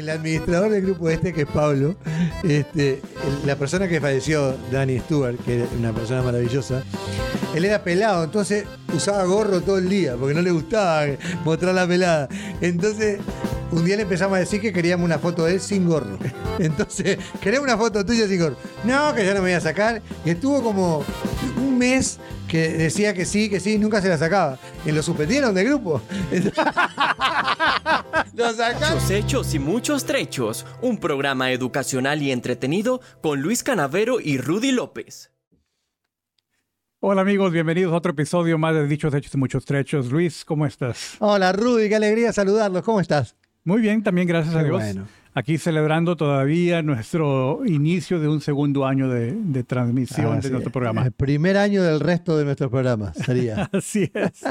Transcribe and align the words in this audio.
el 0.00 0.10
administrador 0.10 0.70
del 0.70 0.82
grupo 0.82 1.08
este, 1.08 1.32
que 1.32 1.42
es 1.42 1.46
Pablo, 1.46 1.94
este, 2.42 3.00
la 3.46 3.56
persona 3.56 3.86
que 3.86 4.00
falleció, 4.00 4.56
Danny 4.72 4.98
Stewart, 4.98 5.36
que 5.44 5.56
era 5.56 5.66
una 5.78 5.92
persona 5.92 6.22
maravillosa, 6.22 6.82
él 7.54 7.64
era 7.64 7.82
pelado, 7.82 8.24
entonces 8.24 8.64
usaba 8.94 9.24
gorro 9.24 9.60
todo 9.60 9.78
el 9.78 9.88
día, 9.88 10.16
porque 10.16 10.34
no 10.34 10.42
le 10.42 10.50
gustaba 10.50 11.06
mostrar 11.44 11.74
la 11.74 11.86
pelada. 11.86 12.28
Entonces, 12.60 13.18
un 13.72 13.84
día 13.84 13.96
le 13.96 14.02
empezamos 14.02 14.36
a 14.36 14.40
decir 14.40 14.60
que 14.60 14.72
queríamos 14.72 15.04
una 15.04 15.18
foto 15.18 15.44
de 15.44 15.54
él 15.54 15.60
sin 15.60 15.86
gorro. 15.86 16.18
Entonces, 16.58 17.18
queremos 17.40 17.64
una 17.64 17.76
foto 17.76 18.04
tuya 18.04 18.26
sin 18.26 18.40
gorro. 18.40 18.56
No, 18.84 19.14
que 19.14 19.24
ya 19.24 19.34
no 19.34 19.40
me 19.40 19.48
voy 19.48 19.52
a 19.52 19.60
sacar. 19.60 20.02
Y 20.24 20.30
estuvo 20.30 20.62
como 20.62 21.04
un 21.56 21.78
mes 21.78 22.18
que 22.48 22.68
decía 22.68 23.14
que 23.14 23.24
sí, 23.24 23.48
que 23.48 23.60
sí, 23.60 23.78
nunca 23.78 24.00
se 24.02 24.08
la 24.08 24.18
sacaba. 24.18 24.58
Y 24.84 24.92
lo 24.92 25.02
suspendieron 25.02 25.54
del 25.54 25.66
grupo. 25.66 26.00
lo 28.34 28.44
Muchos 28.44 29.10
hechos 29.10 29.54
y 29.54 29.58
muchos 29.58 30.04
trechos. 30.04 30.66
Un 30.82 30.98
programa 30.98 31.52
educacional 31.52 32.22
y 32.22 32.30
entretenido 32.30 33.00
con 33.22 33.40
Luis 33.40 33.62
Canavero 33.62 34.20
y 34.20 34.38
Rudy 34.38 34.72
López. 34.72 35.32
Hola 37.00 37.22
amigos, 37.22 37.50
bienvenidos 37.50 37.94
a 37.94 37.96
otro 37.96 38.12
episodio 38.12 38.58
más 38.58 38.74
de 38.74 38.86
Dichos 38.86 39.14
Hechos 39.14 39.34
y 39.34 39.38
Muchos 39.38 39.64
Trechos. 39.64 40.12
Luis, 40.12 40.44
¿cómo 40.44 40.66
estás? 40.66 41.16
Hola 41.18 41.52
Rudy, 41.52 41.88
qué 41.88 41.96
alegría 41.96 42.32
saludarlos. 42.32 42.82
¿Cómo 42.82 43.00
estás? 43.00 43.36
Muy 43.64 43.80
bien, 43.80 44.02
también 44.02 44.28
gracias 44.28 44.54
a 44.54 44.62
Dios. 44.62 44.82
Aquí 45.32 45.58
celebrando 45.58 46.16
todavía 46.16 46.82
nuestro 46.82 47.60
inicio 47.64 48.18
de 48.18 48.26
un 48.26 48.40
segundo 48.40 48.84
año 48.84 49.08
de, 49.08 49.62
transmisión 49.62 50.40
de 50.40 50.50
nuestro 50.50 50.72
programa. 50.72 51.04
El 51.04 51.12
primer 51.12 51.56
año 51.56 51.84
del 51.84 52.00
resto 52.00 52.36
de 52.36 52.44
nuestro 52.44 52.68
programa 52.68 53.14
sería. 53.14 53.70
Así 53.72 54.10
es. 54.12 54.42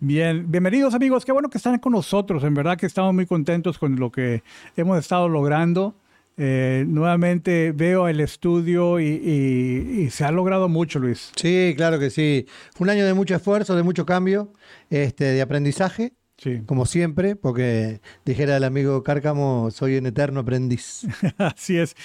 bien, 0.00 0.50
bienvenidos 0.50 0.94
amigos. 0.94 1.26
Qué 1.26 1.32
bueno 1.32 1.50
que 1.50 1.58
están 1.58 1.78
con 1.80 1.92
nosotros. 1.92 2.44
En 2.44 2.54
verdad 2.54 2.78
que 2.78 2.86
estamos 2.86 3.12
muy 3.12 3.26
contentos 3.26 3.78
con 3.78 3.96
lo 3.96 4.10
que 4.10 4.42
hemos 4.74 4.98
estado 4.98 5.28
logrando. 5.28 5.94
Eh, 6.38 6.86
nuevamente 6.88 7.72
veo 7.72 8.08
el 8.08 8.20
estudio 8.20 9.00
y, 9.00 9.04
y, 9.04 10.08
se 10.08 10.24
ha 10.24 10.32
logrado 10.32 10.70
mucho, 10.70 10.98
Luis. 10.98 11.30
Sí, 11.36 11.74
claro 11.76 11.98
que 11.98 12.08
sí. 12.08 12.46
un 12.78 12.88
año 12.88 13.04
de 13.04 13.12
mucho 13.12 13.34
esfuerzo, 13.34 13.76
de 13.76 13.82
mucho 13.82 14.06
cambio, 14.06 14.50
este, 14.88 15.24
de 15.24 15.42
aprendizaje 15.42 16.14
como 16.66 16.86
siempre, 16.86 17.36
porque 17.36 18.00
dijera 18.24 18.56
el 18.56 18.64
amigo 18.64 19.02
Cárcamo, 19.02 19.70
soy 19.70 19.96
un 19.96 20.06
eterno 20.06 20.40
aprendiz. 20.40 21.06
Así 21.38 21.78
es. 21.78 21.96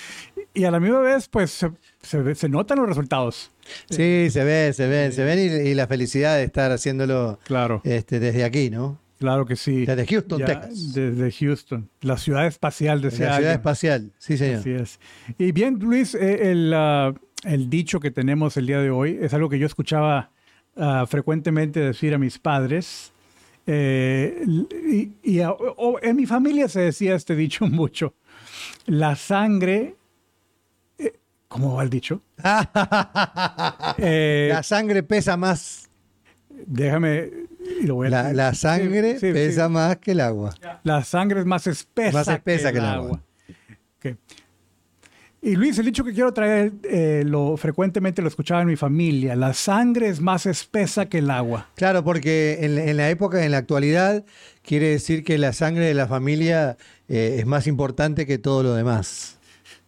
Y 0.53 0.63
a 0.63 0.71
la 0.71 0.79
misma 0.79 0.99
vez, 0.99 1.27
pues 1.27 1.65
se, 2.01 2.35
se, 2.35 2.49
notan 2.49 2.79
los 2.79 2.87
resultados. 2.87 3.51
Sí, 3.89 4.29
se 4.31 4.43
ven, 4.43 4.73
se 4.73 4.87
ven, 4.87 5.11
se 5.11 5.23
ven 5.23 5.67
y, 5.67 5.73
la 5.73 5.87
felicidad 5.87 6.37
de 6.37 6.43
estar 6.43 6.71
haciéndolo 6.71 7.39
claro. 7.43 7.81
este, 7.83 8.19
desde 8.19 8.43
aquí, 8.43 8.69
¿no? 8.69 8.99
Claro 9.19 9.45
que 9.45 9.55
sí. 9.55 9.85
Desde 9.85 10.05
Houston, 10.05 10.45
Texas. 10.45 10.93
Desde 10.93 11.31
Houston, 11.31 11.89
la 12.01 12.17
ciudad 12.17 12.45
espacial 12.45 13.01
de 13.01 13.11
La 13.11 13.37
ciudad 13.37 13.53
espacial, 13.53 14.11
sí, 14.19 14.37
señor. 14.37 14.59
Así 14.59 14.71
es. 14.71 14.99
Y 15.37 15.51
bien, 15.51 15.79
Luis, 15.79 16.13
eh, 16.13 16.51
el, 16.51 16.71
ah, 16.73 17.13
el, 17.43 17.69
dicho 17.69 17.99
que 17.99 18.11
tenemos 18.11 18.57
el 18.57 18.67
día 18.67 18.79
de 18.79 18.91
hoy 18.91 19.17
es 19.19 19.33
algo 19.33 19.49
que 19.49 19.57
yo 19.57 19.65
escuchaba 19.65 20.31
ah, 20.75 21.05
frecuentemente 21.07 21.79
decir 21.79 22.13
a 22.13 22.19
mis 22.19 22.37
padres 22.37 23.11
eh, 23.69 24.45
y, 25.23 25.39
en 25.39 26.15
mi 26.15 26.25
familia 26.25 26.69
se 26.69 26.79
decía 26.79 27.15
este 27.15 27.35
dicho 27.35 27.65
mucho. 27.67 28.15
La 28.85 29.15
sangre... 29.15 29.95
Eh, 30.97 31.19
¿Cómo 31.49 31.75
va 31.75 31.83
el 31.83 31.89
dicho? 31.89 32.21
Eh, 33.99 34.49
la 34.53 34.63
sangre 34.63 35.03
pesa 35.03 35.35
más. 35.35 35.89
Déjame... 36.49 37.29
la, 38.09 38.53
sangre 38.53 39.17
pesa 39.19 39.67
más 39.67 39.97
que 39.97 40.11
el 40.11 40.21
agua. 40.21 40.55
La 40.83 41.03
sangre 41.03 41.41
es 41.41 41.45
más 41.45 41.67
espesa, 41.67 42.17
más 42.17 42.27
espesa 42.29 42.71
que, 42.71 42.77
el 42.77 42.85
agua. 42.85 43.21
Y 45.47 45.55
Luis, 45.55 45.79
el 45.79 45.85
dicho 45.85 46.03
que 46.03 46.11
quiero 46.11 46.33
traer, 46.33 46.73
eh, 46.83 47.23
lo 47.25 47.55
frecuentemente 47.55 48.21
lo 48.21 48.27
escuchaba 48.27 48.63
en 48.63 48.67
mi 48.67 48.75
familia, 48.75 49.33
la 49.33 49.53
sangre 49.53 50.09
es 50.09 50.19
más 50.19 50.45
espesa 50.45 51.05
que 51.05 51.19
el 51.19 51.29
agua. 51.31 51.69
Claro, 51.75 52.03
porque 52.03 52.57
en, 52.63 52.97
la 52.97 53.09
época, 53.09 53.41
en 53.45 53.51
la 53.51 53.59
actualidad, 53.59 54.25
quiere 54.61 54.89
decir 54.89 55.23
que 55.23 55.37
la 55.37 55.53
sangre 55.53 55.85
de 55.85 55.93
la 55.93 56.05
familia 56.05 56.75
eh, 57.07 57.37
es 57.39 57.45
más 57.45 57.65
importante 57.65 58.25
que 58.25 58.37
todo 58.37 58.61
lo 58.61 58.73
demás. 58.73 59.37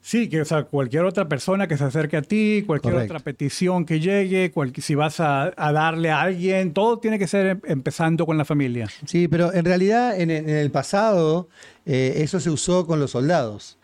Sí, 0.02 0.30
que 0.30 0.42
o 0.42 0.46
sea, 0.46 0.64
cualquier 0.64 1.04
otra 1.04 1.28
persona 1.28 1.68
que 1.68 1.76
se 1.76 1.84
acerque 1.84 2.16
a 2.16 2.22
ti, 2.22 2.64
cualquier 2.66 2.96
otra 2.96 3.20
petición 3.20 3.86
que 3.86 4.00
llegue, 4.00 4.54
si 4.78 4.96
vas 4.96 5.20
a, 5.20 5.52
darle 5.58 6.10
a 6.10 6.22
alguien, 6.22 6.74
todo 6.74 7.00
tiene 7.00 7.20
que 7.20 7.28
ser 7.28 7.48
em, 7.48 7.62
empezando 7.66 8.26
con 8.26 8.38
la 8.38 8.46
familia. 8.46 8.88
Sí, 9.06 9.28
pero 9.28 9.54
en 9.54 9.66
realidad 9.66 10.18
en, 10.20 10.32
el 10.32 10.72
pasado 10.72 11.50
eh, 11.86 12.14
eso 12.24 12.40
se 12.40 12.50
usó 12.50 12.88
con 12.88 13.02
los 13.02 13.12
soldados. 13.12 13.78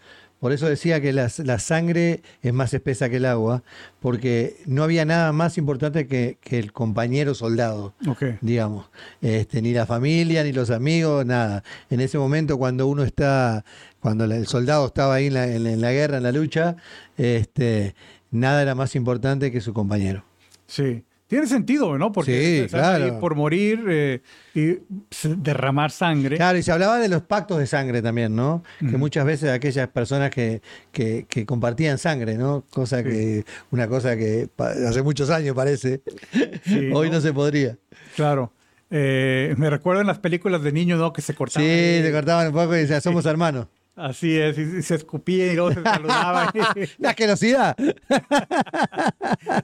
Por 0.45 0.53
eso 0.53 0.69
decía 0.69 1.01
que 1.01 1.11
la, 1.11 1.28
sangre 1.57 2.22
es 2.44 2.53
más 2.53 2.72
espesa 2.75 3.09
que 3.09 3.16
el 3.16 3.25
agua, 3.25 3.63
porque 4.00 4.57
no 4.67 4.83
había 4.83 5.03
nada 5.03 5.31
más 5.31 5.57
importante 5.57 6.06
que, 6.06 6.38
el 6.51 6.72
compañero 6.72 7.33
soldado, 7.33 7.95
digamos. 8.41 8.85
Este, 9.22 9.63
ni 9.63 9.73
la 9.73 9.88
familia, 9.88 10.44
ni 10.44 10.51
los 10.51 10.69
amigos, 10.69 11.25
nada. 11.25 11.63
En 11.89 12.00
ese 12.00 12.19
momento, 12.19 12.59
cuando 12.59 12.85
uno 12.85 13.01
está, 13.01 13.66
cuando 14.00 14.25
el 14.25 14.45
soldado 14.45 14.85
estaba 14.85 15.16
ahí 15.16 15.25
en 15.25 15.33
la, 15.33 15.47
en 15.47 15.81
la 15.81 15.91
guerra, 15.91 16.17
en 16.17 16.23
la 16.23 16.31
lucha, 16.31 16.75
este, 17.17 17.95
nada 18.29 18.62
era 18.62 18.75
más 18.75 18.95
importante 18.95 19.51
que 19.51 19.62
su 19.62 19.73
compañero. 19.73 20.25
Sí. 20.67 21.06
Tiene 21.28 21.47
sentido, 21.47 21.97
¿no? 21.97 22.12
Porque 22.12 22.68
sí, 22.69 22.78
por 23.19 23.34
morir 23.34 23.84
eh, 23.90 24.22
y 24.53 24.78
derramar 25.24 25.90
sangre. 25.90 26.36
Claro, 26.36 26.58
y 26.58 26.62
se 26.63 26.72
hablaba 26.72 27.00
de 27.00 27.09
los 27.09 27.24
pactos 27.24 27.58
de 27.58 27.66
sangre 27.66 28.03
también, 28.03 28.36
¿no? 28.36 28.63
Que 28.80 28.97
muchas 28.97 29.25
veces 29.25 29.50
aquellas 29.50 29.88
personas 29.88 30.30
que, 30.30 30.62
que, 30.91 31.46
compartían 31.47 31.97
sangre, 31.97 32.38
¿no? 32.38 32.63
Cosa 32.69 33.03
que, 33.03 33.44
una 33.72 33.88
cosa 33.88 34.16
que 34.16 34.50
hace 34.59 35.02
muchos 35.02 35.31
años 35.31 35.56
parece, 35.56 36.02
hoy 36.94 37.09
¿no? 37.09 37.19
se 37.19 37.34
podría. 37.34 37.75
Claro. 38.16 38.52
Eh, 38.92 39.56
me 39.57 39.72
recuerdo 39.72 40.02
en 40.02 40.07
las 40.07 40.19
películas 40.19 40.62
de 40.62 40.72
niños, 40.72 41.00
¿no? 41.00 41.12
Que 41.12 41.24
se 41.24 41.34
cortaban. 41.34 41.68
Sí, 41.68 42.02
se 42.03 42.12
cortaban 42.12 42.47
un 42.47 42.53
poco 42.53 42.75
y 42.75 42.80
decían, 42.80 43.02
somos 43.02 43.25
hermanos. 43.25 43.66
Así 43.95 44.38
es, 44.38 44.57
y 44.57 44.81
se 44.81 44.95
escupía 44.95 45.53
y 45.53 45.56
luego 45.56 45.72
se 45.72 45.81
saludaban. 45.81 46.50
la 46.97 47.09
asquerosidad. 47.11 47.78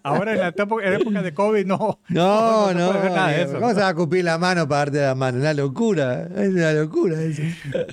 Ahora 0.04 0.32
en 0.32 0.40
la 0.40 0.48
época, 0.48 1.22
de 1.22 1.34
COVID 1.34 1.66
no. 1.66 2.00
No, 2.08 2.74
no. 2.74 2.94
no, 2.94 3.60
¿Cómo 3.60 3.70
se 3.74 3.80
va 3.82 3.88
a 3.88 3.90
escupir 3.90 4.24
la 4.24 4.38
mano 4.38 4.68
para 4.70 4.80
darte 4.80 5.02
la 5.02 5.16
mano? 5.16 5.40
Una 5.40 5.54
locura. 5.54 6.30
Es 6.34 6.50
una 6.50 6.72
locura 6.72 7.22
eso. 7.22 7.42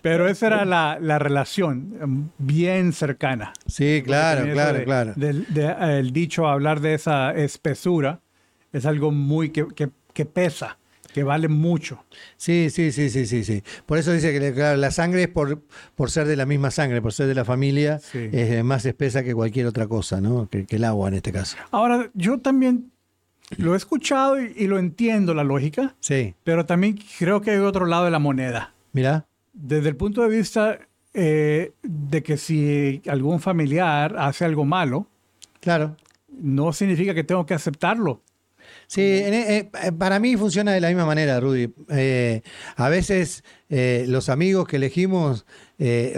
Pero 0.00 0.28
esa 0.28 0.46
era 0.46 0.64
la, 0.64 0.98
la 1.00 1.18
relación 1.18 1.96
em, 2.00 2.28
bien 2.38 2.92
cercana. 2.92 3.52
Sí, 3.66 4.02
claro, 4.04 4.44
claro, 4.52 4.84
claro. 4.84 5.14
el 5.16 6.12
dicho 6.12 6.46
hablar 6.46 6.80
de 6.80 6.94
esa 6.94 7.32
espesura 7.32 8.20
es 8.72 8.86
algo 8.86 9.10
muy 9.10 9.50
que, 9.50 9.66
que, 9.74 9.90
que 10.12 10.24
pesa 10.24 10.78
que 11.12 11.22
vale 11.22 11.48
mucho. 11.48 12.04
Sí, 12.36 12.68
sí, 12.70 12.92
sí, 12.92 13.10
sí, 13.10 13.26
sí, 13.26 13.44
sí. 13.44 13.62
Por 13.86 13.98
eso 13.98 14.12
dice 14.12 14.32
que 14.32 14.76
la 14.76 14.90
sangre 14.90 15.24
es 15.24 15.28
por, 15.28 15.62
por 15.94 16.10
ser 16.10 16.26
de 16.26 16.36
la 16.36 16.46
misma 16.46 16.70
sangre, 16.70 17.02
por 17.02 17.12
ser 17.12 17.26
de 17.26 17.34
la 17.34 17.44
familia, 17.44 18.00
es 18.12 18.64
más 18.64 18.84
espesa 18.84 19.22
que 19.22 19.34
cualquier 19.34 19.66
otra 19.66 19.86
cosa, 19.86 20.20
¿no? 20.20 20.48
Que, 20.48 20.66
el 20.68 20.84
agua 20.84 21.08
en 21.08 21.14
este 21.14 21.32
caso. 21.32 21.56
Ahora, 21.70 22.10
yo 22.14 22.38
también 22.38 22.92
lo 23.56 23.74
he 23.74 23.76
escuchado 23.76 24.40
y, 24.40 24.66
lo 24.66 24.78
entiendo 24.78 25.34
la 25.34 25.44
lógica. 25.44 25.94
Sí. 26.00 26.34
Pero 26.44 26.66
también 26.66 26.98
creo 27.18 27.40
que 27.40 27.52
hay 27.52 27.58
otro 27.58 27.86
lado 27.86 28.04
de 28.04 28.10
la 28.10 28.18
moneda. 28.18 28.74
Mira. 28.92 29.26
Desde 29.52 29.88
el 29.88 29.96
punto 29.96 30.22
de 30.22 30.28
vista 30.28 30.78
eh, 31.14 31.72
de 31.82 32.22
que 32.22 32.36
si 32.36 33.02
algún 33.08 33.40
familiar 33.40 34.14
hace 34.18 34.44
algo 34.44 34.64
malo, 34.64 35.08
claro. 35.60 35.96
no 36.28 36.72
significa 36.72 37.14
que 37.14 37.24
tengo 37.24 37.44
que 37.44 37.54
aceptarlo. 37.54 38.22
Sí, 38.88 39.02
eh, 39.02 39.70
eh, 39.82 39.92
para 39.92 40.18
mí 40.18 40.34
funciona 40.38 40.72
de 40.72 40.80
la 40.80 40.88
misma 40.88 41.04
manera, 41.04 41.38
Rudy. 41.40 41.70
Eh, 41.90 42.40
a 42.74 42.88
veces 42.88 43.44
los 43.68 44.30
amigos 44.30 44.66
que 44.66 44.76
elegimos 44.76 45.44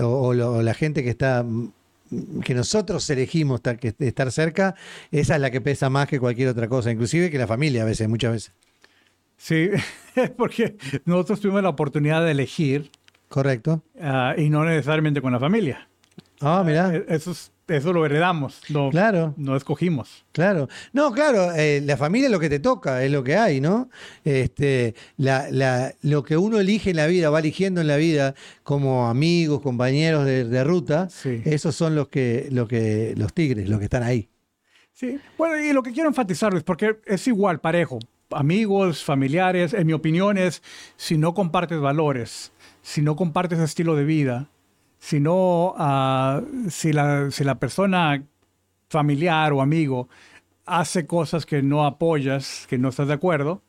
o, 0.00 0.32
la 0.32 0.75
gente 0.75 1.02
que 1.02 1.11
está 1.11 1.44
que 2.44 2.55
nosotros 2.55 3.08
elegimos 3.11 3.58
estar, 3.58 3.78
que, 3.78 3.94
estar 3.99 4.31
cerca, 4.31 4.76
esa 5.11 5.34
es 5.34 5.40
la 5.40 5.50
que 5.50 5.61
pesa 5.61 5.90
más 5.90 6.08
que 6.08 6.20
cualquier 6.20 6.49
otra 6.49 6.69
cosa, 6.69 6.90
inclusive 6.90 7.31
que 7.31 7.38
la 7.38 7.46
familia 7.49 7.82
a 7.82 7.87
veces, 7.87 8.08
muchas 8.08 8.32
veces. 8.32 8.52
Sí, 9.37 9.70
porque 10.37 10.76
nosotros 11.05 11.40
tuvimos 11.40 11.64
la 11.64 11.70
oportunidad 11.70 12.25
de 12.25 12.31
elegir. 12.31 12.90
Correcto. 13.28 13.82
Ah, 14.00 14.34
y 14.38 14.49
no 14.49 14.64
necesariamente 14.64 15.20
con 15.20 15.32
la 15.32 15.40
familia. 15.40 15.89
Ah, 16.40 16.62
mira. 16.64 16.94
Eso 17.08 17.32
es 17.32 17.52
eso 17.70 17.92
lo 17.92 18.04
heredamos, 18.04 18.62
no, 18.69 18.90
claro. 18.90 19.32
no 19.37 19.56
escogimos. 19.56 20.25
Claro, 20.32 20.69
no, 20.92 21.12
claro, 21.12 21.52
eh, 21.54 21.81
la 21.84 21.96
familia 21.96 22.26
es 22.26 22.32
lo 22.32 22.40
que 22.40 22.48
te 22.48 22.58
toca, 22.58 23.04
es 23.04 23.12
lo 23.12 23.22
que 23.22 23.37
hay, 23.37 23.60
¿no? 23.60 23.88
Este, 24.25 24.94
la, 25.16 25.94
lo 26.02 26.25
que 26.25 26.37
uno 26.37 26.58
elige 26.58 26.90
en 26.90 26.96
la 26.96 27.06
vida, 27.06 27.31
va 27.31 27.38
eligiendo 27.38 27.81
en 27.81 27.87
la 27.87 27.96
vida 27.96 28.34
como 28.64 29.08
amigos, 29.08 29.60
compañeros 29.60 30.25
de, 30.25 30.64
ruta, 30.64 31.08
esos 31.25 31.76
son 31.76 31.94
los 31.94 32.08
que, 32.08 32.48
lo 32.50 32.66
que, 32.66 33.14
los 33.16 33.32
tigres, 33.32 33.69
los 33.69 33.78
que 33.78 33.84
están 33.84 34.02
ahí. 34.02 34.28
Sí, 34.92 35.19
bueno, 35.38 35.56
y 35.62 35.72
lo 35.72 35.82
que 35.82 35.92
quiero 35.92 36.08
enfatizar 36.08 36.52
es 36.54 36.64
porque 36.64 36.98
es 37.06 37.26
igual, 37.28 37.60
parejo, 37.60 38.00
amigos, 38.31 39.04
familiares, 39.04 39.75
en 39.75 39.87
mi 39.87 39.92
opinión 39.92 40.37
es, 40.38 40.62
si 40.96 41.16
no 41.16 41.34
compartes 41.34 41.81
valores, 41.81 42.52
si 42.82 43.00
no 43.00 43.14
compartes 43.14 43.60
estilo 43.60 43.94
de 43.94 44.04
vida, 44.04 44.48
sino 45.00 45.75
ah, 45.79 46.43
si, 46.69 46.93
la, 46.93 47.31
si 47.32 47.43
la 47.43 47.56
persona 47.58 48.23
familiar 48.88 49.52
o 49.52 49.61
amigo 49.62 50.08
hace 50.67 51.06
cosas 51.06 51.47
que 51.47 51.62
no 51.62 51.85
apoyas, 51.85 52.67
que 52.69 52.79
no 52.79 52.91
estás 52.91 53.08
de 53.08 53.14
acuerdo, 53.14 53.62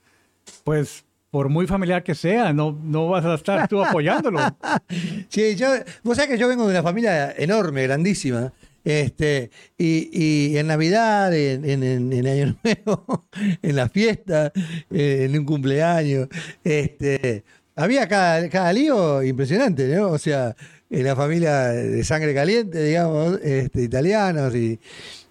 pues 0.64 1.06
por 1.32 1.48
muy 1.50 1.66
familiar 1.66 2.04
que 2.04 2.14
sea, 2.14 2.52
no, 2.54 2.78
no 2.84 3.08
vas 3.08 3.24
a 3.26 3.36
estar 3.36 3.68
tú 3.68 3.84
apoyándolo. 3.84 4.40
Sí, 5.30 5.56
yo, 5.56 5.68
vos 6.04 6.18
sabés 6.18 6.32
que 6.32 6.38
yo 6.38 6.48
vengo 6.50 6.66
de 6.66 6.72
una 6.72 6.84
familia 6.84 7.32
enorme, 7.38 7.84
grandísima. 7.84 8.52
Este, 8.84 9.50
y, 9.78 10.10
y 10.12 10.58
en 10.58 10.68
Navidad, 10.68 11.34
en, 11.34 11.64
en- 11.64 11.84
en- 11.84 12.12
en 12.14 12.28
Año 12.28 12.56
Nuevo, 12.64 13.26
en 13.62 13.76
la 13.76 13.88
fiesta, 13.88 14.52
eh, 14.90 15.28
en 15.30 15.40
un 15.40 15.46
cumpleaños, 15.46 16.28
este, 16.64 17.44
había 17.76 18.08
cada, 18.08 18.50
cada 18.50 18.74
lío 18.74 19.24
impresionante, 19.24 19.88
¿no? 19.96 20.10
O 20.10 20.18
sea, 20.18 20.56
en 20.92 21.04
la 21.06 21.16
familia 21.16 21.70
de 21.70 22.04
sangre 22.04 22.34
caliente, 22.34 22.84
digamos, 22.84 23.40
este, 23.42 23.82
italianos 23.84 24.54
y, 24.56 24.80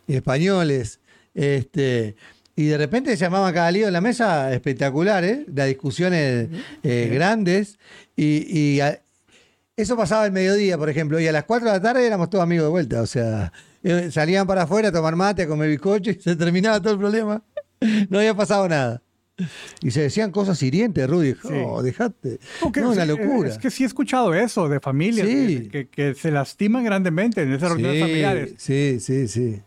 y 0.07 0.15
españoles, 0.17 0.99
este, 1.35 2.17
y 2.57 2.67
de 2.67 2.79
repente 2.79 3.11
se 3.13 3.19
llamaban 3.19 3.55
cada 3.55 3.71
lío 3.71 3.87
en 3.87 3.93
la 3.93 4.01
mesa 4.01 4.53
espectaculares, 4.53 5.41
las 5.55 5.69
discusiones 5.69 6.49
eh, 6.83 7.11
grandes, 7.13 7.79
y, 8.17 8.47
y 8.59 8.81
a- 8.81 9.01
eso 9.77 9.97
pasaba 9.97 10.27
el 10.27 10.33
mediodía, 10.33 10.77
por 10.77 10.91
ejemplo, 10.91 11.19
y 11.21 11.27
a 11.27 11.33
las 11.33 11.45
4 11.45 11.69
de 11.69 11.73
la 11.75 11.81
tarde 11.83 12.07
éramos 12.07 12.29
todos 12.29 12.43
amigos 12.45 12.65
de 12.67 12.71
vuelta. 12.71 13.01
O 13.01 13.07
sea, 13.07 13.51
eh, 13.83 14.11
salían 14.13 14.47
para 14.47 14.63
afuera 14.65 14.89
a 14.89 14.93
tomar 14.93 15.17
mate, 15.17 15.43
a 15.43 15.47
comer 15.47 15.71
bizcocho 15.71 16.11
y 16.11 16.15
se 16.21 16.37
terminaba 16.37 16.81
todo 16.81 16.93
el 16.95 16.99
problema. 16.99 17.43
No 18.11 18.19
había 18.19 18.35
pasado 18.35 18.69
nada. 18.69 19.01
Y 19.83 19.91
se 19.91 20.03
decían 20.03 20.31
cosas 20.31 20.63
hirientes, 20.63 21.09
Rudy. 21.09 21.35
Oh, 21.67 21.83
dejate. 21.83 22.39
Porque 22.61 22.81
no, 22.81 22.91
una 22.91 23.03
sí, 23.03 23.09
locura. 23.09 23.49
Es 23.49 23.59
que 23.59 23.71
sí 23.71 23.83
he 23.85 23.87
escuchado 23.87 24.35
eso 24.35 24.69
de 24.69 24.81
familias 24.81 25.27
Sí. 25.29 25.69
que, 25.69 25.69
que- 25.69 25.89
que 25.89 26.15
se 26.15 26.31
lastiman 26.31 26.85
grandemente 26.85 27.43
en 27.43 27.53
esas 27.53 27.71
reuniones 27.71 28.01
familiares. 28.01 28.55
sí, 28.59 28.99
sí, 29.01 29.29
sí. 29.29 29.61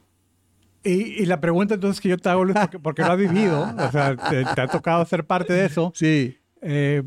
Y, 0.85 1.21
y 1.21 1.25
la 1.25 1.39
pregunta 1.39 1.75
entonces 1.75 2.01
que 2.01 2.09
yo 2.09 2.17
te 2.17 2.27
hago, 2.29 2.43
Luis, 2.43 2.57
porque, 2.59 2.79
porque 2.79 3.01
lo 3.03 3.13
has 3.13 3.17
vivido, 3.17 3.61
o 3.61 3.91
sea, 3.91 4.17
te, 4.17 4.43
te 4.43 4.61
ha 4.61 4.67
tocado 4.67 5.05
ser 5.05 5.25
parte 5.25 5.53
de 5.53 5.65
eso, 5.65 5.93
Sí. 5.95 6.37
eh, 6.61 7.03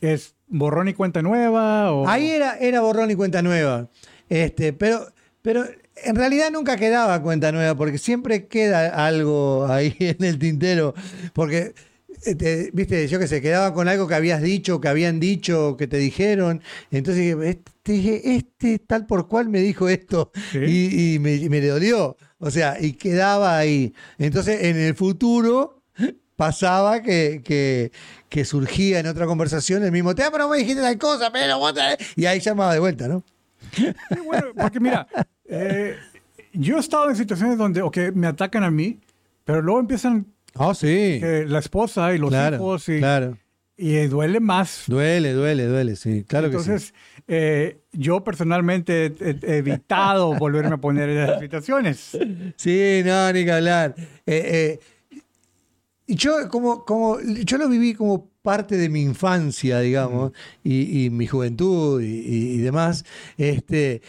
¿es 0.00 0.36
borrón 0.46 0.86
y 0.88 0.94
cuenta 0.94 1.20
nueva? 1.20 1.92
O... 1.92 2.06
Ahí 2.08 2.30
era, 2.30 2.56
era 2.58 2.80
borrón 2.80 3.10
y 3.10 3.16
cuenta 3.16 3.42
nueva. 3.42 3.88
Este, 4.28 4.72
pero, 4.72 5.06
pero 5.42 5.64
en 6.04 6.16
realidad 6.16 6.50
nunca 6.50 6.76
quedaba 6.76 7.22
cuenta 7.22 7.52
nueva, 7.52 7.74
porque 7.76 7.98
siempre 7.98 8.46
queda 8.46 9.06
algo 9.06 9.66
ahí 9.68 9.96
en 10.00 10.24
el 10.24 10.38
tintero. 10.38 10.94
Porque, 11.32 11.74
este, 12.24 12.70
viste, 12.72 13.08
yo 13.08 13.18
que 13.18 13.26
sé, 13.26 13.40
quedaba 13.40 13.74
con 13.74 13.88
algo 13.88 14.06
que 14.08 14.14
habías 14.14 14.42
dicho, 14.42 14.80
que 14.80 14.88
habían 14.88 15.20
dicho, 15.20 15.76
que 15.76 15.86
te 15.86 15.98
dijeron. 15.98 16.62
Entonces 16.90 17.24
dije, 17.24 17.48
este, 17.50 17.92
dije, 17.92 18.36
este 18.36 18.78
tal 18.78 19.06
por 19.06 19.28
cual 19.28 19.48
me 19.48 19.60
dijo 19.60 19.88
esto. 19.88 20.30
Sí. 20.52 20.58
Y, 20.58 21.14
y 21.14 21.18
me, 21.18 21.34
y 21.34 21.48
me 21.48 21.60
dolió. 21.60 22.16
O 22.38 22.50
sea, 22.50 22.76
y 22.80 22.94
quedaba 22.94 23.56
ahí. 23.56 23.94
Entonces, 24.18 24.64
en 24.64 24.76
el 24.76 24.94
futuro 24.94 25.82
pasaba 26.36 27.02
que, 27.02 27.40
que, 27.44 27.92
que 28.28 28.44
surgía 28.44 28.98
en 28.98 29.06
otra 29.06 29.26
conversación 29.26 29.84
el 29.84 29.92
mismo 29.92 30.14
tema, 30.14 30.32
pero 30.32 30.48
me 30.48 30.58
dijiste 30.58 30.82
tal 30.82 30.98
cosa, 30.98 31.30
pero 31.30 31.58
vos 31.58 31.72
te-". 31.72 31.96
Y 32.16 32.26
ahí 32.26 32.40
llamaba 32.40 32.72
de 32.72 32.80
vuelta, 32.80 33.06
¿no? 33.06 33.24
Sí, 33.72 33.92
bueno, 34.26 34.48
porque 34.56 34.80
mira, 34.80 35.06
eh, 35.52 35.96
yo 36.52 36.76
he 36.76 36.80
estado 36.80 37.08
en 37.10 37.16
situaciones 37.16 37.58
donde, 37.58 37.82
ok, 37.82 37.96
me 38.14 38.26
atacan 38.26 38.64
a 38.64 38.70
mí, 38.70 38.98
pero 39.44 39.60
luego 39.62 39.80
empiezan 39.80 40.26
Ah, 40.54 40.74
sí. 40.74 41.18
que 41.20 41.44
la 41.48 41.58
esposa 41.60 42.14
y 42.14 42.18
los 42.18 42.30
claro, 42.30 42.56
hijos 42.56 42.88
y, 42.88 42.98
claro. 42.98 43.38
y 43.76 43.94
eh, 43.94 44.08
duele 44.08 44.38
más. 44.40 44.84
Duele, 44.86 45.32
duele, 45.32 45.64
duele, 45.66 45.96
sí. 45.96 46.24
Claro 46.28 46.50
que 46.50 46.56
Entonces, 46.56 46.92
eh, 47.26 47.78
yo 47.92 48.22
personalmente 48.22 49.06
he, 49.06 49.14
he- 49.42 49.56
evitado 49.58 50.34
volverme 50.38 50.74
a 50.74 50.78
poner 50.78 51.08
en 51.08 51.18
esas 51.18 51.40
situaciones. 51.40 51.96
sí. 51.98 52.52
Sí, 52.56 53.02
no, 53.04 53.32
ni 53.32 53.44
que 53.44 53.52
hablar. 53.52 53.94
Eh, 54.26 54.78
eh, 54.80 55.20
y 56.06 56.14
yo, 56.16 56.48
como, 56.50 56.84
como, 56.84 57.18
yo 57.20 57.56
lo 57.58 57.68
viví 57.68 57.94
como 57.94 58.28
parte 58.42 58.76
de 58.76 58.88
mi 58.88 59.00
infancia, 59.02 59.78
digamos, 59.80 60.32
y, 60.64 61.04
y 61.06 61.10
mi 61.10 61.26
juventud 61.26 62.02
y, 62.02 62.06
y- 62.06 62.52
y 62.54 62.58
demás. 62.58 63.04
Este, 63.38 64.02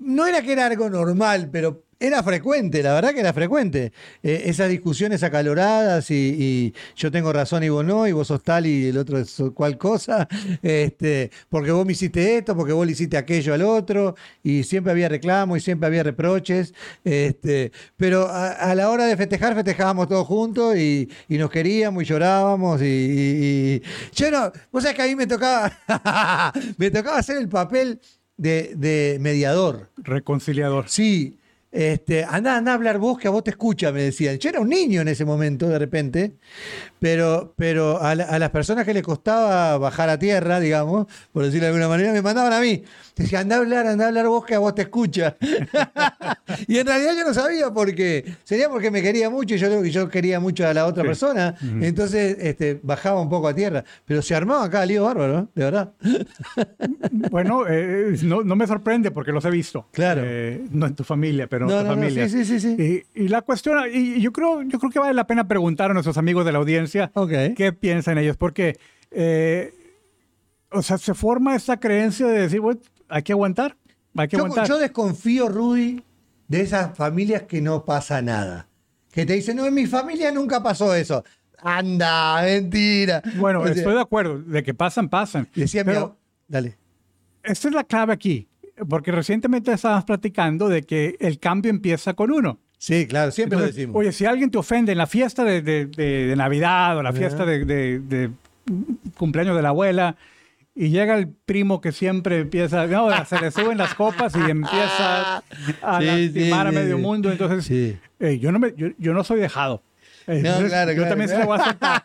no 0.00 0.26
era 0.26 0.42
que 0.42 0.52
era 0.52 0.66
algo 0.66 0.88
normal, 0.90 1.48
pero 1.50 1.84
era 2.00 2.22
frecuente, 2.22 2.82
la 2.82 2.94
verdad 2.94 3.12
que 3.12 3.20
era 3.20 3.32
frecuente. 3.32 3.92
Eh, 4.22 4.42
esas 4.46 4.68
discusiones 4.68 5.22
acaloradas 5.24 6.10
y, 6.10 6.72
yo 6.94 7.10
tengo 7.10 7.32
razón 7.32 7.64
y 7.64 7.68
vos 7.68 7.84
no, 7.84 8.06
y 8.06 8.12
vos 8.12 8.28
sos 8.28 8.42
tal 8.42 8.66
y 8.66 8.86
el 8.86 8.98
otro 8.98 9.18
es 9.18 9.36
cual 9.54 9.76
cosa, 9.78 10.28
este, 10.62 11.30
porque 11.48 11.72
vos 11.72 11.84
me 11.84 11.92
hiciste 11.92 12.38
esto, 12.38 12.56
porque 12.56 12.72
vos 12.72 12.86
le 12.86 12.92
hiciste 12.92 13.16
aquello 13.16 13.52
al 13.54 13.62
otro, 13.62 14.14
y 14.42 14.62
siempre 14.62 14.92
había 14.92 15.08
reclamos 15.08 15.58
y 15.58 15.60
siempre 15.60 15.88
había 15.88 16.02
reproches. 16.04 16.72
Este, 17.04 17.72
pero 17.96 18.28
a, 18.30 18.74
la 18.74 18.90
hora 18.90 19.06
de 19.06 19.16
festejar, 19.16 19.54
festejábamos 19.54 20.08
todos 20.08 20.26
juntos 20.26 20.76
y, 20.76 21.08
nos 21.28 21.50
queríamos 21.50 22.02
y 22.02 22.06
llorábamos. 22.06 22.80
Y- 22.82 23.82
yo 24.14 24.30
no, 24.30 24.52
vos 24.70 24.82
sabés 24.82 24.96
que 24.96 25.02
a 25.02 25.06
mí 25.06 25.16
me 25.16 25.26
tocaba, 25.26 25.72
me 26.76 26.90
tocaba 26.90 27.18
hacer 27.18 27.38
el 27.38 27.48
papel 27.48 28.00
de, 28.38 28.72
de 28.74 29.18
mediador. 29.20 29.90
Reconciliador. 29.98 30.88
Sí, 30.88 31.36
este, 31.70 32.24
anda, 32.24 32.56
anda 32.56 32.72
a 32.72 32.74
hablar 32.74 32.98
vos, 32.98 33.18
que 33.18 33.28
a 33.28 33.30
vos 33.30 33.44
te 33.44 33.50
escucha, 33.50 33.92
me 33.92 34.02
decían. 34.02 34.38
Yo 34.38 34.48
era 34.48 34.60
un 34.60 34.68
niño 34.68 35.00
en 35.02 35.08
ese 35.08 35.24
momento, 35.24 35.68
de 35.68 35.78
repente, 35.78 36.32
pero, 36.98 37.52
pero 37.56 38.00
a, 38.02 38.14
la- 38.14 38.24
a 38.24 38.38
las 38.38 38.50
personas 38.50 38.84
que 38.84 38.94
le 38.94 39.02
costaba 39.02 39.76
bajar 39.78 40.08
a 40.08 40.18
tierra, 40.18 40.60
digamos, 40.60 41.06
por 41.32 41.44
decirlo 41.44 41.64
de 41.64 41.68
alguna 41.68 41.88
manera, 41.88 42.12
me 42.12 42.22
mandaban 42.22 42.52
a 42.52 42.60
mí. 42.60 42.82
Decían, 43.16 43.42
anda 43.42 43.56
a 43.56 43.58
hablar, 43.58 43.86
anda 43.86 44.04
a 44.04 44.08
hablar 44.08 44.26
vos, 44.28 44.44
que 44.44 44.54
a 44.54 44.58
vos 44.60 44.74
te 44.74 44.82
escucha. 44.82 45.36
y 46.68 46.78
en 46.78 46.86
realidad 46.86 47.12
yo 47.18 47.24
no 47.24 47.34
sabía 47.34 47.70
por 47.70 47.94
qué. 47.94 48.24
Sería 48.44 48.68
porque 48.68 48.90
me 48.90 49.02
quería 49.02 49.28
mucho 49.28 49.54
y 49.56 49.58
yo, 49.58 49.84
yo 49.84 50.08
quería 50.08 50.40
mucho 50.40 50.66
a 50.66 50.72
la 50.74 50.86
otra 50.86 51.02
Sí. 51.02 51.08
persona. 51.08 51.54
Entonces 51.80 52.36
este, 52.40 52.78
bajaba 52.82 53.20
un 53.20 53.28
poco 53.28 53.48
a 53.48 53.54
tierra. 53.54 53.84
Pero 54.04 54.22
se 54.22 54.34
armaba 54.34 54.64
acá 54.64 54.86
lío 54.86 55.04
bárbaro, 55.04 55.32
¿no? 55.32 55.48
de 55.54 55.64
verdad. 55.64 55.92
Bueno, 57.30 57.64
eh, 57.68 58.16
no, 58.22 58.42
no 58.42 58.56
me 58.56 58.66
sorprende 58.66 59.10
porque 59.10 59.32
los 59.32 59.44
he 59.44 59.50
visto. 59.50 59.86
Claro. 59.92 60.22
Eh, 60.24 60.64
no 60.70 60.86
en 60.86 60.94
tu 60.94 61.04
familia, 61.04 61.46
pero 61.48 61.66
No, 61.68 61.78
otras 61.80 61.96
no, 61.96 62.10
sí, 62.10 62.28
sí, 62.28 62.44
sí, 62.44 62.60
sí. 62.60 63.04
Y, 63.14 63.24
y 63.24 63.28
la 63.28 63.42
cuestión, 63.42 63.78
y 63.92 64.20
yo 64.20 64.32
creo, 64.32 64.62
yo 64.62 64.78
creo 64.78 64.90
que 64.90 64.98
vale 64.98 65.14
la 65.14 65.26
pena 65.26 65.46
preguntar 65.48 65.90
a 65.90 65.94
nuestros 65.94 66.18
amigos 66.18 66.44
de 66.44 66.52
la 66.52 66.58
audiencia 66.58 67.10
Ok. 67.14 67.30
qué 67.56 67.72
piensan 67.72 68.18
ellos, 68.18 68.36
porque, 68.36 68.78
eh, 69.10 69.72
o 70.70 70.82
sea, 70.82 70.98
se 70.98 71.14
forma 71.14 71.54
esta 71.54 71.78
creencia 71.78 72.26
de 72.26 72.40
decir, 72.42 72.60
bueno, 72.60 72.80
hay 73.08 73.22
que 73.22 73.32
aguantar, 73.32 73.76
hay 74.16 74.28
que 74.28 74.36
Yo, 74.36 74.44
aguantar. 74.44 74.68
yo 74.68 74.78
desconfío, 74.78 75.48
Rudy, 75.48 76.02
de 76.48 76.60
esas 76.60 76.96
familias 76.96 77.42
que 77.42 77.60
no 77.60 77.84
pasa 77.84 78.20
nada. 78.22 78.66
Que 79.12 79.24
te 79.26 79.32
dicen, 79.34 79.56
no, 79.56 79.66
en 79.66 79.74
mi 79.74 79.86
familia 79.86 80.30
nunca 80.32 80.62
pasó 80.62 80.94
eso. 80.94 81.24
Anda, 81.60 82.40
mentira. 82.42 83.22
bueno, 83.36 83.60
O 83.60 83.64
sea, 83.66 83.74
estoy 83.74 83.94
de 83.94 84.00
acuerdo, 84.00 84.38
de 84.40 84.62
que 84.62 84.74
pasan, 84.74 85.08
pasan. 85.08 85.48
Decía 85.54 85.82
mi 85.84 85.92
Pero 85.92 86.06
ab- 86.06 86.14
Dale. 86.46 86.76
esta 87.42 87.68
es 87.68 87.74
la 87.74 87.84
clave 87.84 88.12
aquí, 88.12 88.47
porque 88.88 89.12
recientemente 89.12 89.72
estábamos 89.72 90.04
platicando 90.04 90.68
de 90.68 90.82
que 90.82 91.16
el 91.20 91.38
cambio 91.38 91.70
empieza 91.70 92.14
con 92.14 92.30
uno. 92.30 92.58
Sí, 92.78 93.06
claro, 93.06 93.30
siempre 93.32 93.56
Entonces, 93.56 93.74
lo 93.74 93.80
decimos. 93.80 94.00
Oye, 94.00 94.12
si 94.12 94.24
alguien 94.24 94.50
te 94.50 94.58
ofende 94.58 94.92
en 94.92 94.98
la 94.98 95.06
fiesta 95.06 95.42
de, 95.44 95.62
de- 95.62 95.86
de- 95.86 96.26
de 96.28 96.36
Navidad 96.36 96.96
o 96.98 97.02
la 97.02 97.12
fiesta 97.12 97.44
de, 97.44 98.30
cumpleaños 99.16 99.56
de 99.56 99.62
la 99.62 99.70
abuela 99.70 100.16
y 100.74 100.90
llega 100.90 101.16
el 101.18 101.28
primo 101.28 101.80
que 101.80 101.90
siempre 101.90 102.40
empieza, 102.40 102.86
no, 102.86 103.08
se 103.26 103.40
le 103.40 103.50
suben 103.50 103.78
las 103.78 103.94
copas 103.94 104.34
y 104.36 104.50
empieza 104.50 105.38
a 105.38 105.42
Sí, 106.00 106.06
lastimar 106.06 106.70
sí, 106.70 106.76
a 106.76 106.80
medio 106.80 106.96
sí. 106.96 107.02
mundo. 107.02 107.32
Entonces, 107.32 107.68
eh, 108.20 108.38
yo, 108.38 108.52
no 108.52 108.58
me, 108.60 108.72
yo, 108.76 108.88
yo 108.98 109.12
no 109.12 109.24
soy 109.24 109.40
dejado. 109.40 109.82
No, 110.28 110.34
claro, 110.42 110.60
yo 110.60 110.68
claro, 110.68 111.08
también 111.08 111.28
se 111.30 111.36
claro. 111.36 111.50
lo 111.50 111.56
voy 111.56 111.58
a 111.58 111.62
aceptar. 111.62 112.02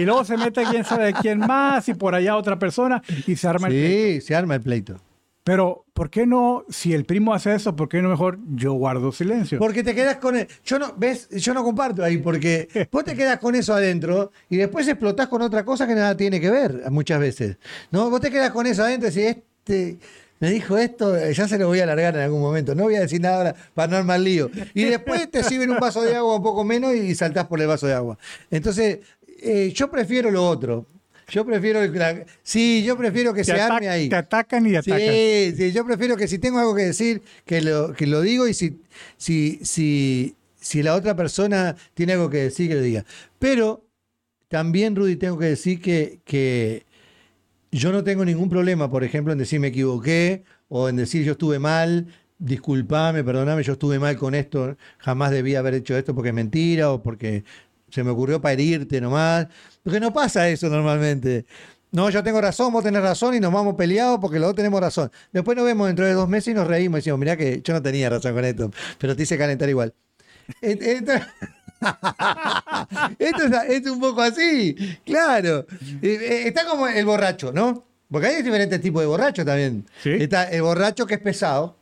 Y 0.00 0.04
luego 0.04 0.24
se 0.24 0.36
mete 0.36 0.62
quién 0.70 0.84
sabe 0.84 1.12
quién 1.12 1.40
más 1.40 1.88
y 1.88 1.94
por 1.94 2.14
allá 2.14 2.36
otra 2.36 2.56
persona 2.58 3.02
y 3.26 3.34
se 3.34 3.48
arma 3.48 3.66
el 3.66 3.74
pleito. 3.74 4.20
Sí, 4.20 4.20
se 4.26 4.34
arma 4.36 4.54
el 4.54 4.60
pleito. 4.60 5.00
Pero, 5.48 5.86
¿por 5.94 6.10
qué 6.10 6.26
no, 6.26 6.66
si 6.68 6.92
el 6.92 7.06
primo 7.06 7.32
hace 7.32 7.54
eso, 7.54 7.74
por 7.74 7.88
qué 7.88 8.02
no 8.02 8.10
mejor 8.10 8.38
yo 8.54 8.74
guardo 8.74 9.12
silencio? 9.12 9.58
Porque 9.58 9.82
te 9.82 9.94
quedas 9.94 10.16
con 10.16 10.36
el. 10.36 10.46
Yo 10.62 10.78
no, 10.78 10.92
ves, 10.94 11.26
yo 11.30 11.54
no 11.54 11.64
comparto 11.64 12.04
ahí, 12.04 12.18
porque 12.18 12.68
vos 12.92 13.02
te 13.02 13.14
quedas 13.14 13.38
con 13.38 13.54
eso 13.54 13.72
adentro 13.72 14.30
y 14.50 14.58
después 14.58 14.86
explotás 14.86 15.26
con 15.28 15.40
otra 15.40 15.64
cosa 15.64 15.86
que 15.86 15.94
nada 15.94 16.14
tiene 16.18 16.38
que 16.38 16.50
ver 16.50 16.90
muchas 16.90 17.18
veces. 17.18 17.56
¿No? 17.90 18.10
Vos 18.10 18.20
te 18.20 18.30
quedas 18.30 18.50
con 18.50 18.66
eso 18.66 18.82
adentro 18.82 19.08
y 19.08 19.12
decís, 19.12 19.36
este. 19.36 19.96
Me 20.38 20.50
dijo 20.50 20.76
esto, 20.76 21.18
ya 21.30 21.48
se 21.48 21.58
lo 21.58 21.66
voy 21.66 21.80
a 21.80 21.84
alargar 21.84 22.14
en 22.14 22.20
algún 22.20 22.42
momento. 22.42 22.74
No 22.74 22.84
voy 22.84 22.96
a 22.96 23.00
decir 23.00 23.20
nada 23.20 23.38
ahora 23.38 23.54
para 23.72 23.90
no 23.90 23.96
armar 23.96 24.20
lío. 24.20 24.50
Y 24.74 24.84
después 24.84 25.30
te 25.30 25.42
sirven 25.42 25.70
un 25.70 25.78
vaso 25.78 26.02
de 26.02 26.14
agua 26.14 26.36
un 26.36 26.42
poco 26.42 26.62
menos 26.62 26.94
y 26.94 27.14
saltás 27.14 27.46
por 27.46 27.58
el 27.60 27.66
vaso 27.66 27.86
de 27.86 27.94
agua. 27.94 28.18
Entonces, 28.50 28.98
eh, 29.40 29.72
yo 29.74 29.90
prefiero 29.90 30.30
lo 30.30 30.46
otro. 30.46 30.86
Yo 31.28 31.44
prefiero. 31.44 31.84
la- 31.86 32.24
sí, 32.42 32.82
yo 32.84 32.96
prefiero 32.96 33.32
que 33.34 33.40
te, 33.42 33.52
se 33.52 33.60
arme 33.60 33.88
ahí. 33.88 34.08
te 34.08 34.16
atacan 34.16 34.66
y 34.66 34.76
atacan. 34.76 34.98
Sí, 35.00 35.52
sí, 35.56 35.72
yo 35.72 35.84
prefiero 35.84 36.16
que 36.16 36.26
si 36.28 36.38
tengo 36.38 36.58
algo 36.58 36.74
que 36.74 36.84
decir, 36.86 37.22
que 37.44 37.60
lo, 37.60 37.92
que 37.92 38.06
lo 38.06 38.22
digo 38.22 38.48
y 38.48 38.54
si, 38.54 38.80
si, 39.16 39.58
si, 39.62 40.34
si 40.60 40.82
la 40.82 40.94
otra 40.94 41.14
persona 41.16 41.76
tiene 41.94 42.14
algo 42.14 42.30
que 42.30 42.38
decir, 42.38 42.68
que 42.68 42.74
lo 42.76 42.82
diga. 42.82 43.04
Pero 43.38 43.84
también, 44.48 44.96
Rudy, 44.96 45.16
tengo 45.16 45.38
que 45.38 45.46
decir 45.46 45.80
que, 45.80 46.20
que 46.24 46.86
yo 47.70 47.92
no 47.92 48.02
tengo 48.02 48.24
ningún 48.24 48.48
problema, 48.48 48.90
por 48.90 49.04
ejemplo, 49.04 49.32
en 49.32 49.38
decir 49.38 49.60
me 49.60 49.68
equivoqué 49.68 50.44
o 50.68 50.88
en 50.88 50.96
decir 50.96 51.24
yo 51.24 51.32
estuve 51.32 51.58
mal, 51.58 52.06
disculpame, 52.38 53.22
perdoname, 53.24 53.62
yo 53.62 53.74
estuve 53.74 53.98
mal 53.98 54.16
con 54.16 54.34
esto, 54.34 54.76
jamás 54.98 55.30
debía 55.30 55.58
haber 55.58 55.74
hecho 55.74 55.96
esto 55.96 56.14
porque 56.14 56.28
es 56.30 56.34
mentira 56.34 56.92
o 56.92 57.02
porque 57.02 57.44
se 57.90 58.04
me 58.04 58.10
ocurrió 58.10 58.40
para 58.40 58.52
herirte 58.54 59.00
nomás. 59.00 59.46
Porque 59.82 60.00
no 60.00 60.12
pasa 60.12 60.48
eso 60.48 60.68
normalmente. 60.68 61.46
No, 61.90 62.10
yo 62.10 62.22
tengo 62.22 62.40
razón, 62.40 62.72
vos 62.72 62.84
tenés 62.84 63.02
razón 63.02 63.34
y 63.34 63.40
nos 63.40 63.52
vamos 63.52 63.74
peleados 63.74 64.18
porque 64.20 64.38
los 64.38 64.48
dos 64.48 64.56
tenemos 64.56 64.80
razón. 64.80 65.10
Después 65.32 65.56
nos 65.56 65.64
vemos 65.64 65.86
dentro 65.86 66.04
de 66.04 66.12
dos 66.12 66.28
meses 66.28 66.48
y 66.48 66.54
nos 66.54 66.66
reímos 66.66 66.98
y 66.98 67.00
decimos, 67.00 67.18
mirá 67.18 67.36
que 67.36 67.62
yo 67.62 67.72
no 67.72 67.80
tenía 67.80 68.10
razón 68.10 68.34
con 68.34 68.44
esto, 68.44 68.70
pero 68.98 69.16
te 69.16 69.22
hice 69.22 69.38
calentar 69.38 69.68
igual. 69.68 69.94
Esto, 70.60 71.12
esto 73.18 73.42
es, 73.42 73.52
es 73.70 73.86
un 73.90 74.00
poco 74.00 74.20
así, 74.20 74.76
claro. 75.04 75.66
Eh, 76.02 76.18
eh, 76.20 76.42
Está 76.48 76.66
como 76.66 76.86
el 76.88 77.04
borracho, 77.06 77.52
¿no? 77.52 77.84
Porque 78.10 78.28
hay 78.28 78.42
diferentes 78.42 78.80
tipos 78.80 79.02
de 79.02 79.06
borrachos 79.06 79.44
también. 79.44 79.86
Sí. 80.02 80.10
Está 80.10 80.44
el 80.44 80.62
borracho 80.62 81.06
que 81.06 81.14
es 81.14 81.20
pesado, 81.20 81.76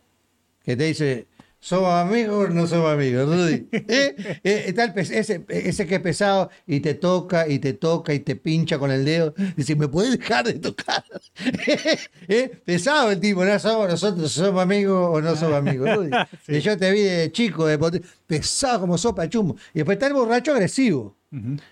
que 0.65 0.77
te 0.77 0.85
dice, 0.85 1.27
¿somos 1.67 1.93
amigos 1.95 2.49
o 2.49 2.49
no 2.49 2.65
somos 2.69 2.93
amigos, 2.93 3.27
Rudy? 3.27 3.69
¿Eh? 3.73 4.41
Eh, 4.45 4.65
Está 4.69 4.85
el 4.85 4.97
ese, 4.97 5.45
ese 5.49 5.87
que 5.87 5.97
es 5.97 6.01
pesado 6.01 6.49
y 6.65 6.79
te 6.79 6.95
toca 6.95 7.49
y 7.49 7.59
te 7.59 7.73
toca 7.73 8.15
y 8.15 8.21
te 8.21 8.37
pincha 8.37 8.79
con 8.79 8.93
el 8.93 9.05
dedo. 9.05 9.35
Dice, 9.57 9.75
¿me 9.75 9.89
puedes 9.89 10.17
dejar 10.17 10.47
de 10.47 10.61
tocar? 10.61 11.05
¿Eh? 12.29 12.63
Pesado 12.65 13.11
el 13.11 13.19
tipo, 13.19 13.45
¿no? 13.45 13.59
Somos, 13.59 13.89
nosotros 13.89 14.31
somos 14.31 14.63
amigos 14.63 15.09
o 15.13 15.21
no 15.21 15.35
somos 15.35 15.57
amigos, 15.57 15.93
Rudy. 15.93 16.11
Y 16.47 16.61
yo 16.61 16.79
te 16.79 16.93
vi 16.93 17.01
de 17.01 17.33
chico, 17.33 17.67
de 17.67 18.03
pesado 18.29 18.83
como 18.83 18.97
sopa 18.97 19.29
chumbo. 19.29 19.57
Y 19.75 19.79
después 19.79 19.97
está 19.97 20.07
el 20.07 20.13
borracho 20.13 20.53
agresivo. 20.53 21.16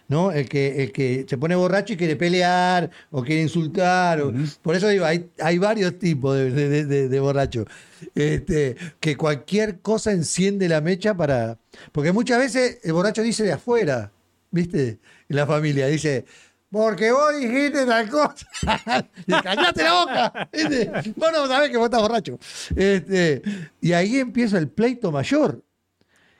¿No? 0.08 0.32
El 0.32 0.48
que, 0.48 0.82
el 0.82 0.92
que 0.92 1.24
se 1.28 1.38
pone 1.38 1.54
borracho 1.54 1.92
y 1.92 1.96
quiere 1.96 2.16
pelear 2.16 2.90
o 3.10 3.22
quiere 3.22 3.42
insultar. 3.42 4.20
o- 4.20 4.32
Por 4.62 4.76
eso 4.76 4.88
digo, 4.88 5.04
hay, 5.04 5.30
hay 5.40 5.58
varios 5.58 5.98
tipos 5.98 6.36
de, 6.36 6.50
de, 6.50 6.84
de- 6.86 7.08
de 7.08 7.20
borrachos. 7.20 7.66
Este, 8.14 8.76
que 9.00 9.16
cualquier 9.16 9.80
cosa 9.80 10.12
enciende 10.12 10.68
la 10.68 10.80
mecha 10.80 11.14
para. 11.16 11.58
Porque 11.92 12.12
muchas 12.12 12.38
veces 12.38 12.78
el 12.82 12.92
borracho 12.92 13.22
dice 13.22 13.44
de 13.44 13.52
afuera, 13.52 14.12
¿viste? 14.50 14.98
En 15.28 15.36
la 15.36 15.46
familia, 15.46 15.86
dice. 15.86 16.24
Porque 16.70 17.12
vos 17.12 17.38
dijiste 17.38 17.86
tal 17.86 18.08
cosa. 18.10 18.46
Y 19.26 19.32
¡Callate 19.32 19.82
la 19.84 19.92
boca! 20.00 20.48
¿viste? 20.52 20.90
Vos 21.14 21.30
no 21.32 21.46
sabés 21.46 21.70
que 21.70 21.76
vos 21.76 21.84
estás 21.84 22.02
borracho. 22.02 22.36
Este, 22.74 23.42
y 23.80 23.92
ahí 23.92 24.18
empieza 24.18 24.58
el 24.58 24.68
pleito 24.68 25.12
mayor. 25.12 25.62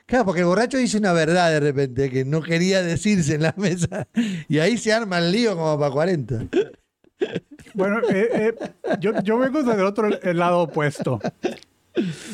Claro, 0.07 0.25
porque 0.25 0.41
el 0.41 0.45
borracho 0.47 0.77
dice 0.77 0.97
una 0.97 1.13
verdad 1.13 1.49
de 1.51 1.59
repente 1.59 2.09
que 2.11 2.25
no 2.25 2.41
quería 2.41 2.83
decirse 2.83 3.35
en 3.35 3.41
la 3.43 3.53
mesa. 3.57 4.07
Y 4.47 4.59
ahí 4.59 4.77
se 4.77 4.93
arma 4.93 5.17
el 5.17 5.31
lío 5.31 5.55
como 5.55 5.79
para 5.79 5.91
40. 5.91 6.45
Bueno, 7.73 7.99
eh, 8.09 8.29
eh, 8.33 8.55
yo, 8.99 9.19
yo 9.23 9.37
vengo 9.39 9.63
del 9.63 9.81
otro 9.83 10.07
el 10.21 10.37
lado 10.37 10.59
opuesto. 10.61 11.19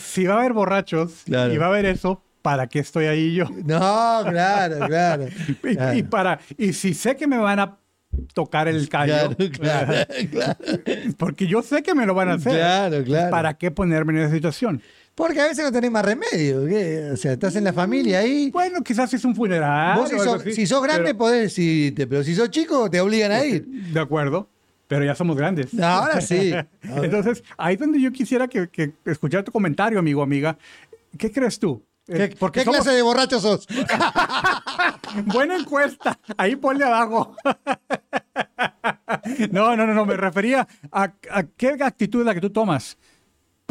Si 0.03 0.25
va 0.25 0.35
a 0.35 0.39
haber 0.39 0.53
borrachos 0.53 1.21
Claro. 1.25 1.53
y 1.53 1.57
va 1.57 1.67
a 1.67 1.69
haber 1.69 1.85
eso, 1.85 2.21
¿para 2.41 2.67
qué 2.67 2.79
estoy 2.79 3.05
ahí 3.05 3.33
yo? 3.35 3.45
No, 3.63 4.23
claro, 4.27 4.85
claro. 4.87 5.25
Y, 5.63 5.75
Claro. 5.75 5.97
y 5.97 6.03
para, 6.03 6.39
y 6.57 6.73
si 6.73 6.93
sé 6.93 7.15
que 7.15 7.27
me 7.27 7.37
van 7.37 7.59
a 7.59 7.77
tocar 8.33 8.67
el 8.67 8.89
callo, 8.89 9.13
Claro, 9.35 9.35
claro, 9.53 9.93
claro. 10.31 10.55
porque 11.17 11.47
yo 11.47 11.61
sé 11.61 11.81
que 11.83 11.95
me 11.95 12.05
lo 12.05 12.13
van 12.13 12.29
a 12.29 12.33
hacer. 12.33 12.53
Claro, 12.53 13.03
claro. 13.03 13.29
¿Para 13.31 13.53
qué 13.53 13.71
ponerme 13.71 14.13
en 14.13 14.19
esa 14.25 14.33
situación? 14.35 14.81
Porque 15.21 15.39
a 15.39 15.43
veces 15.47 15.63
no 15.63 15.71
tenés 15.71 15.91
más 15.91 16.03
remedio. 16.03 16.65
¿qué? 16.65 17.11
O 17.13 17.15
sea, 17.17 17.33
estás 17.33 17.55
en 17.55 17.63
la 17.63 17.73
familia 17.73 18.19
ahí. 18.19 18.49
Bueno, 18.49 18.81
quizás 18.81 19.13
es 19.13 19.23
un 19.23 19.35
funeral. 19.35 19.99
Vos 19.99 20.09
si 20.09 20.15
o 20.15 20.19
algo 20.21 20.33
sos, 20.33 20.41
así, 20.41 20.53
si 20.53 20.65
sos 20.65 20.81
grande 20.81 21.03
pero- 21.09 21.17
podés 21.19 21.41
decirte, 21.43 22.07
pero 22.07 22.23
si 22.23 22.33
sos 22.33 22.49
chico 22.49 22.89
te 22.89 22.99
obligan 22.99 23.31
a 23.31 23.45
ir. 23.45 23.63
de 23.65 23.99
acuerdo, 23.99 24.49
pero 24.87 25.05
ya 25.05 25.13
somos 25.13 25.37
grandes. 25.37 25.79
Ahora 25.79 26.21
sí. 26.21 26.51
Entonces, 26.81 27.43
ahí 27.55 27.75
es 27.75 27.79
donde 27.79 28.01
yo 28.01 28.11
quisiera 28.11 28.47
que, 28.47 28.67
que 28.69 28.93
escuchar 29.05 29.43
tu 29.43 29.51
comentario, 29.51 29.99
amigo, 29.99 30.23
amiga. 30.23 30.57
¿Qué 31.15 31.31
crees 31.31 31.59
tú? 31.59 31.83
¿Qué, 32.07 32.23
Eh, 32.23 32.35
porque 32.39 32.61
qué 32.61 32.65
somos- 32.65 32.81
clase 32.81 32.95
de 32.95 33.03
borracho 33.03 33.39
sos? 33.39 33.67
Buena 35.25 35.55
encuesta. 35.55 36.17
Ahí 36.35 36.55
ponle 36.55 36.83
abajo. 36.83 37.35
No, 39.51 39.75
no, 39.75 39.85
no, 39.85 39.93
no. 39.93 40.05
Me 40.05 40.15
refería 40.15 40.67
a, 40.91 41.03
a 41.31 41.43
qué 41.43 41.75
actitud 41.81 42.21
es 42.21 42.25
la 42.25 42.33
que 42.33 42.39
tú 42.41 42.49
tomas. 42.49 42.97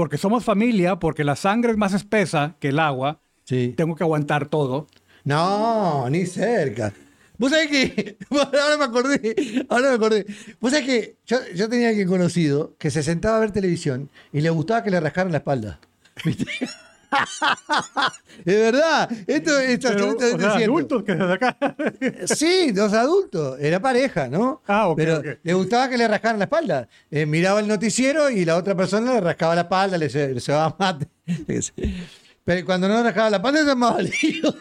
Porque 0.00 0.16
somos 0.16 0.46
familia, 0.46 0.98
porque 0.98 1.24
la 1.24 1.36
sangre 1.36 1.72
es 1.72 1.76
más 1.76 1.92
espesa 1.92 2.56
que 2.58 2.68
el 2.68 2.78
agua. 2.78 3.20
Sí. 3.44 3.74
Tengo 3.76 3.94
que 3.96 4.02
aguantar 4.02 4.48
todo. 4.48 4.86
No, 5.24 6.08
ni 6.08 6.24
cerca. 6.24 6.94
Vos 7.36 7.50
sabés 7.50 7.68
que. 7.68 8.16
Ahora 8.30 8.78
me 8.78 8.84
acordé. 8.84 9.66
Ahora 9.68 9.90
me 9.90 9.96
acordé. 9.96 10.24
Vos 10.58 10.70
sabés 10.70 10.86
que 10.86 11.16
yo, 11.26 11.36
yo 11.54 11.68
tenía 11.68 11.90
alguien 11.90 12.08
conocido 12.08 12.74
que 12.78 12.90
se 12.90 13.02
sentaba 13.02 13.36
a 13.36 13.40
ver 13.40 13.50
televisión 13.50 14.08
y 14.32 14.40
le 14.40 14.48
gustaba 14.48 14.82
que 14.82 14.90
le 14.90 15.00
rascaran 15.00 15.32
la 15.32 15.38
espalda. 15.38 15.80
¿Viste? 16.24 16.46
es 18.44 18.44
verdad. 18.56 19.10
Esto 19.26 19.58
es 19.58 19.78
Pero, 19.78 19.90
absolutamente 19.94 20.34
o 20.34 20.38
sea, 20.40 20.64
adultos 20.64 21.02
que 21.02 21.12
se 21.12 21.18
sacan. 21.18 21.56
Sí, 22.26 22.70
dos 22.72 22.92
adultos. 22.92 23.58
Era 23.60 23.80
pareja, 23.80 24.28
¿no? 24.28 24.62
Ah, 24.66 24.88
ok, 24.88 24.96
Pero 24.96 25.22
le 25.42 25.54
gustaba 25.54 25.88
que 25.88 25.98
le 25.98 26.06
rascaran 26.08 26.38
la 26.38 26.44
espalda. 26.44 26.88
Eh, 27.10 27.26
miraba 27.26 27.60
el 27.60 27.68
noticiero 27.68 28.30
y 28.30 28.44
la 28.44 28.56
otra 28.56 28.74
persona 28.74 29.14
le 29.14 29.20
rascaba 29.20 29.54
la 29.54 29.62
espalda, 29.62 29.98
le, 29.98 30.08
se- 30.08 30.32
le 30.34 30.40
cebaba 30.40 30.76
mate. 30.78 31.08
Pero 32.44 32.64
cuando 32.66 32.88
no 32.88 33.02
rascaba 33.02 33.30
la 33.30 33.36
espalda 33.36 33.64
se 33.64 33.70
armaba 33.70 34.00
lío. 34.02 34.54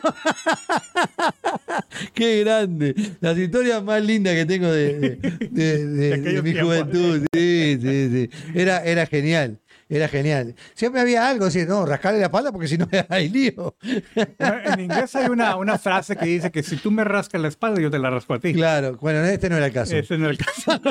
Qué 2.13 2.44
grande. 2.44 2.96
Las 3.22 3.38
historias 3.38 3.82
más 3.84 4.03
lindas 4.03 4.36
que 4.36 4.46
tengo 4.46 4.68
de, 4.72 5.00
de- 5.00 5.39
de- 5.50 5.86
de- 5.88 6.13
aquellos 6.13 6.44
de 6.44 6.53
mi 6.53 6.60
juventud. 6.60 7.25
Sí, 7.34 7.79
sí, 7.82 8.10
sí. 8.12 8.29
Era, 8.53 8.84
era 8.84 9.06
genial. 9.06 9.60
Era 9.91 10.08
genial. 10.08 10.53
Siempre 10.75 11.01
había 11.01 11.27
algo 11.27 11.46
así, 11.46 11.65
no, 11.65 11.84
rascarle 11.84 12.19
la 12.19 12.25
espalda 12.27 12.51
porque 12.51 12.67
si 12.67 12.77
no 12.77 12.88
hay 13.10 13.27
lío. 13.29 13.75
Bueno, 14.38 14.55
en 14.65 14.79
inglés 14.81 15.15
hay 15.15 15.29
una, 15.29 15.55
una 15.55 15.79
frase 15.79 16.15
que 16.15 16.25
dice 16.27 16.51
que 16.51 16.62
si 16.62 16.77
tú 16.77 16.91
me 16.91 17.03
rascas 17.03 17.41
la 17.41 17.48
espalda, 17.48 17.81
yo 17.81 17.89
te 17.89 17.98
la 17.98 18.12
rasco 18.12 18.36
a 18.36 18.39
ti. 18.39 18.53
Claro, 18.53 18.98
bueno, 19.01 19.24
este 19.25 19.50
no 19.50 19.58
era 19.58 19.65
el 19.65 19.74
caso. 19.74 19.96
Ese 19.96 20.15
no 20.19 20.29
es 20.29 20.38
el 20.39 20.46
caso. 20.46 20.79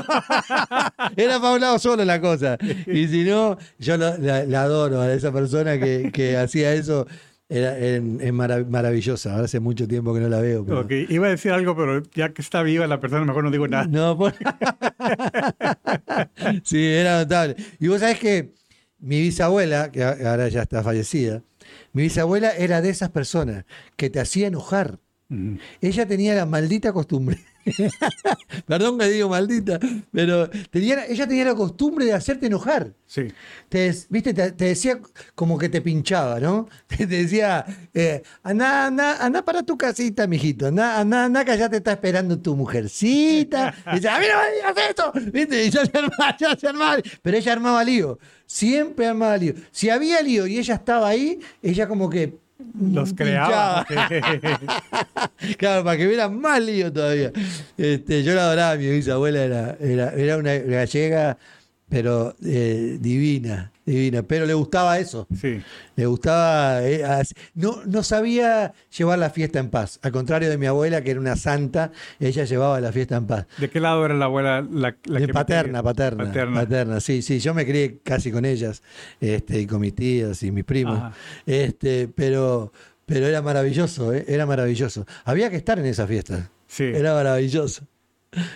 Era 1.17 1.41
para 1.41 1.55
un 1.55 1.61
lado 1.61 1.79
solo 1.79 2.05
la 2.05 2.21
cosa. 2.21 2.59
Y 2.87 3.07
si 3.07 3.23
no, 3.25 3.57
yo 3.79 3.97
lo- 3.97 4.19
la, 4.19 4.45
la 4.45 4.63
adoro 4.63 5.01
a 5.01 5.13
esa 5.13 5.33
persona 5.33 5.79
que, 5.79 6.11
que 6.13 6.37
hacía 6.37 6.73
eso. 6.75 7.07
Era, 7.51 7.79
es 7.79 8.03
marav- 8.03 8.67
maravillosa. 8.69 9.33
Ahora 9.33 9.45
hace 9.47 9.59
mucho 9.61 9.89
tiempo 9.89 10.13
que 10.13 10.21
no 10.21 10.29
la 10.29 10.41
veo. 10.41 10.67
pero- 10.67 10.87
Iba 11.09 11.29
a 11.29 11.31
decir 11.31 11.53
algo, 11.53 11.75
pero 11.77 12.03
ya 12.15 12.31
que 12.31 12.43
está 12.43 12.63
viva 12.63 12.87
la 12.87 13.01
persona, 13.01 13.25
mejor 13.25 13.43
no 13.45 13.51
digo 13.51 13.67
nada. 13.69 13.87
No, 13.87 14.19
por- 14.19 14.35
sí, 16.65 16.87
era 16.87 17.19
notable. 17.21 17.57
Y 17.81 17.89
vos 17.89 18.01
sabés 18.01 18.19
que 18.19 18.53
mi 18.99 19.21
bisabuela, 19.21 19.91
que 19.93 20.03
ahora 20.03 20.49
ya 20.49 20.63
está 20.63 20.83
fallecida, 20.83 21.43
mi 21.93 22.03
bisabuela 22.03 22.51
era 22.53 22.81
de 22.83 22.91
esas 22.91 23.11
personas 23.11 23.65
que 23.97 24.11
te 24.11 24.21
hacía 24.21 24.47
enojar. 24.49 24.99
Mm. 25.29 25.57
Ella 25.81 26.07
tenía 26.07 26.35
la 26.35 26.47
maldita 26.47 26.93
costumbre. 26.93 27.39
Perdón 28.67 28.99
que 28.99 29.07
digo 29.07 29.29
maldita, 29.29 29.79
pero 30.13 30.49
tenía, 30.71 31.07
ella 31.07 31.27
tenía 31.27 31.45
la 31.47 31.55
costumbre 31.55 32.05
de 32.05 32.13
hacerte 32.13 32.47
enojar. 32.47 32.93
Sí. 33.07 33.33
Te, 33.69 33.95
viste, 34.11 34.35
te, 34.35 34.53
te 34.53 34.65
decía 34.67 35.01
como 35.35 35.59
que 35.59 35.69
te 35.69 35.81
pinchaba, 35.81 36.41
¿no? 36.41 36.69
Te 36.87 37.07
decía, 37.07 37.65
eh, 37.95 38.23
anda, 38.43 38.87
anda, 38.87 39.25
anda 39.25 39.45
para 39.45 39.63
tu 39.63 39.77
casita, 39.77 40.27
mijito, 40.27 40.67
anda, 40.67 40.99
anda, 41.01 41.25
anda, 41.25 41.45
que 41.45 41.53
allá 41.53 41.69
te 41.69 41.79
está 41.79 41.93
esperando 41.93 42.39
tu 42.39 42.57
mujercita. 42.57 43.75
Y 43.93 43.97
dice, 43.97 44.09
a 44.09 44.19
mí 44.19 44.27
no 44.31 44.41
me 44.41 44.55
digas 44.55 44.89
esto, 44.89 45.13
¿viste? 45.33 45.65
Y 45.65 45.71
ya 45.71 45.87
se 45.87 45.99
armaba, 45.99 46.37
ya 46.39 46.57
se 46.57 46.69
armaba. 46.69 46.97
Pero 47.23 47.37
ella 47.37 47.53
armaba 47.53 47.85
lío, 47.85 48.19
siempre 48.47 49.07
armaba 49.07 49.37
lío. 49.37 49.55
Si 49.71 49.91
había 49.91 50.21
lío 50.23 50.47
y 50.47 50.59
ella 50.59 50.75
estaba 50.75 51.09
ahí, 51.09 51.39
ella 51.63 51.89
como 51.89 52.11
que... 52.11 52.39
Los 52.81 53.13
creaba. 53.15 53.87
Claro, 55.57 55.85
para 55.85 55.97
que 55.97 56.07
hubiera 56.07 56.29
más 56.29 56.61
lío 56.63 56.93
todavía. 56.93 57.33
Este, 57.77 58.23
yo 58.23 58.35
la 58.35 58.43
adoraba, 58.43 58.77
mi 58.77 58.89
bisabuela 58.91 59.43
era, 59.45 59.77
era, 59.81 60.13
era 60.13 60.37
una 60.37 60.55
gallega, 60.55 61.39
pero 61.89 62.35
eh, 62.45 62.99
divina, 63.01 63.71
divina. 63.89 64.23
Pero 64.23 64.47
le 64.47 64.55
gustaba 64.55 64.99
eso. 64.99 65.27
sí. 65.41 65.61
Le 65.97 66.07
gustaba. 66.07 66.83
eh, 66.87 67.03
no, 67.55 67.83
no 67.87 68.03
sabía 68.03 68.73
llevar 68.97 69.19
la 69.19 69.31
fiesta 69.31 69.59
en 69.59 69.69
paz. 69.71 69.99
Al 70.03 70.13
contrario 70.13 70.49
de 70.49 70.57
mi 70.59 70.67
abuela, 70.67 71.03
que 71.03 71.11
era 71.11 71.21
una 71.21 71.35
santa, 71.37 71.91
ella 72.21 72.45
llevaba 72.45 72.81
la 72.81 72.93
fiesta 72.93 73.17
en 73.17 73.27
paz. 73.27 73.47
¿De 73.59 73.69
qué 73.69 73.81
lado 73.81 74.05
era 74.05 74.15
la 74.15 74.27
abuela? 74.27 74.61
La, 74.71 74.95
la 75.05 75.19
Eh, 75.21 75.27
que 75.27 75.33
paterna, 75.33 75.83
paterna, 75.83 76.25
Paterna. 76.25 76.61
paterna. 76.61 77.01
sí, 77.01 77.23
sí. 77.23 77.41
Yo 77.41 77.55
me 77.55 77.67
crié 77.67 77.99
casi 78.05 78.31
con 78.31 78.45
ellas, 78.45 78.83
este, 79.21 79.61
y 79.61 79.67
con 79.67 79.81
mis 79.81 79.95
tías 79.95 80.43
y 80.43 80.51
mis 80.53 80.65
primos. 80.65 80.99
Ajá. 80.99 81.13
Este, 81.47 82.09
pero, 82.09 82.73
pero 83.07 83.27
era 83.27 83.43
maravilloso, 83.43 84.13
eh, 84.15 84.25
era 84.29 84.47
maravilloso. 84.47 85.07
Había 85.25 85.51
que 85.51 85.57
estar 85.57 85.79
en 85.79 85.87
esa 85.87 86.07
fiesta. 86.07 86.51
Sí. 86.69 86.85
Era 86.85 87.15
maravilloso. 87.15 87.87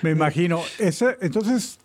Me 0.02 0.10
imagino. 0.10 0.60
Ese, 0.78 1.16
entonces, 1.22 1.78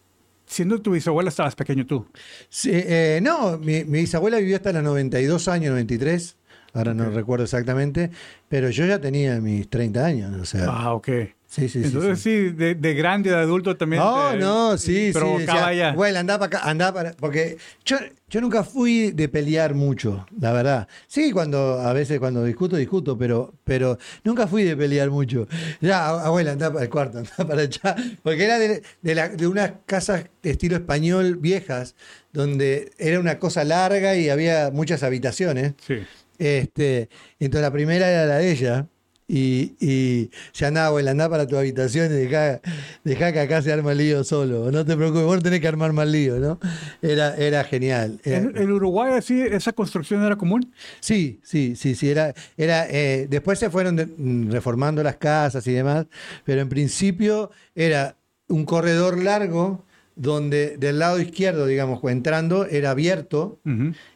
siendo 0.47 0.81
tu 0.81 0.91
bisabuela, 0.91 1.29
estabas 1.29 1.55
pequeño 1.55 1.85
tú. 1.85 2.07
Sí, 2.49 2.71
eh, 2.73 3.19
no, 3.21 3.57
mi, 3.57 3.83
mi 3.83 3.99
bisabuela 3.99 4.37
vivió 4.37 4.55
hasta 4.55 4.73
los 4.73 4.83
92 4.83 5.47
años, 5.47 5.71
93. 5.71 6.37
Ahora 6.73 6.93
no 6.93 7.09
recuerdo 7.09 7.43
exactamente, 7.45 8.11
pero 8.49 8.69
yo 8.69 8.85
ya 8.85 8.99
tenía 8.99 9.39
mis 9.39 9.67
30 9.69 10.05
años, 10.05 10.35
o 10.39 10.45
sea, 10.45 10.65
Ah, 10.69 10.93
ok. 10.93 11.09
Sí, 11.49 11.69
sí, 11.69 11.79
sí, 11.81 11.87
Entonces 11.87 12.19
sí, 12.19 12.49
de, 12.49 12.75
de 12.75 12.93
grande, 12.93 13.29
de 13.29 13.37
adulto 13.37 13.77
también. 13.77 14.01
No, 14.03 14.31
te 14.31 14.37
no, 14.37 14.77
sí, 14.77 15.07
sí. 15.07 15.11
provocaba 15.13 15.73
ya. 15.73 15.93
Bueno, 15.93 16.19
andá 16.19 16.37
para 16.37 16.57
acá, 16.57 16.69
andá 16.69 16.93
para. 16.93 17.13
Porque 17.13 17.57
yo, 17.85 17.95
yo 18.29 18.41
nunca 18.41 18.65
fui 18.65 19.11
de 19.11 19.29
pelear 19.29 19.73
mucho, 19.73 20.25
la 20.41 20.51
verdad. 20.51 20.89
Sí, 21.07 21.31
cuando 21.31 21.79
a 21.79 21.93
veces 21.93 22.19
cuando 22.19 22.43
discuto, 22.43 22.75
discuto, 22.75 23.17
pero, 23.17 23.53
pero 23.63 23.97
nunca 24.25 24.45
fui 24.45 24.63
de 24.65 24.75
pelear 24.75 25.09
mucho. 25.09 25.47
Ya, 25.79 26.09
abuela, 26.09 26.51
andá 26.51 26.69
para 26.71 26.83
el 26.83 26.89
cuarto, 26.89 27.17
andá 27.19 27.35
para 27.37 27.61
allá. 27.61 27.95
Porque 28.23 28.43
era 28.43 28.59
de, 28.59 28.83
de, 29.01 29.15
la- 29.15 29.29
de 29.29 29.47
unas 29.47 29.71
casas 29.85 30.25
de 30.43 30.49
estilo 30.51 30.75
español 30.75 31.37
viejas, 31.37 31.95
donde 32.33 32.91
era 32.97 33.21
una 33.21 33.39
cosa 33.39 33.63
larga 33.63 34.17
y 34.17 34.27
había 34.29 34.69
muchas 34.71 35.01
habitaciones. 35.01 35.75
Sí. 35.87 35.99
Este, 36.39 37.07
entonces 37.39 37.61
la 37.61 37.71
primera 37.71 38.09
era 38.11 38.25
la 38.25 38.35
de 38.39 38.51
ella. 38.51 38.87
Y, 39.29 39.75
y 39.81 40.31
ya 40.53 40.69
andaba, 40.69 40.88
abuela, 40.88 41.12
andá 41.12 41.29
para 41.29 41.46
tu 41.46 41.57
habitación 41.57 42.05
y 42.05 42.15
dejá, 42.15 42.62
dejá 43.03 43.34
que 43.34 43.41
acá 43.41 43.62
se 43.62 43.74
arma 43.74 43.91
el 43.91 43.98
lío 43.98 44.24
solo. 44.24 44.72
No 44.72 44.86
te 44.86 44.96
preocupes, 44.96 45.24
vos 45.25 45.36
no 45.36 45.41
tenés 45.41 45.60
que 45.60 45.67
armar 45.67 45.91
más 45.91 46.07
lío, 46.07 46.39
¿no? 46.39 46.60
Era, 47.01 47.36
era 47.36 47.63
genial. 47.65 48.22
Era- 48.24 48.38
¿En, 48.38 48.57
en 48.57 48.72
Uruguay 48.72 49.13
así 49.15 49.41
esa 49.41 49.74
construcción 49.74 50.24
era 50.24 50.38
común? 50.38 50.72
Sí, 51.01 51.41
sí, 51.43 51.75
sí, 51.75 51.93
sí. 51.96 52.10
Era, 52.10 52.34
era, 52.55 52.88
eh, 52.89 53.27
después 53.29 53.60
se 53.60 53.69
fueron 53.69 53.98
de- 53.98 54.05
mm, 54.05 54.50
reformando 54.50 55.03
las 55.03 55.17
casas 55.17 55.67
y 55.67 55.74
demás, 55.74 56.05
pero 56.46 56.62
en 56.62 56.69
principio 56.69 57.51
era 57.75 58.15
un 58.48 58.63
corredor 58.63 59.22
largo 59.22 59.84
donde 60.15 60.77
del 60.77 61.00
lado 61.00 61.19
izquierdo, 61.19 61.65
digamos, 61.67 62.01
entrando, 62.05 62.65
era 62.65 62.91
abierto 62.91 63.60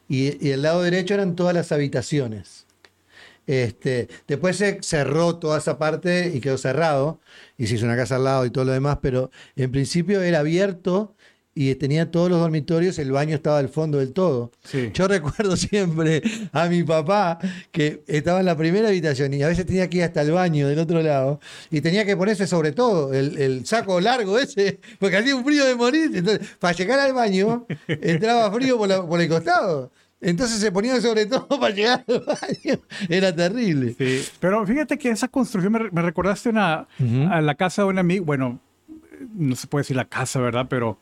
y, 0.07 0.47
y 0.47 0.51
el 0.51 0.61
lado 0.61 0.81
derecho 0.83 1.13
eran 1.15 1.35
todas 1.35 1.53
las 1.53 1.71
habitaciones. 1.73 2.65
Este, 3.47 4.07
después 4.27 4.55
se 4.57 4.79
cerró 4.81 5.35
toda 5.37 5.57
esa 5.57 5.77
parte 5.77 6.31
y 6.33 6.39
quedó 6.39 6.57
cerrado 6.57 7.19
y 7.57 7.67
se 7.67 7.75
hizo 7.75 7.85
una 7.85 7.97
casa 7.97 8.15
al 8.17 8.23
lado 8.23 8.45
y 8.45 8.49
todo 8.51 8.65
lo 8.65 8.71
demás, 8.71 8.99
pero 9.01 9.31
en 9.55 9.71
principio 9.71 10.21
era 10.21 10.39
abierto 10.39 11.15
y 11.53 11.75
tenía 11.75 12.11
todos 12.11 12.29
los 12.29 12.39
dormitorios, 12.39 12.97
el 12.97 13.11
baño 13.11 13.35
estaba 13.35 13.57
al 13.57 13.67
fondo 13.67 13.97
del 13.97 14.13
todo. 14.13 14.51
Sí. 14.63 14.89
Yo 14.93 15.05
recuerdo 15.09 15.57
siempre 15.57 16.21
a 16.53 16.69
mi 16.69 16.81
papá 16.83 17.39
que 17.73 18.03
estaba 18.07 18.39
en 18.39 18.45
la 18.45 18.55
primera 18.55 18.87
habitación 18.87 19.33
y 19.33 19.43
a 19.43 19.49
veces 19.49 19.65
tenía 19.65 19.89
que 19.89 19.97
ir 19.97 20.03
hasta 20.03 20.21
el 20.21 20.31
baño 20.31 20.69
del 20.69 20.79
otro 20.79 21.01
lado 21.01 21.41
y 21.69 21.81
tenía 21.81 22.05
que 22.05 22.15
ponerse 22.15 22.47
sobre 22.47 22.71
todo 22.71 23.13
el, 23.13 23.37
el 23.37 23.65
saco 23.65 23.99
largo 23.99 24.39
ese, 24.39 24.79
porque 24.97 25.17
hacía 25.17 25.35
un 25.35 25.43
frío 25.43 25.65
de 25.65 25.75
morir. 25.75 26.11
Entonces, 26.13 26.47
para 26.57 26.73
llegar 26.73 26.99
al 26.99 27.13
baño, 27.13 27.65
entraba 27.87 28.49
frío 28.53 28.77
por, 28.77 28.87
la- 28.87 29.05
por 29.05 29.19
el 29.19 29.27
costado. 29.27 29.91
Entonces 30.21 30.59
se 30.59 30.71
ponía 30.71 31.01
sobre 31.01 31.25
todo 31.25 31.47
para 31.59 31.73
llegar 31.73 32.05
al 32.07 32.19
baño. 32.21 32.79
Era 33.09 33.35
terrible. 33.35 33.95
Sí, 33.97 34.23
pero 34.39 34.65
fíjate 34.65 34.97
que 34.97 35.09
esa 35.09 35.27
construcción 35.27 35.73
me, 35.73 35.89
me 35.91 36.01
recordaste 36.01 36.49
una, 36.49 36.87
Ujú. 36.99 37.27
a 37.31 37.41
la 37.41 37.55
casa 37.55 37.81
de 37.81 37.87
un 37.89 37.97
amigo, 37.99 38.23
bueno, 38.25 38.59
no 39.35 39.55
se 39.55 39.67
puede 39.67 39.81
decir 39.81 39.95
la 39.97 40.05
casa, 40.05 40.39
¿verdad? 40.39 40.67
Pero 40.69 40.99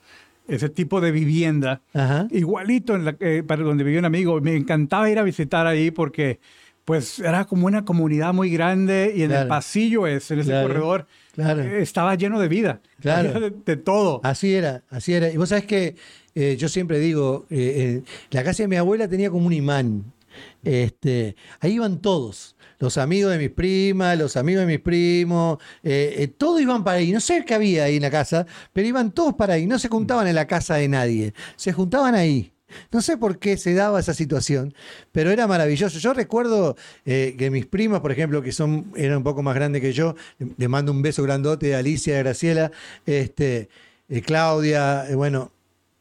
ese 0.48 0.70
tipo 0.70 1.02
de 1.02 1.12
vivienda, 1.12 1.82
Ajá. 1.94 2.28
igualito 2.32 2.96
en 2.96 3.06
la, 3.06 3.16
eh, 3.20 3.44
para 3.46 3.62
donde 3.64 3.84
vivía 3.84 4.00
un 4.00 4.06
amigo, 4.06 4.40
me 4.42 4.56
encantaba 4.56 5.10
ir 5.10 5.20
a 5.20 5.24
visitar 5.24 5.68
ahí 5.68 5.92
porque 5.92 6.40
pues 6.86 7.20
era 7.20 7.46
como 7.46 7.68
una 7.68 7.86
comunidad 7.86 8.34
muy 8.34 8.50
grande 8.50 9.14
y 9.16 9.20
en 9.24 9.32
el 9.32 9.38
Claro. 9.38 9.48
pasillo 9.50 10.08
ese, 10.08 10.34
en 10.34 10.40
ese 10.40 10.50
Claro. 10.52 10.68
corredor, 10.70 11.08
Claro. 11.44 11.64
eh, 11.64 11.82
estaba 11.82 12.16
lleno 12.16 12.40
de 12.40 12.48
vida, 12.48 12.82
Claro. 13.02 13.40
De, 13.40 13.52
de 13.66 13.78
todo. 13.78 14.22
Así 14.24 14.54
era, 14.54 14.84
así 14.90 15.14
era. 15.14 15.30
Y 15.30 15.38
vos 15.38 15.50
sabés 15.50 15.66
que 15.66 15.96
eh, 16.36 16.56
yo 16.58 16.70
siempre 16.70 17.00
digo, 17.00 17.46
eh, 17.50 18.02
eh, 18.02 18.04
la 18.32 18.44
casa 18.44 18.64
de 18.64 18.68
mi 18.68 18.76
abuela 18.76 19.08
tenía 19.08 19.30
como 19.30 19.48
un 19.48 19.54
imán. 19.54 20.14
Este, 20.64 21.36
ahí 21.60 21.74
iban 21.74 22.00
todos. 22.02 22.56
Los 22.80 22.98
amigos 22.98 23.32
de 23.32 23.38
mis 23.38 23.50
primas, 23.50 24.18
los 24.18 24.38
amigos 24.38 24.62
de 24.62 24.68
mis 24.68 24.80
primos, 24.80 25.58
todos 26.38 26.62
iban 26.62 26.84
para 26.84 27.00
ahí. 27.00 27.12
No 27.12 27.20
sé 27.20 27.44
qué 27.46 27.56
había 27.56 27.84
ahí 27.86 27.98
en 27.98 28.04
la 28.04 28.12
casa, 28.12 28.46
pero 28.72 28.88
iban 28.88 29.12
todos 29.12 29.34
para 29.34 29.56
ahí. 29.56 29.66
No 29.66 29.78
se 29.80 29.90
juntaban 29.90 30.28
en 30.28 30.36
la 30.36 30.48
casa 30.48 30.76
de 30.76 30.88
nadie, 30.88 31.34
se 31.58 31.74
juntaban 31.74 32.16
ahí. 32.16 32.54
No 32.92 33.02
sé 33.02 33.18
por 33.18 33.40
qué 33.40 33.58
se 33.58 33.74
daba 33.74 34.00
esa 34.00 34.14
situación, 34.14 34.74
pero 35.12 35.32
era 35.32 35.48
maravilloso. 35.48 36.00
Yo 36.00 36.14
recuerdo 36.14 36.76
eh, 37.06 37.36
que 37.38 37.52
mis 37.52 37.66
primas, 37.66 38.02
por 38.02 38.12
ejemplo, 38.12 38.42
que 38.42 38.52
son, 38.52 38.92
eran 38.96 39.18
un 39.18 39.24
poco 39.24 39.44
más 39.44 39.56
grandes 39.56 39.82
que 39.82 39.94
yo, 39.94 40.16
le 40.58 40.68
mando 40.68 40.92
un 40.92 41.02
beso 41.02 41.24
grandote 41.24 41.76
a 41.76 41.80
Alicia, 41.80 42.16
a 42.16 42.20
Graciela, 42.20 42.72
este, 43.06 43.70
eh, 44.10 44.22
Claudia, 44.22 45.06
eh, 45.10 45.16
bueno, 45.16 45.52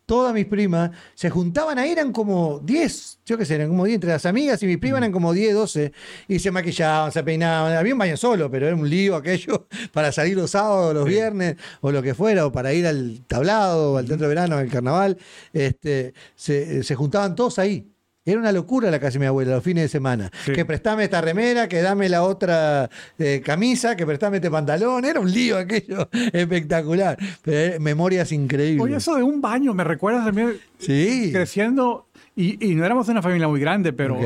todas 0.08 0.32
mis 0.32 0.46
primas 0.46 0.90
se 1.14 1.28
juntaban 1.28 1.78
ahí, 1.78 1.90
eran 1.90 2.12
como 2.12 2.60
10, 2.60 3.18
yo 3.26 3.36
qué 3.36 3.44
sé, 3.44 3.56
eran 3.56 3.68
como 3.68 3.84
10, 3.84 3.96
entre 3.96 4.10
las 4.10 4.24
amigas 4.24 4.62
y 4.62 4.66
mis 4.66 4.78
primas 4.78 5.00
eran 5.00 5.12
como 5.12 5.34
10, 5.34 5.52
12, 5.52 5.92
y 6.28 6.38
se 6.38 6.50
maquillaban, 6.50 7.12
se 7.12 7.22
peinaban, 7.22 7.74
había 7.74 7.92
un 7.92 7.98
baño 7.98 8.16
solo, 8.16 8.50
pero 8.50 8.66
era 8.66 8.74
un 8.74 8.88
lío 8.88 9.16
aquello 9.16 9.68
para 9.92 10.10
salir 10.10 10.34
los 10.34 10.52
sábados, 10.52 10.94
los 10.94 11.04
viernes, 11.04 11.56
o 11.82 11.92
lo 11.92 12.02
que 12.02 12.14
fuera, 12.14 12.46
o 12.46 12.50
para 12.50 12.72
ir 12.72 12.86
al 12.86 13.20
tablado, 13.26 13.98
al 13.98 14.06
teatro 14.06 14.22
de 14.22 14.28
verano, 14.28 14.56
al 14.56 14.70
carnaval, 14.70 15.18
este, 15.52 16.14
se, 16.34 16.82
se 16.82 16.94
juntaban 16.94 17.34
todos 17.36 17.58
ahí. 17.58 17.86
Era 18.28 18.38
una 18.40 18.52
locura 18.52 18.90
la 18.90 18.98
casa 19.00 19.14
de 19.14 19.18
mi 19.20 19.26
abuela 19.26 19.54
los 19.56 19.64
fines 19.64 19.84
de 19.84 19.88
semana. 19.88 20.30
Sí. 20.44 20.52
Que 20.52 20.64
prestame 20.64 21.04
esta 21.04 21.20
remera, 21.20 21.68
que 21.68 21.80
dame 21.82 22.08
la 22.08 22.22
otra 22.22 22.90
eh, 23.18 23.42
camisa, 23.44 23.96
que 23.96 24.04
prestame 24.06 24.36
este 24.36 24.50
pantalón. 24.50 25.04
Era 25.04 25.20
un 25.20 25.30
lío 25.32 25.56
aquello 25.58 26.08
espectacular. 26.32 27.16
Pero 27.42 27.74
eh, 27.74 27.78
memorias 27.80 28.32
increíbles. 28.32 28.82
Oye, 28.84 28.96
eso 28.96 29.14
de 29.16 29.22
un 29.22 29.40
baño, 29.40 29.74
me 29.74 29.84
recuerdas 29.84 30.24
también 30.24 30.54
Sí. 30.78 31.30
creciendo, 31.32 32.06
y, 32.36 32.64
y 32.70 32.74
no 32.74 32.84
éramos 32.84 33.08
una 33.08 33.22
familia 33.22 33.48
muy 33.48 33.60
grande, 33.60 33.92
pero, 33.92 34.16
Ok. 34.16 34.24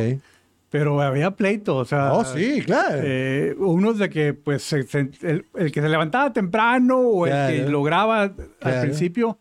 pero 0.71 1.01
había 1.01 1.31
pleito, 1.33 1.77
o 1.77 1.85
sea... 1.85 2.13
Oh, 2.13 2.25
sí, 2.25 2.63
claro. 2.65 3.01
Eh, 3.03 3.55
unos 3.59 3.99
de 3.99 4.11
que, 4.11 4.35
pues, 4.35 4.63
se- 4.63 4.83
se- 4.85 5.11
el, 5.23 5.47
el 5.57 5.73
que 5.73 5.81
se 5.81 5.89
levantaba 5.89 6.33
temprano 6.33 6.99
o 6.99 7.27
el 7.27 7.33
que 7.33 7.57
Claro. 7.59 7.71
lograba 7.71 8.23
al 8.23 8.35
Claro. 8.61 8.81
principio, 8.83 9.39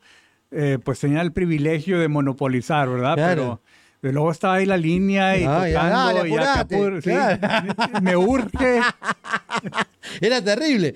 eh, 0.51 0.77
pues 0.83 0.99
tenía 0.99 1.21
el 1.21 1.31
privilegio 1.31 1.99
de 1.99 2.07
monopolizar, 2.09 2.89
¿verdad? 2.89 3.15
Claro. 3.15 3.41
Pero 3.41 3.61
de 4.01 4.11
luego 4.11 4.31
estaba 4.31 4.55
ahí 4.55 4.65
la 4.65 4.77
línea 4.77 5.37
y 5.37 5.43
Ah, 5.43 5.63
tocando 5.67 5.95
dale, 5.95 6.29
y 6.29 7.01
sí, 7.01 7.09
claro. 7.09 8.01
me 8.01 8.15
urge. 8.17 8.81
Era 10.21 10.43
terrible. 10.43 10.95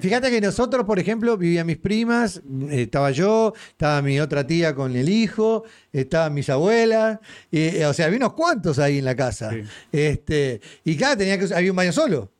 Fíjate 0.00 0.30
que 0.30 0.40
nosotros, 0.40 0.84
por 0.86 0.98
ejemplo, 0.98 1.36
vivían 1.36 1.66
mis 1.66 1.76
primas, 1.76 2.38
eh, 2.70 2.82
estaba 2.82 3.10
yo, 3.10 3.52
estaba 3.68 4.00
mi 4.02 4.18
otra 4.20 4.46
tía 4.46 4.74
con 4.74 4.96
el 4.96 5.08
hijo, 5.08 5.64
estaban 5.92 6.34
mis 6.34 6.48
abuelas, 6.48 7.18
y, 7.50 7.60
eh, 7.60 7.86
o 7.86 7.92
sea, 7.92 8.06
había 8.06 8.16
unos 8.18 8.32
cuantos 8.32 8.78
ahí 8.78 8.98
en 8.98 9.04
la 9.04 9.14
casa. 9.14 9.50
Sí. 9.50 9.60
Este, 9.92 10.60
y 10.84 10.96
cada 10.96 11.16
tenía 11.16 11.38
que 11.38 11.54
había 11.54 11.70
un 11.70 11.76
baño 11.76 11.92
solo. 11.92 12.32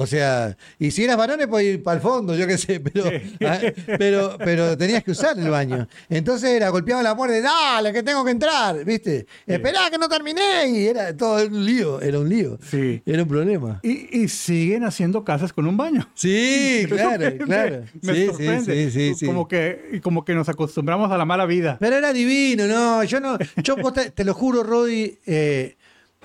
O 0.00 0.06
sea, 0.06 0.56
y 0.78 0.92
si 0.92 1.02
eras 1.02 1.16
varones, 1.16 1.48
podías 1.48 1.74
ir 1.74 1.82
para 1.82 1.96
el 1.96 2.00
fondo, 2.00 2.36
yo 2.36 2.46
qué 2.46 2.56
sé, 2.56 2.78
pero, 2.78 3.10
ah, 3.44 3.58
pero, 3.98 4.38
pero 4.38 4.78
tenías 4.78 5.02
que 5.02 5.10
usar 5.10 5.36
el 5.36 5.50
baño. 5.50 5.88
Entonces 6.08 6.50
era, 6.50 6.68
golpeaba 6.68 7.02
la 7.02 7.16
puerta 7.16 7.36
y 7.36 7.40
dale, 7.40 7.92
que 7.92 8.04
tengo 8.04 8.24
que 8.24 8.30
entrar, 8.30 8.84
¿viste? 8.84 9.26
Esperá 9.44 9.90
que 9.90 9.98
no 9.98 10.08
terminé. 10.08 10.68
Y 10.68 10.86
era 10.86 11.16
todo 11.16 11.44
un 11.44 11.66
lío, 11.66 12.00
era 12.00 12.20
un 12.20 12.28
lío. 12.28 12.60
Sí. 12.70 13.02
Era 13.04 13.24
un 13.24 13.28
problema. 13.28 13.80
Y, 13.82 14.20
y 14.20 14.28
siguen 14.28 14.84
haciendo 14.84 15.24
casas 15.24 15.52
con 15.52 15.66
un 15.66 15.76
baño. 15.76 16.08
Sí, 16.14 16.86
claro, 16.88 17.18
Me- 17.18 17.36
claro. 17.38 17.82
Me 18.00 18.14
sí, 18.14 18.26
sorprende. 18.26 18.64
sí, 18.64 18.90
sí, 18.90 18.90
sí, 18.90 19.14
sí. 19.18 19.26
Como 19.26 19.48
que, 19.48 20.00
como 20.00 20.24
que 20.24 20.32
nos 20.34 20.48
acostumbramos 20.48 21.10
a 21.10 21.18
la 21.18 21.24
mala 21.24 21.44
vida. 21.44 21.76
Pero 21.80 21.96
era 21.96 22.12
divino, 22.12 22.68
no, 22.68 23.02
yo 23.02 23.18
no, 23.18 23.36
yo 23.64 23.74
te, 23.92 24.12
te 24.12 24.24
lo 24.24 24.32
juro, 24.32 24.62
Rodi, 24.62 25.18
eh, 25.26 25.76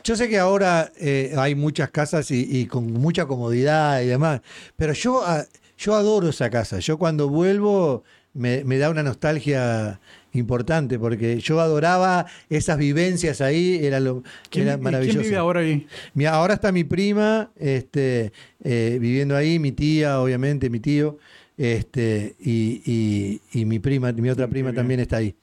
yo 0.04 0.16
sé 0.16 0.30
que 0.30 0.38
ahora 0.40 0.92
eh, 1.00 1.34
hay 1.38 1.56
muchas 1.56 1.90
casas 1.90 2.30
y, 2.32 2.48
y 2.50 2.66
con 2.66 2.92
mucha 2.92 3.26
comodidad 3.26 4.02
y 4.02 4.08
demás, 4.08 4.42
pero 4.76 4.94
yo, 4.94 5.22
ah, 5.26 5.46
yo 5.78 5.96
adoro 5.96 6.30
esa 6.30 6.50
casa. 6.50 6.80
Yo 6.80 6.98
cuando 6.98 7.30
vuelvo 7.30 8.04
me, 8.34 8.64
me 8.64 8.78
da 8.78 8.90
una 8.90 9.04
nostalgia 9.04 10.00
importante 10.34 10.98
porque 10.98 11.40
yo 11.40 11.60
adoraba 11.60 12.26
esas 12.50 12.78
vivencias 12.78 13.42
ahí, 13.42 13.80
era 13.86 14.00
lo 14.00 14.24
¿Quién, 14.50 14.68
era 14.68 14.78
maravilloso. 14.78 15.20
¿Quién 15.20 15.30
vive 15.30 15.38
ahora 15.38 15.60
ahí? 15.62 15.88
Mi- 16.16 16.26
ahora 16.26 16.56
está 16.56 16.72
mi 16.72 16.84
prima 16.84 17.52
este, 17.56 18.32
eh, 18.64 18.98
viviendo 19.00 19.36
ahí, 19.36 19.60
mi 19.60 19.72
tía, 19.72 20.20
obviamente, 20.20 20.70
mi 20.72 20.80
tío, 20.80 21.18
este, 21.58 22.36
y, 22.40 22.82
y- 22.86 23.42
y 23.60 23.66
mi 23.66 23.80
prima, 23.80 24.12
mi 24.12 24.30
otra 24.30 24.48
prima 24.48 24.74
también 24.74 25.00
está 25.00 25.18
ahí. 25.18 25.36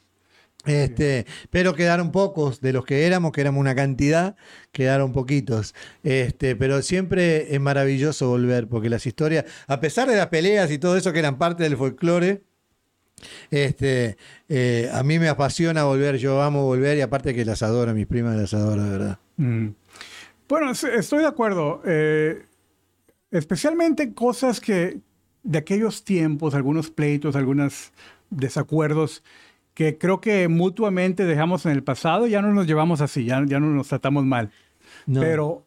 Este, 0.66 1.27
pero 1.49 1.75
quedaron 1.75 2.12
pocos 2.12 2.61
de 2.61 2.73
los 2.73 2.85
que 2.85 3.07
éramos, 3.07 3.33
que 3.33 3.40
éramos 3.40 3.61
una 3.61 3.75
cantidad, 3.75 4.37
quedaron 4.73 5.12
poquitos. 5.12 5.75
Este, 6.03 6.55
pero 6.55 6.83
siempre 6.83 7.55
es 7.55 7.61
maravilloso 7.61 8.29
volver, 8.29 8.68
porque 8.68 8.90
las 8.90 9.07
historias, 9.07 9.46
a 9.66 9.81
pesar 9.81 10.09
de 10.09 10.16
las 10.16 10.27
peleas 10.27 10.70
y 10.70 10.79
todo 10.79 10.96
eso 10.96 11.12
que 11.12 11.18
eran 11.18 11.38
parte 11.38 11.62
del 11.62 11.77
folclore, 11.77 12.42
este, 13.51 14.16
eh, 14.49 14.90
a 14.92 15.03
mí 15.03 15.18
me 15.18 15.29
apasiona 15.29 15.85
volver, 15.85 16.16
yo 16.16 16.42
amo 16.42 16.64
volver 16.64 16.99
y 16.99 17.01
aparte 17.03 17.35
que 17.35 17.44
las 17.44 17.62
adoro, 17.62 17.94
mis 17.94 18.07
primas 18.07 18.37
las 18.37 18.55
adoro, 18.55 18.85
de 18.85 18.90
verdad. 18.90 19.18
Mm. 19.37 19.68
Bueno, 20.49 20.73
estoy 20.73 21.20
de 21.20 21.27
acuerdo. 21.27 21.83
Eh, 21.87 22.42
especialmente 23.31 24.12
cosas 24.14 24.61
que 24.61 24.99
de 25.42 25.59
aquellos 25.59 26.05
tiempos, 26.05 26.55
algunos 26.55 26.90
pleitos, 26.90 27.37
algunos 27.37 27.92
desacuerdos 28.31 29.23
que 29.81 29.97
creo 29.97 30.21
que 30.21 30.47
mutuamente 30.49 31.25
dejamos 31.25 31.64
en 31.64 31.73
el 31.73 31.83
pasado, 31.83 32.27
ya 32.27 32.43
no 32.43 32.53
nos 32.53 32.66
llevamos 32.66 33.01
así, 33.01 33.25
ya, 33.25 33.43
ya 33.47 33.59
no 33.61 33.69
nos 33.69 33.88
tratamos 33.88 34.27
mal. 34.27 34.51
No. 35.07 35.21
Pero, 35.23 35.64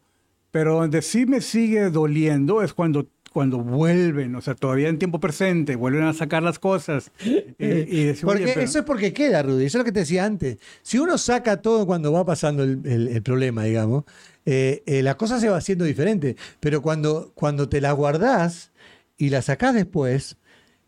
pero 0.52 0.74
donde 0.74 1.02
sí 1.02 1.26
me 1.26 1.40
sigue 1.40 1.90
doliendo 1.90 2.62
es 2.62 2.72
cuando, 2.74 3.08
cuando 3.32 3.58
vuelven, 3.58 4.36
o 4.36 4.40
sea, 4.40 4.54
todavía 4.54 4.88
en 4.88 5.00
tiempo 5.00 5.18
presente, 5.18 5.74
vuelven 5.74 6.04
a 6.04 6.12
sacar 6.12 6.44
las 6.44 6.60
cosas. 6.60 7.10
y- 7.24 7.64
y 7.64 8.04
decir, 8.04 8.24
Porque 8.24 8.44
"Oye, 8.44 8.52
pero- 8.54 8.64
eso 8.64 8.78
es 8.78 8.84
porque 8.84 9.12
queda, 9.12 9.42
Rudy. 9.42 9.64
Eso 9.64 9.78
es 9.78 9.80
lo 9.80 9.84
que 9.84 9.90
te 9.90 9.98
decía 9.98 10.24
antes. 10.24 10.58
Si 10.82 10.96
uno 11.00 11.18
saca 11.18 11.56
todo 11.60 11.84
cuando 11.84 12.12
va 12.12 12.24
pasando 12.24 12.62
el, 12.62 12.82
el- 12.84 13.08
el 13.08 13.20
problema, 13.24 13.64
digamos, 13.64 14.04
eh, 14.46 14.84
eh, 14.86 15.02
la 15.02 15.16
cosa 15.16 15.40
se 15.40 15.48
va 15.48 15.56
haciendo 15.56 15.84
diferente. 15.84 16.36
Pero 16.60 16.82
cuando, 16.82 17.32
cuando 17.34 17.68
te 17.68 17.80
la 17.80 17.90
guardás 17.90 18.70
y 19.18 19.30
la 19.30 19.42
sacás 19.42 19.74
después, 19.74 20.36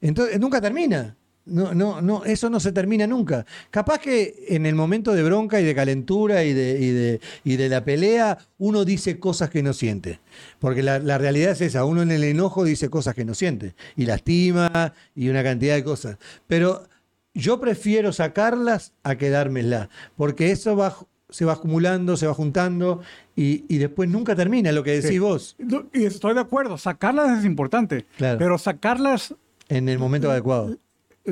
entonces 0.01 0.39
nunca 0.39 0.61
termina. 0.61 1.17
No, 1.47 1.73
no, 1.75 2.03
no, 2.03 2.25
eso 2.25 2.51
no 2.51 2.59
se 2.61 2.73
termina 2.73 3.07
nunca. 3.07 3.47
Capaz 3.71 4.01
que 4.01 4.47
en 4.49 4.67
el 4.67 4.75
momento 4.75 5.15
de 5.15 5.23
bronca 5.23 5.61
y 5.61 5.65
de 5.65 5.75
calentura 5.77 6.43
y 6.45 6.53
de, 6.53 6.79
y 6.81 6.91
de, 6.91 7.21
y 7.45 7.57
de 7.57 7.69
la 7.69 7.85
pelea, 7.85 8.37
uno 8.59 8.85
dice 8.85 9.19
cosas 9.21 9.49
que 9.51 9.63
no 9.63 9.73
siente. 9.73 10.19
Porque 10.59 10.83
la, 10.83 10.99
la 10.99 11.19
realidad 11.19 11.53
es 11.53 11.61
esa, 11.61 11.85
uno 11.85 12.03
en 12.03 12.11
el 12.11 12.25
enojo 12.25 12.65
dice 12.65 12.91
cosas 12.91 13.15
que 13.15 13.25
no 13.25 13.33
siente. 13.35 13.75
Y 13.97 14.07
lastima 14.07 14.93
y 15.15 15.29
una 15.29 15.43
cantidad 15.45 15.77
de 15.77 15.85
cosas. 15.85 16.19
Pero 16.49 16.89
yo 17.33 17.61
prefiero 17.61 18.13
sacarlas 18.13 18.93
a 19.05 19.15
quedármelas. 19.17 19.89
Porque 20.17 20.51
eso 20.51 20.75
va, 20.77 20.97
se 21.29 21.45
va 21.45 21.53
acumulando, 21.53 22.17
se 22.17 22.27
va 22.27 22.35
juntando 22.35 23.03
y, 23.37 23.65
y 23.69 23.79
después 23.79 24.09
nunca 24.09 24.35
termina 24.35 24.73
lo 24.73 24.83
que 24.83 24.93
decís 24.93 25.11
Sí. 25.11 25.19
vos 25.21 25.57
Y 25.93 26.05
estoy 26.05 26.35
de 26.35 26.41
acuerdo, 26.41 26.77
sacarlas 26.77 27.39
es 27.39 27.45
importante, 27.45 28.07
Claro. 28.17 28.39
pero 28.39 28.59
sacarlas, 28.59 29.35
en 29.69 29.89
el 29.89 29.99
momento 29.99 30.31
adecuado. 30.31 30.77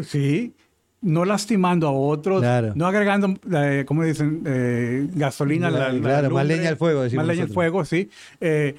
Sí, 0.02 0.54
no 1.02 1.24
lastimando 1.24 1.86
a 1.88 1.92
otros, 1.92 2.40
Claro. 2.40 2.72
no 2.74 2.86
agregando, 2.86 3.34
eh, 3.54 3.84
¿cómo 3.86 4.04
dicen? 4.04 4.42
Eh, 4.46 5.08
gasolina. 5.14 5.70
la- 5.70 5.78
Claro, 5.78 5.94
la 5.94 6.00
claro, 6.00 6.30
más 6.30 6.46
leña 6.46 6.68
al 6.70 6.76
fuego, 6.76 7.02
Más 7.14 7.26
leña 7.26 7.42
al 7.44 7.50
fuego, 7.50 7.84
sí. 7.84 8.08
Eh, 8.40 8.74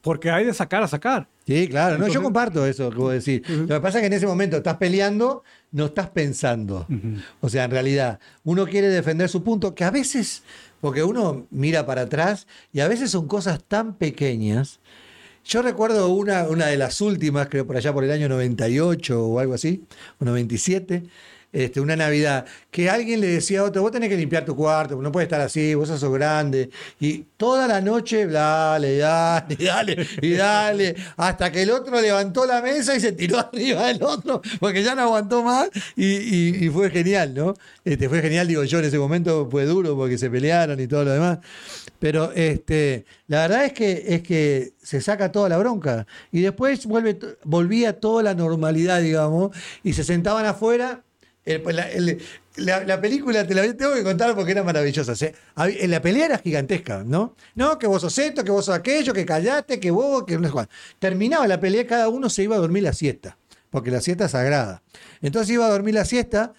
porque 0.00 0.30
hay 0.30 0.44
de 0.44 0.54
sacar 0.54 0.82
a 0.82 0.88
sacar. 0.88 1.28
Sí, 1.46 1.66
claro. 1.68 1.98
No, 1.98 2.06
yo 2.08 2.22
comparto 2.22 2.64
eso 2.66 2.90
que 2.90 2.96
vos 2.96 3.12
decís. 3.12 3.42
Lo 3.48 3.66
que 3.66 3.80
pasa 3.80 3.98
es 3.98 4.02
que 4.02 4.06
en 4.06 4.12
ese 4.12 4.26
momento 4.26 4.56
estás 4.58 4.76
peleando, 4.76 5.42
no 5.72 5.86
estás 5.86 6.08
pensando. 6.10 6.86
O 7.40 7.48
sea, 7.48 7.64
en 7.64 7.70
realidad, 7.70 8.18
uno 8.44 8.66
quiere 8.66 8.88
defender 8.88 9.28
su 9.28 9.42
punto, 9.42 9.74
que 9.74 9.84
a 9.84 9.90
veces, 9.90 10.42
porque 10.80 11.02
uno 11.02 11.46
mira 11.50 11.84
para 11.86 12.02
atrás 12.02 12.46
y 12.72 12.80
a 12.80 12.88
veces 12.88 13.10
son 13.10 13.26
cosas 13.26 13.62
tan 13.66 13.94
pequeñas. 13.94 14.78
Yo 15.48 15.62
recuerdo 15.62 16.10
una, 16.10 16.46
una 16.46 16.66
de 16.66 16.76
las 16.76 17.00
últimas, 17.00 17.48
creo 17.48 17.66
por 17.66 17.74
allá 17.74 17.90
por 17.94 18.04
el 18.04 18.10
año 18.10 18.28
98 18.28 19.26
o 19.26 19.38
algo 19.38 19.54
así, 19.54 19.82
o 20.20 20.26
97, 20.26 21.04
este, 21.52 21.80
una 21.80 21.96
Navidad, 21.96 22.44
que 22.70 22.90
alguien 22.90 23.20
le 23.20 23.28
decía 23.28 23.60
a 23.60 23.64
otro, 23.64 23.82
vos 23.82 23.90
tenés 23.90 24.08
que 24.08 24.16
limpiar 24.16 24.44
tu 24.44 24.54
cuarto, 24.54 25.00
no 25.00 25.10
puedes 25.10 25.26
estar 25.26 25.40
así, 25.40 25.74
vos 25.74 25.88
sos 25.88 26.12
grande. 26.12 26.70
Y 27.00 27.24
toda 27.36 27.66
la 27.66 27.80
noche, 27.80 28.26
dale, 28.26 28.98
dale, 28.98 29.56
dale, 29.60 30.06
y 30.20 30.32
dale, 30.32 30.96
hasta 31.16 31.50
que 31.50 31.62
el 31.62 31.70
otro 31.70 32.00
levantó 32.00 32.44
la 32.46 32.60
mesa 32.60 32.94
y 32.94 33.00
se 33.00 33.12
tiró 33.12 33.38
arriba 33.52 33.86
del 33.86 34.02
otro, 34.02 34.42
porque 34.60 34.82
ya 34.82 34.94
no 34.94 35.02
aguantó 35.02 35.42
más, 35.42 35.70
y, 35.96 36.68
fue 36.68 36.90
genial, 36.90 37.34
¿no? 37.34 37.54
Este, 37.84 38.08
fue 38.08 38.20
genial, 38.20 38.46
digo 38.46 38.64
yo, 38.64 38.78
en 38.78 38.84
ese 38.84 38.98
momento 38.98 39.48
fue 39.50 39.64
duro 39.64 39.96
porque 39.96 40.18
se 40.18 40.28
pelearon 40.28 40.78
y 40.78 40.86
todo 40.86 41.04
lo 41.04 41.12
demás. 41.12 41.38
Pero 41.98 42.30
este, 42.32 43.06
la 43.26 43.42
verdad 43.42 43.64
es 43.64 43.72
que, 43.72 44.04
es 44.08 44.22
que 44.22 44.74
se 44.82 45.00
saca 45.00 45.32
toda 45.32 45.48
la 45.48 45.58
bronca. 45.58 46.06
Y 46.30 46.42
después 46.42 46.86
vuelve, 46.86 47.18
volvía 47.44 47.98
toda 47.98 48.22
la 48.22 48.34
normalidad, 48.34 49.00
digamos, 49.00 49.56
y 49.82 49.94
se 49.94 50.04
sentaban 50.04 50.46
afuera. 50.46 51.02
La, 51.72 51.90
el- 51.90 52.20
la- 52.56 52.84
la 52.84 53.00
película 53.00 53.46
te 53.46 53.54
la 53.54 53.62
tengo 53.74 53.94
que 53.94 54.02
contar 54.02 54.34
porque 54.34 54.52
era 54.52 54.62
maravillosa. 54.62 55.14
en 55.56 55.90
La 55.90 56.02
pelea 56.02 56.26
era 56.26 56.38
gigantesca, 56.38 57.04
¿no? 57.04 57.36
No, 57.54 57.78
que 57.78 57.86
vos 57.86 58.02
sos 58.02 58.18
esto, 58.18 58.44
que 58.44 58.50
vos 58.50 58.64
sos 58.66 58.74
aquello, 58.74 59.12
que 59.12 59.24
callaste, 59.24 59.80
que 59.80 59.90
vos, 59.90 60.24
que 60.24 60.36
no 60.38 60.46
sé 60.46 60.52
cuál. 60.52 60.68
Terminaba 60.98 61.46
la 61.46 61.58
pelea, 61.60 61.86
cada 61.86 62.08
uno 62.08 62.28
se 62.28 62.42
iba 62.42 62.56
a 62.56 62.58
dormir 62.58 62.82
la 62.82 62.92
siesta, 62.92 63.38
porque 63.70 63.90
la 63.90 64.00
siesta 64.00 64.26
es 64.26 64.32
sagrada. 64.32 64.82
Entonces 65.22 65.50
iba 65.54 65.66
a 65.66 65.70
dormir 65.70 65.94
la 65.94 66.04
siesta 66.04 66.52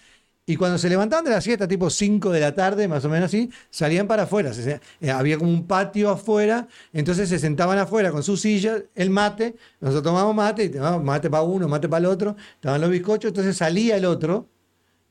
y 0.46 0.56
cuando 0.56 0.80
se 0.80 0.90
levantaban 0.90 1.24
de 1.26 1.30
la 1.32 1.42
siesta, 1.42 1.68
tipo 1.68 1.92
5 1.92 2.32
de 2.32 2.40
la 2.40 2.56
tarde, 2.56 2.88
más 2.88 3.06
o 3.06 3.10
menos 3.10 3.28
así, 3.28 3.52
salían 3.70 4.08
para 4.08 4.24
afuera. 4.24 4.52
Eh, 5.00 5.12
había 5.12 5.38
como 5.38 5.52
un 5.52 5.68
patio 5.68 6.10
afuera, 6.10 6.68
entonces 6.92 7.30
se 7.30 7.38
sentaban 7.38 7.78
afuera 7.78 8.10
con 8.12 8.24
su 8.24 8.36
silla, 8.36 8.82
el 8.96 9.12
mate, 9.12 9.56
nosotros 9.80 10.04
tomábamos 10.06 10.36
mate, 10.36 10.64
y 10.64 10.70
tomábamos 10.70 11.04
mate 11.04 11.30
para 11.30 11.44
uno, 11.44 11.68
mate 11.68 11.88
para 11.88 12.00
el 12.00 12.06
otro, 12.08 12.36
estaban 12.56 12.82
los 12.82 12.90
bizcochos, 12.90 13.30
entonces 13.30 13.58
salía 13.58 13.96
el 13.98 14.06
otro, 14.06 14.48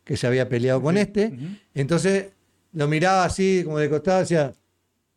que 0.09 0.17
se 0.17 0.27
había 0.27 0.49
peleado 0.49 0.81
con 0.81 0.97
este, 0.97 1.31
entonces 1.75 2.29
lo 2.73 2.89
miraba 2.89 3.25
así, 3.25 3.61
como 3.63 3.79
de 3.79 3.91
costado, 3.91 4.21
decía, 4.21 4.55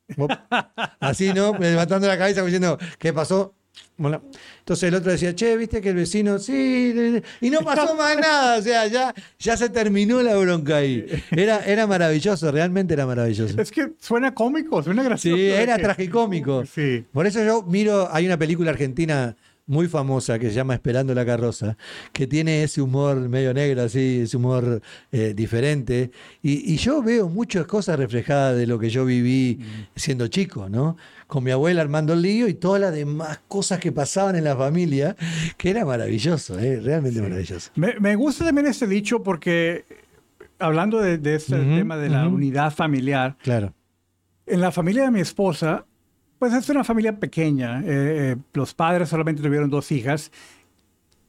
así, 0.99 1.32
¿no? 1.34 1.58
Levantando 1.58 2.08
la 2.08 2.17
cabeza, 2.17 2.43
diciendo, 2.43 2.77
¿qué 2.99 3.13
pasó? 3.13 3.54
Bueno, 3.95 4.21
Entonces 4.60 4.89
el 4.89 4.95
otro 4.95 5.12
decía, 5.12 5.34
che, 5.34 5.56
viste 5.56 5.80
que 5.80 5.89
el 5.89 5.95
vecino, 5.95 6.39
sí, 6.39 6.91
de- 6.91 7.12
de-". 7.12 7.23
y 7.39 7.49
no 7.49 7.60
pasó 7.62 7.95
más 7.95 8.17
nada, 8.17 8.58
o 8.58 8.62
sea, 8.62 8.86
ya, 8.88 9.13
ya 9.39 9.56
se 9.56 9.69
terminó 9.69 10.21
la 10.21 10.36
bronca 10.36 10.77
ahí. 10.77 11.06
Era, 11.32 11.63
era 11.65 11.88
maravilloso, 11.88 12.51
realmente 12.51 12.93
era 12.95 13.06
maravilloso. 13.06 13.62
Es 13.62 13.71
que 13.71 13.93
suena 13.99 14.34
cómico, 14.34 14.84
suena 14.84 15.04
gracioso. 15.04 15.38
Sí, 15.38 15.45
era 15.51 15.77
tragicómico. 15.77 16.65
Sí. 16.65 17.06
Por 17.13 17.27
eso 17.27 17.41
yo 17.43 17.62
miro, 17.63 18.10
hay 18.12 18.25
una 18.25 18.38
película 18.38 18.71
argentina 18.71 19.38
muy 19.67 19.88
famosa 19.88 20.38
que 20.39 20.50
se 20.50 20.56
llama 20.56 20.74
Esperando 20.74 21.13
la 21.13 21.26
carroza, 21.26 21.78
que 22.12 22.28
tiene 22.28 22.63
ese 22.63 22.82
humor 22.82 23.17
medio 23.30 23.54
negro, 23.54 23.84
así, 23.84 24.21
ese 24.24 24.36
humor 24.38 24.82
eh, 25.12 25.34
diferente. 25.36 26.12
Y, 26.41 26.74
y 26.74 26.78
yo 26.78 27.02
veo 27.02 27.30
muchas 27.30 27.65
cosas 27.67 27.97
reflejadas 27.97 28.58
de 28.58 28.67
lo 28.67 28.78
que 28.80 28.89
yo 28.89 29.06
viví 29.06 29.60
siendo 29.95 30.28
chico, 30.28 30.67
¿no? 30.67 30.97
Con 31.28 31.43
mi 31.45 31.52
abuela 31.52 31.82
armando 31.82 32.13
el 32.13 32.21
lío 32.21 32.47
y 32.50 32.54
todas 32.56 32.82
las 32.82 32.93
demás 32.93 33.39
cosas 33.47 33.80
que 33.80 33.91
pasaban 33.93 34.36
en 34.36 34.43
la 34.43 34.56
familia, 34.58 35.15
que 35.58 35.69
era 35.69 35.86
maravilloso, 35.86 36.60
¿eh? 36.60 36.82
realmente 36.82 37.21
maravilloso. 37.21 37.71
Me, 37.76 37.97
me 38.00 38.15
gusta 38.15 38.43
también 38.43 38.67
este 38.67 38.88
dicho 38.88 39.24
porque, 39.24 39.86
hablando 40.60 41.00
de, 41.00 41.17
de 41.17 41.36
este 41.36 41.56
tema 41.56 41.95
de 41.97 42.10
la 42.10 42.28
unidad 42.28 42.74
familiar, 42.74 43.38
Claro. 43.41 43.74
en 44.45 44.60
la 44.60 44.71
familia 44.74 45.04
de 45.04 45.12
mi 45.12 45.21
esposa, 45.21 45.86
pues 46.41 46.54
es 46.56 46.67
una 46.69 46.84
familia 46.84 47.19
pequeña. 47.19 47.82
eh, 47.82 47.84
eh, 47.88 48.36
los 48.54 48.73
padres 48.73 49.10
solamente 49.10 49.43
tuvieron 49.43 49.69
dos 49.69 49.91
hijas 49.91 50.32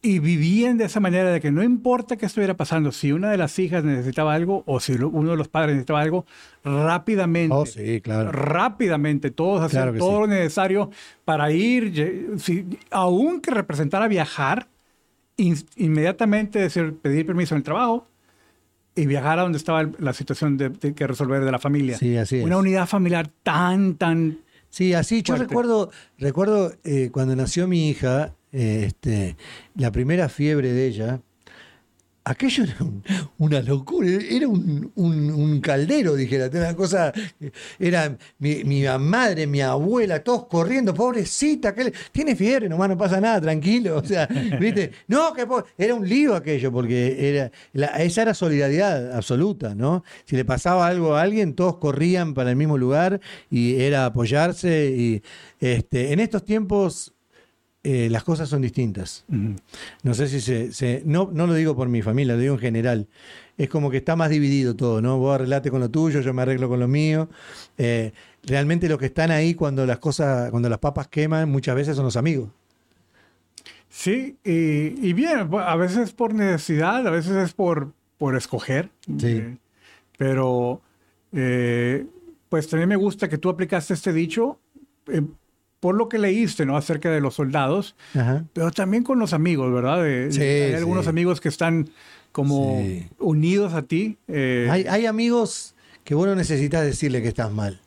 y 0.00 0.20
vivían 0.20 0.78
de 0.78 0.86
esa 0.86 1.00
manera 1.00 1.30
de 1.30 1.38
que 1.38 1.50
no 1.50 1.62
importa 1.62 2.16
qué 2.16 2.24
estuviera 2.24 2.56
pasando, 2.56 2.92
si 2.92 3.12
una 3.12 3.30
de 3.30 3.36
las 3.36 3.58
hijas 3.58 3.84
necesitaba 3.84 4.32
algo 4.32 4.62
o 4.66 4.80
si 4.80 4.94
uno 4.94 5.32
de 5.32 5.36
los 5.36 5.48
padres 5.48 5.74
necesitaba 5.74 6.00
algo, 6.00 6.24
rápidamente. 6.64 7.54
Oh, 7.54 7.66
sí, 7.66 8.00
claro. 8.00 8.32
Rápidamente, 8.32 9.30
todos 9.30 9.60
hacían 9.60 9.82
Claro 9.82 9.92
que 9.92 9.98
todo 9.98 10.14
sí. 10.14 10.20
lo 10.22 10.26
necesario 10.28 10.90
para 11.26 11.50
ir, 11.52 12.32
si, 12.38 12.66
aun 12.90 13.42
que 13.42 13.50
representara 13.50 14.08
viajar, 14.08 14.66
in- 15.36 15.62
inmediatamente 15.76 16.58
decir, 16.58 16.94
pedir 16.96 17.26
permiso 17.26 17.54
en 17.54 17.58
el 17.58 17.64
trabajo 17.64 18.08
y 18.94 19.06
viajar 19.06 19.38
a 19.38 19.42
donde 19.42 19.58
estaba 19.58 19.88
la 19.98 20.14
situación 20.14 20.56
de, 20.56 20.70
de 20.70 20.94
que 20.94 21.06
resolver 21.06 21.44
de 21.44 21.52
la 21.52 21.58
familia. 21.58 21.98
Sí, 21.98 22.16
así 22.16 22.38
es. 22.38 22.44
Una 22.44 22.56
unidad 22.56 22.86
familiar 22.88 23.28
tan, 23.42 23.96
tan... 23.96 24.38
Sí, 24.72 24.94
así. 24.94 25.22
Yo 25.22 25.36
Fuerte. 25.36 25.50
recuerdo, 25.50 25.90
recuerdo 26.16 26.72
eh, 26.82 27.10
cuando 27.12 27.36
nació 27.36 27.68
mi 27.68 27.90
hija, 27.90 28.34
eh, 28.52 28.84
este, 28.86 29.36
la 29.74 29.92
primera 29.92 30.30
fiebre 30.30 30.72
de 30.72 30.86
ella. 30.86 31.20
Aquello 32.24 32.62
era 32.64 32.76
un- 32.80 33.02
una 33.38 33.60
locura, 33.62 34.08
era 34.08 34.46
un, 34.46 34.92
un- 34.94 35.30
un 35.30 35.60
caldero, 35.60 36.14
dijera, 36.14 36.48
una 36.52 36.76
cosa, 36.76 37.12
era 37.80 38.16
mi, 38.38 38.62
mi 38.62 38.84
madre, 39.00 39.46
mi 39.48 39.60
abuela, 39.60 40.22
todos 40.22 40.46
corriendo, 40.46 40.94
pobrecita, 40.94 41.74
que 41.74 41.92
tiene 42.12 42.36
fiebre, 42.36 42.68
nomás 42.68 42.88
no 42.90 42.96
pasa 42.96 43.20
nada, 43.20 43.40
tranquilo, 43.40 43.96
o 43.98 44.04
sea, 44.04 44.26
viste, 44.60 44.92
no, 45.08 45.32
que 45.32 45.46
era 45.76 45.94
un 45.96 46.08
lío 46.08 46.36
aquello, 46.36 46.70
porque 46.70 47.28
era, 47.28 47.50
la- 47.72 47.88
esa 48.02 48.22
era 48.22 48.34
solidaridad 48.34 49.16
absoluta, 49.16 49.74
¿no? 49.74 50.04
Si 50.24 50.36
le 50.36 50.44
pasaba 50.44 50.86
algo 50.86 51.16
a 51.16 51.22
alguien, 51.22 51.54
todos 51.54 51.78
corrían 51.78 52.34
para 52.34 52.50
el 52.50 52.56
mismo 52.56 52.78
lugar 52.78 53.20
y 53.50 53.80
era 53.80 54.06
apoyarse, 54.06 54.94
y 54.96 55.22
este, 55.58 56.12
en 56.12 56.20
estos 56.20 56.44
tiempos 56.44 57.14
eh, 57.84 58.08
las 58.10 58.22
cosas 58.24 58.48
son 58.48 58.62
distintas. 58.62 59.24
No 60.02 60.14
sé 60.14 60.28
si 60.28 60.40
se, 60.40 60.72
se- 60.72 61.02
no, 61.04 61.30
no 61.32 61.46
lo 61.46 61.54
digo 61.54 61.74
por 61.74 61.88
mi 61.88 62.02
familia, 62.02 62.34
lo 62.34 62.40
digo 62.40 62.54
en 62.54 62.60
general. 62.60 63.08
Es 63.58 63.68
como 63.68 63.90
que 63.90 63.98
está 63.98 64.16
más 64.16 64.30
dividido 64.30 64.74
todo, 64.76 65.02
¿no? 65.02 65.18
Vos 65.18 65.34
arreglate 65.34 65.70
con 65.70 65.80
lo 65.80 65.90
tuyo, 65.90 66.20
yo 66.20 66.32
me 66.32 66.42
arreglo 66.42 66.68
con 66.68 66.80
lo 66.80 66.88
mío. 66.88 67.28
Eh, 67.78 68.12
realmente 68.44 68.88
los 68.88 68.98
que 68.98 69.06
están 69.06 69.30
ahí 69.30 69.54
cuando 69.54 69.84
las 69.84 69.98
cosas, 69.98 70.50
cuando 70.50 70.68
las 70.68 70.78
papas 70.78 71.08
queman, 71.08 71.50
muchas 71.50 71.74
veces 71.74 71.96
son 71.96 72.04
los 72.04 72.16
amigos. 72.16 72.48
Sí, 73.88 74.36
y, 74.42 75.06
y 75.06 75.12
bien, 75.12 75.50
a 75.52 75.76
veces 75.76 75.98
es 75.98 76.12
por 76.12 76.32
necesidad, 76.34 77.06
a 77.06 77.10
veces 77.10 77.32
es 77.36 77.52
por, 77.52 77.92
por 78.16 78.36
escoger. 78.36 78.90
Sí. 79.18 79.26
Eh, 79.26 79.56
pero, 80.16 80.80
pues 82.48 82.68
también 82.68 82.88
me 82.88 82.96
gusta 82.96 83.28
que 83.28 83.38
tú 83.38 83.48
aplicaste 83.50 83.94
este 83.94 84.12
dicho 84.12 84.58
por 85.82 85.96
lo 85.96 86.08
que 86.08 86.16
leíste, 86.16 86.64
¿no? 86.64 86.76
Acerca 86.76 87.10
de 87.10 87.20
los 87.20 87.34
soldados, 87.34 87.96
Ajá. 88.14 88.44
pero 88.52 88.70
también 88.70 89.02
con 89.02 89.18
los 89.18 89.32
amigos, 89.32 89.72
¿verdad? 89.74 90.04
De- 90.04 90.30
Sí, 90.30 90.40
hay 90.40 90.74
algunos 90.74 91.08
amigos 91.08 91.40
que 91.40 91.48
están 91.48 91.88
como 92.30 92.80
Sí. 92.86 93.08
unidos 93.18 93.74
a 93.74 93.82
ti. 93.82 94.16
eh, 94.28 94.68
Hay, 94.70 94.84
hay 94.88 95.06
amigos 95.06 95.74
que 96.04 96.14
vos 96.14 96.28
no 96.28 96.36
necesitas 96.36 96.84
decirle 96.84 97.20
que 97.20 97.26
estás 97.26 97.50
mal. 97.50 97.80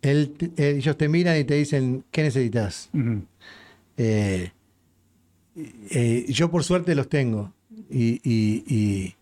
Él 0.00 0.34
eh, 0.56 0.76
ellos 0.78 0.96
te 0.96 1.08
miran 1.10 1.38
y 1.38 1.44
te 1.44 1.54
dicen, 1.56 2.04
¿qué 2.10 2.22
necesitas? 2.22 2.88
eh, 3.98 4.50
eh, 5.90 6.24
yo 6.28 6.50
por 6.50 6.64
suerte 6.64 6.94
los 6.94 7.08
tengo. 7.10 7.52
Y, 7.90 8.20
y- 8.24 8.64
y- 8.66 9.14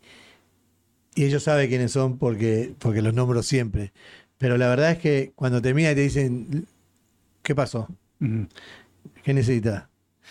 y 1.16 1.24
ellos 1.24 1.42
saben 1.42 1.68
quiénes 1.68 1.90
son 1.90 2.16
porque, 2.16 2.74
porque 2.78 3.02
los 3.02 3.12
nombro 3.12 3.42
siempre. 3.42 3.92
Pero 4.38 4.56
la 4.56 4.68
verdad 4.68 4.92
es 4.92 4.98
que 4.98 5.32
cuando 5.34 5.60
te 5.62 5.74
miran 5.74 5.92
y 5.92 5.94
te 5.96 6.00
dicen, 6.02 6.66
¿qué 7.44 7.54
pasó? 7.54 7.86
Ujú. 8.20 8.48
¿Qué 9.22 9.32
necesitas? 9.32 9.84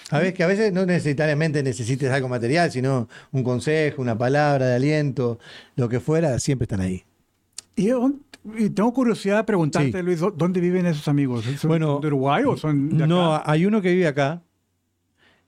A 0.09 0.19
veces 0.19 0.33
que 0.33 0.43
a 0.43 0.47
veces 0.47 0.73
no 0.73 0.85
necesariamente 0.85 1.63
necesites 1.63 2.11
algo 2.11 2.27
material, 2.27 2.69
sino 2.71 3.07
un 3.31 3.43
consejo, 3.43 4.01
una 4.01 4.17
palabra 4.17 4.65
de 4.65 4.75
aliento, 4.75 5.39
lo 5.77 5.87
que 5.87 5.99
fuera, 6.01 6.37
siempre 6.39 6.63
están 6.65 6.81
ahí. 6.81 7.03
Y, 7.75 7.89
tengo 8.71 8.91
curiosidad 8.93 9.37
de 9.37 9.43
preguntarte, 9.45 9.91
Sí. 9.97 10.03
Luis, 10.03 10.19
¿dó- 10.19 10.31
¿dónde 10.31 10.59
viven 10.59 10.85
esos 10.85 11.07
amigos? 11.07 11.45
¿Son 11.57 11.69
Bueno, 11.69 11.99
de 11.99 12.07
Uruguay 12.07 12.43
o 12.45 12.57
son 12.57 12.89
de 12.89 12.95
acá? 12.97 13.07
No, 13.07 13.41
hay 13.45 13.65
uno 13.65 13.81
que 13.81 13.93
vive 13.93 14.07
acá. 14.07 14.41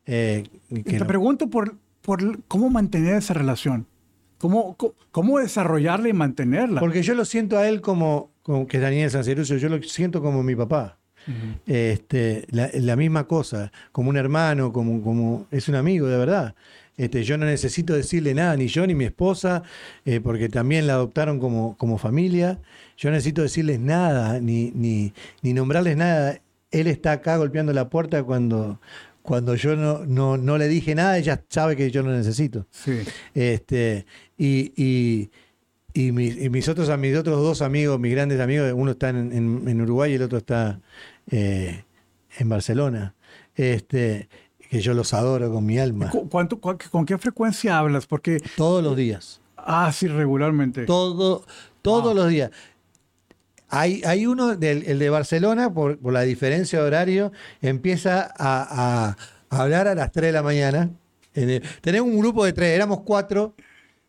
eh, 0.05 0.43
que 0.69 0.83
te 0.83 0.99
no- 0.99 1.07
pregunto 1.07 1.49
por, 1.49 1.75
por 2.01 2.43
cómo 2.43 2.69
mantener 2.69 3.15
esa 3.15 3.33
relación. 3.33 3.87
¿Cómo, 4.37 4.77
cómo, 5.11 5.39
desarrollarla 5.39 6.09
y 6.09 6.13
mantenerla? 6.13 6.79
porque 6.79 7.01
yo 7.01 7.15
lo 7.15 7.25
siento 7.25 7.57
a 7.57 7.67
él 7.67 7.81
como, 7.81 8.31
como 8.43 8.67
que 8.67 8.77
es 8.77 8.83
Daniel 8.83 9.09
Sancerucio, 9.09 9.57
yo 9.57 9.69
lo 9.69 9.81
siento 9.81 10.21
como 10.21 10.43
mi 10.43 10.55
papá. 10.55 10.99
Este, 11.65 12.45
la, 12.51 12.69
la 12.73 12.95
misma 12.95 13.25
cosa, 13.27 13.71
como 13.91 14.09
un 14.09 14.17
hermano, 14.17 14.71
como, 14.71 15.01
como 15.01 15.47
es 15.51 15.67
un 15.69 15.75
amigo 15.75 16.07
de 16.07 16.17
verdad. 16.17 16.55
Este, 16.97 17.23
yo 17.23 17.37
no 17.37 17.45
necesito 17.45 17.93
decirle 17.93 18.33
nada, 18.33 18.55
ni 18.55 18.67
yo 18.67 18.87
ni 18.87 18.95
mi 18.95 19.03
esposa, 19.05 19.63
eh, 20.05 20.21
porque 20.21 20.47
también 20.47 20.87
la 20.87 20.93
adoptaron 20.93 21.39
como, 21.39 21.75
como 21.77 21.97
familia. 21.97 22.59
Yo 22.97 23.09
no 23.09 23.15
necesito 23.15 23.41
decirles 23.41 23.79
nada, 23.79 24.39
ni, 24.39 24.71
ni, 24.73 25.13
ni 25.41 25.53
nombrarles 25.53 25.97
nada. 25.97 26.39
Él 26.71 26.87
está 26.87 27.11
acá 27.13 27.35
golpeando 27.37 27.73
la 27.73 27.89
puerta 27.89 28.23
cuando, 28.23 28.79
cuando 29.23 29.55
yo 29.55 29.75
no, 29.75 30.05
no, 30.05 30.37
no 30.37 30.57
le 30.57 30.67
dije 30.69 30.95
nada, 30.95 31.17
ella 31.17 31.43
sabe 31.49 31.75
que 31.75 31.91
yo 31.91 32.01
lo 32.01 32.11
necesito. 32.11 32.65
Sí. 32.71 32.99
Este, 33.33 34.05
y, 34.37 34.71
y, 34.81 35.29
y 35.93 36.11
mis, 36.13 36.41
y 36.41 36.49
mis 36.49 36.67
otros, 36.69 36.97
mis 36.97 37.17
otros 37.17 37.41
dos 37.41 37.61
amigos, 37.61 37.99
mis 37.99 38.11
grandes 38.13 38.39
amigos, 38.39 38.71
uno 38.73 38.91
está 38.91 39.09
en, 39.09 39.33
en- 39.33 39.63
en 39.67 39.81
Uruguay 39.81 40.13
y 40.13 40.15
el 40.15 40.21
otro 40.21 40.37
está 40.37 40.79
eh, 41.31 41.83
en 42.37 42.49
Barcelona. 42.49 43.13
Este, 43.55 44.27
que 44.69 44.81
yo 44.81 44.93
los 44.93 45.13
adoro 45.13 45.51
con 45.51 45.65
mi 45.65 45.77
alma. 45.79 46.09
¿Cu- 46.09 46.27
cuánto- 46.29 46.59
cu- 46.59 46.77
¿Con 46.91 47.05
qué 47.05 47.17
frecuencia 47.17 47.77
hablas? 47.77 48.05
Porque, 48.07 48.41
Todos 48.57 48.83
los 48.83 48.95
días. 48.97 49.41
ah, 49.57 49.91
sí, 49.93 50.07
regularmente. 50.07 50.85
Todo, 50.85 51.45
todos 51.81 52.03
Wow. 52.05 52.15
los 52.15 52.29
días. 52.29 52.51
Hay, 53.67 54.01
hay 54.05 54.25
uno, 54.27 54.55
del, 54.55 54.83
el 54.83 54.99
de 54.99 55.09
Barcelona, 55.09 55.73
por, 55.73 55.97
por 55.97 56.13
la 56.13 56.21
diferencia 56.21 56.79
de 56.79 56.85
horario, 56.85 57.31
empieza 57.61 58.21
a, 58.37 59.07
a- 59.09 59.17
a 59.49 59.61
hablar 59.61 59.87
a 59.87 59.95
las 59.95 60.11
3 60.11 60.27
de 60.27 60.31
la 60.33 60.43
mañana. 60.43 60.89
El- 61.33 61.61
tenemos 61.81 62.09
un 62.09 62.19
grupo 62.19 62.45
de 62.45 62.53
tres, 62.53 62.69
éramos 62.75 63.01
cuatro, 63.01 63.55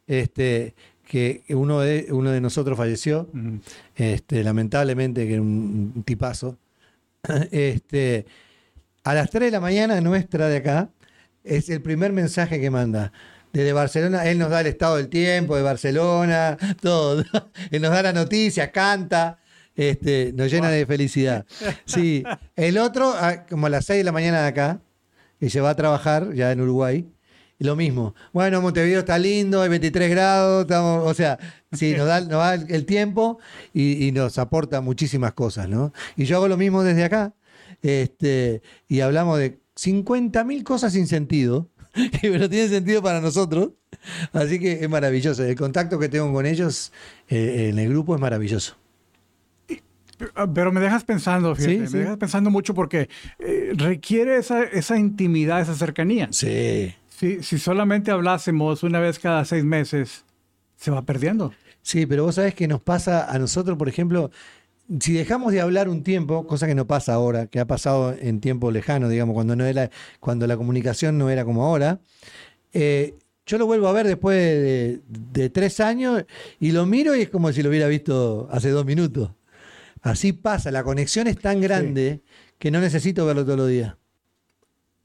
este, 0.07 0.74
que 1.05 1.42
uno 1.50 1.81
de, 1.81 2.07
uno 2.11 2.31
de 2.31 2.40
nosotros 2.40 2.76
falleció, 2.76 3.29
este, 3.94 4.42
lamentablemente, 4.44 5.26
que 5.26 5.33
era 5.35 5.42
un, 5.42 5.92
un 5.96 6.02
tipazo. 6.02 6.59
Este, 7.50 8.26
a 9.04 9.14
las 9.14 9.30
3 9.30 9.44
de 9.46 9.50
la 9.52 9.60
mañana 9.60 10.00
nuestra 10.00 10.48
de 10.48 10.56
acá, 10.58 10.90
es 11.44 11.68
el 11.70 11.80
primer 11.82 12.12
mensaje 12.12 12.60
que 12.60 12.70
manda. 12.70 13.12
Desde 13.52 13.72
Barcelona, 13.72 14.26
él 14.26 14.38
nos 14.38 14.50
da 14.50 14.60
el 14.60 14.66
estado 14.66 14.96
del 14.96 15.08
tiempo 15.08 15.56
de 15.56 15.62
Barcelona, 15.62 16.58
todo. 16.82 17.24
Él 17.70 17.80
nos 17.80 17.90
da 17.90 18.02
la 18.02 18.12
noticia, 18.12 18.70
canta, 18.70 19.38
este, 19.74 20.32
nos 20.34 20.50
llena 20.50 20.68
de 20.68 20.84
felicidad. 20.84 21.46
Sí, 21.86 22.22
el 22.56 22.76
otro, 22.76 23.12
a- 23.12 23.46
como 23.46 23.66
a 23.66 23.70
las 23.70 23.86
6 23.86 23.98
de 23.98 24.04
la 24.04 24.12
mañana 24.12 24.42
de 24.42 24.48
acá, 24.48 24.80
y 25.40 25.48
se 25.50 25.60
va 25.60 25.70
a 25.70 25.74
trabajar 25.76 26.34
ya 26.34 26.52
en 26.52 26.60
Uruguay, 26.60 27.08
y 27.59 27.64
lo 27.64 27.77
mismo. 27.77 28.14
Bueno, 28.33 28.61
Montevideo 28.61 29.01
está 29.01 29.19
lindo, 29.19 29.62
hay 29.62 29.69
23 29.69 30.11
grados, 30.11 30.62
estamos, 30.62 31.07
o 31.07 31.14
sea, 31.14 31.38
sí, 31.73 31.95
nos 31.97 32.07
da, 32.07 32.21
nos 32.21 32.31
da 32.31 32.55
el, 32.55 32.85
tiempo 32.87 33.38
y, 33.73 34.07
y 34.07 34.12
nos 34.12 34.38
aporta 34.38 34.81
muchísimas 34.81 35.33
cosas, 35.33 35.69
¿no? 35.69 35.92
Y 36.16 36.25
yo 36.25 36.37
hago 36.37 36.49
lo 36.49 36.57
mismo 36.57 36.83
desde 36.83 37.05
acá, 37.05 37.35
este, 37.83 38.62
y 38.88 39.01
hablamos 39.01 39.38
de 39.38 39.59
50.000 39.77 40.62
cosas 40.62 40.92
sin 40.92 41.07
sentido, 41.07 41.69
pero 42.23 42.49
tienen 42.49 42.69
sentido 42.69 43.03
para 43.03 43.21
nosotros, 43.21 43.71
así 44.33 44.59
que 44.59 44.85
es 44.85 44.88
maravilloso. 44.88 45.45
El 45.45 45.57
contacto 45.57 45.99
que 45.99 46.09
tengo 46.09 46.33
con 46.33 46.47
ellos 46.47 46.92
eh, 47.29 47.69
en 47.71 47.79
el 47.79 47.88
grupo 47.88 48.14
es 48.14 48.21
maravilloso. 48.21 48.77
Ah, 50.35 50.47
Pero 50.53 50.73
me 50.73 50.81
dejas 50.81 51.05
pensando, 51.05 51.55
fíjate, 51.55 51.87
Sí, 51.88 51.92
me 51.95 52.01
dejas 52.01 52.16
pensando 52.16 52.51
mucho 52.51 52.75
porque 52.75 53.09
eh, 53.38 53.73
requiere 53.75 54.38
esa, 54.38 54.62
esa 54.62 54.99
intimidad, 54.99 55.61
esa 55.61 55.75
cercanía. 55.75 56.29
Sí. 56.31 56.95
Si, 57.16 57.42
si 57.42 57.59
solamente 57.59 58.11
hablásemos 58.11 58.83
una 58.83 59.00
vez 59.00 59.18
cada 59.18 59.42
seis 59.46 59.64
meses, 59.64 60.26
se 60.76 60.90
va 60.90 61.00
perdiendo. 61.00 61.50
Sí, 61.81 62.05
pero 62.05 62.24
vos 62.24 62.35
sabés 62.35 62.55
que 62.55 62.68
nos 62.68 62.83
pasa 62.83 63.33
a 63.33 63.38
nosotros, 63.38 63.79
por 63.79 63.88
ejemplo, 63.88 64.31
si 65.00 65.14
dejamos 65.14 65.55
de 65.55 65.62
hablar 65.62 65.88
un 65.88 66.02
tiempo, 66.02 66.46
cosa 66.46 66.66
que 66.66 66.74
no 66.74 66.87
pasa 66.87 67.14
ahora, 67.14 67.46
que 67.46 67.59
ha 67.59 67.66
pasado 67.66 68.14
en 68.20 68.40
tiempo 68.40 68.70
lejano, 68.70 69.09
digamos, 69.09 69.33
cuando 69.33 69.57
no 69.57 69.64
era, 69.64 69.90
cuando 70.20 70.46
la 70.46 70.59
comunicación 70.59 71.16
no 71.16 71.31
era 71.31 71.46
como 71.46 71.64
ahora, 71.64 72.00
eh, 72.74 73.14
yo 73.46 73.57
lo 73.57 73.64
vuelvo 73.64 73.88
a 73.88 73.92
ver 73.92 74.07
después 74.07 74.37
de, 74.37 75.00
de 75.09 75.48
tres 75.48 75.81
años 75.81 76.22
y 76.61 76.72
lo 76.72 76.85
miro 76.85 77.16
y 77.16 77.22
es 77.22 77.31
como 77.31 77.50
si 77.50 77.62
lo 77.62 77.70
hubiera 77.70 77.87
visto 77.87 78.46
hace 78.50 78.68
dos 78.68 78.85
minutos. 78.85 79.31
Así 80.02 80.35
pasa, 80.35 80.70
la 80.70 80.85
conexión 80.85 81.29
es 81.29 81.38
tan 81.38 81.62
grande 81.62 82.20
que 82.59 82.70
no 82.70 82.79
necesito 82.81 83.24
verlo 83.24 83.44
todos 83.44 83.59
los 83.59 83.68
días. 83.70 83.94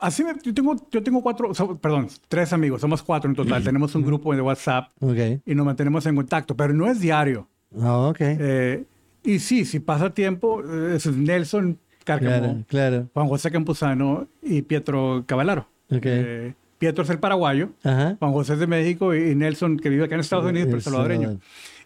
Así 0.01 0.23
me- 0.23 0.33
yo 0.43 0.53
tengo, 0.53 0.75
yo 0.91 1.03
tengo 1.03 1.21
cuatro, 1.21 1.53
so- 1.53 1.77
perdón, 1.77 2.07
tres 2.27 2.51
amigos, 2.53 2.81
somos 2.81 3.03
cuatro 3.03 3.29
en 3.29 3.35
total. 3.35 3.63
Tenemos 3.63 3.93
un 3.95 4.01
grupo 4.03 4.33
de 4.35 4.41
WhatsApp 4.41 4.89
Ok. 4.99 5.41
y 5.45 5.55
nos 5.55 5.65
mantenemos 5.65 6.05
en 6.07 6.15
contacto, 6.15 6.55
pero 6.57 6.73
no 6.73 6.87
es 6.89 6.99
diario. 6.99 7.47
Ah, 7.79 8.09
ok. 8.09 8.17
Eh, 8.21 8.83
y 9.23 9.39
sí, 9.39 9.63
si 9.63 9.79
pasa 9.79 10.09
tiempo, 10.13 10.61
eh, 10.63 10.95
es 10.95 11.05
Nelson 11.05 11.77
Cárcamo, 12.03 12.29
Claro, 12.39 12.63
claro. 12.67 13.09
Juan 13.13 13.27
José 13.27 13.51
Campuzano 13.51 14.27
y 14.41 14.63
Pietro 14.63 15.23
Cavalaro. 15.27 15.67
Ok. 15.91 16.01
Eh, 16.03 16.53
Pietro 16.79 17.03
es 17.03 17.09
el 17.11 17.19
paraguayo, 17.19 17.69
Ajá. 17.83 18.15
Juan 18.17 18.31
José 18.33 18.53
es 18.53 18.59
de 18.59 18.65
México 18.65 19.13
y 19.13 19.35
Nelson, 19.35 19.77
que 19.77 19.89
vive 19.89 20.05
acá 20.05 20.15
en 20.15 20.21
Estados 20.21 20.45
Unidos, 20.49 20.67
pero 20.71 20.81
salvadoreño. 20.81 21.27
Salvador. 21.27 21.43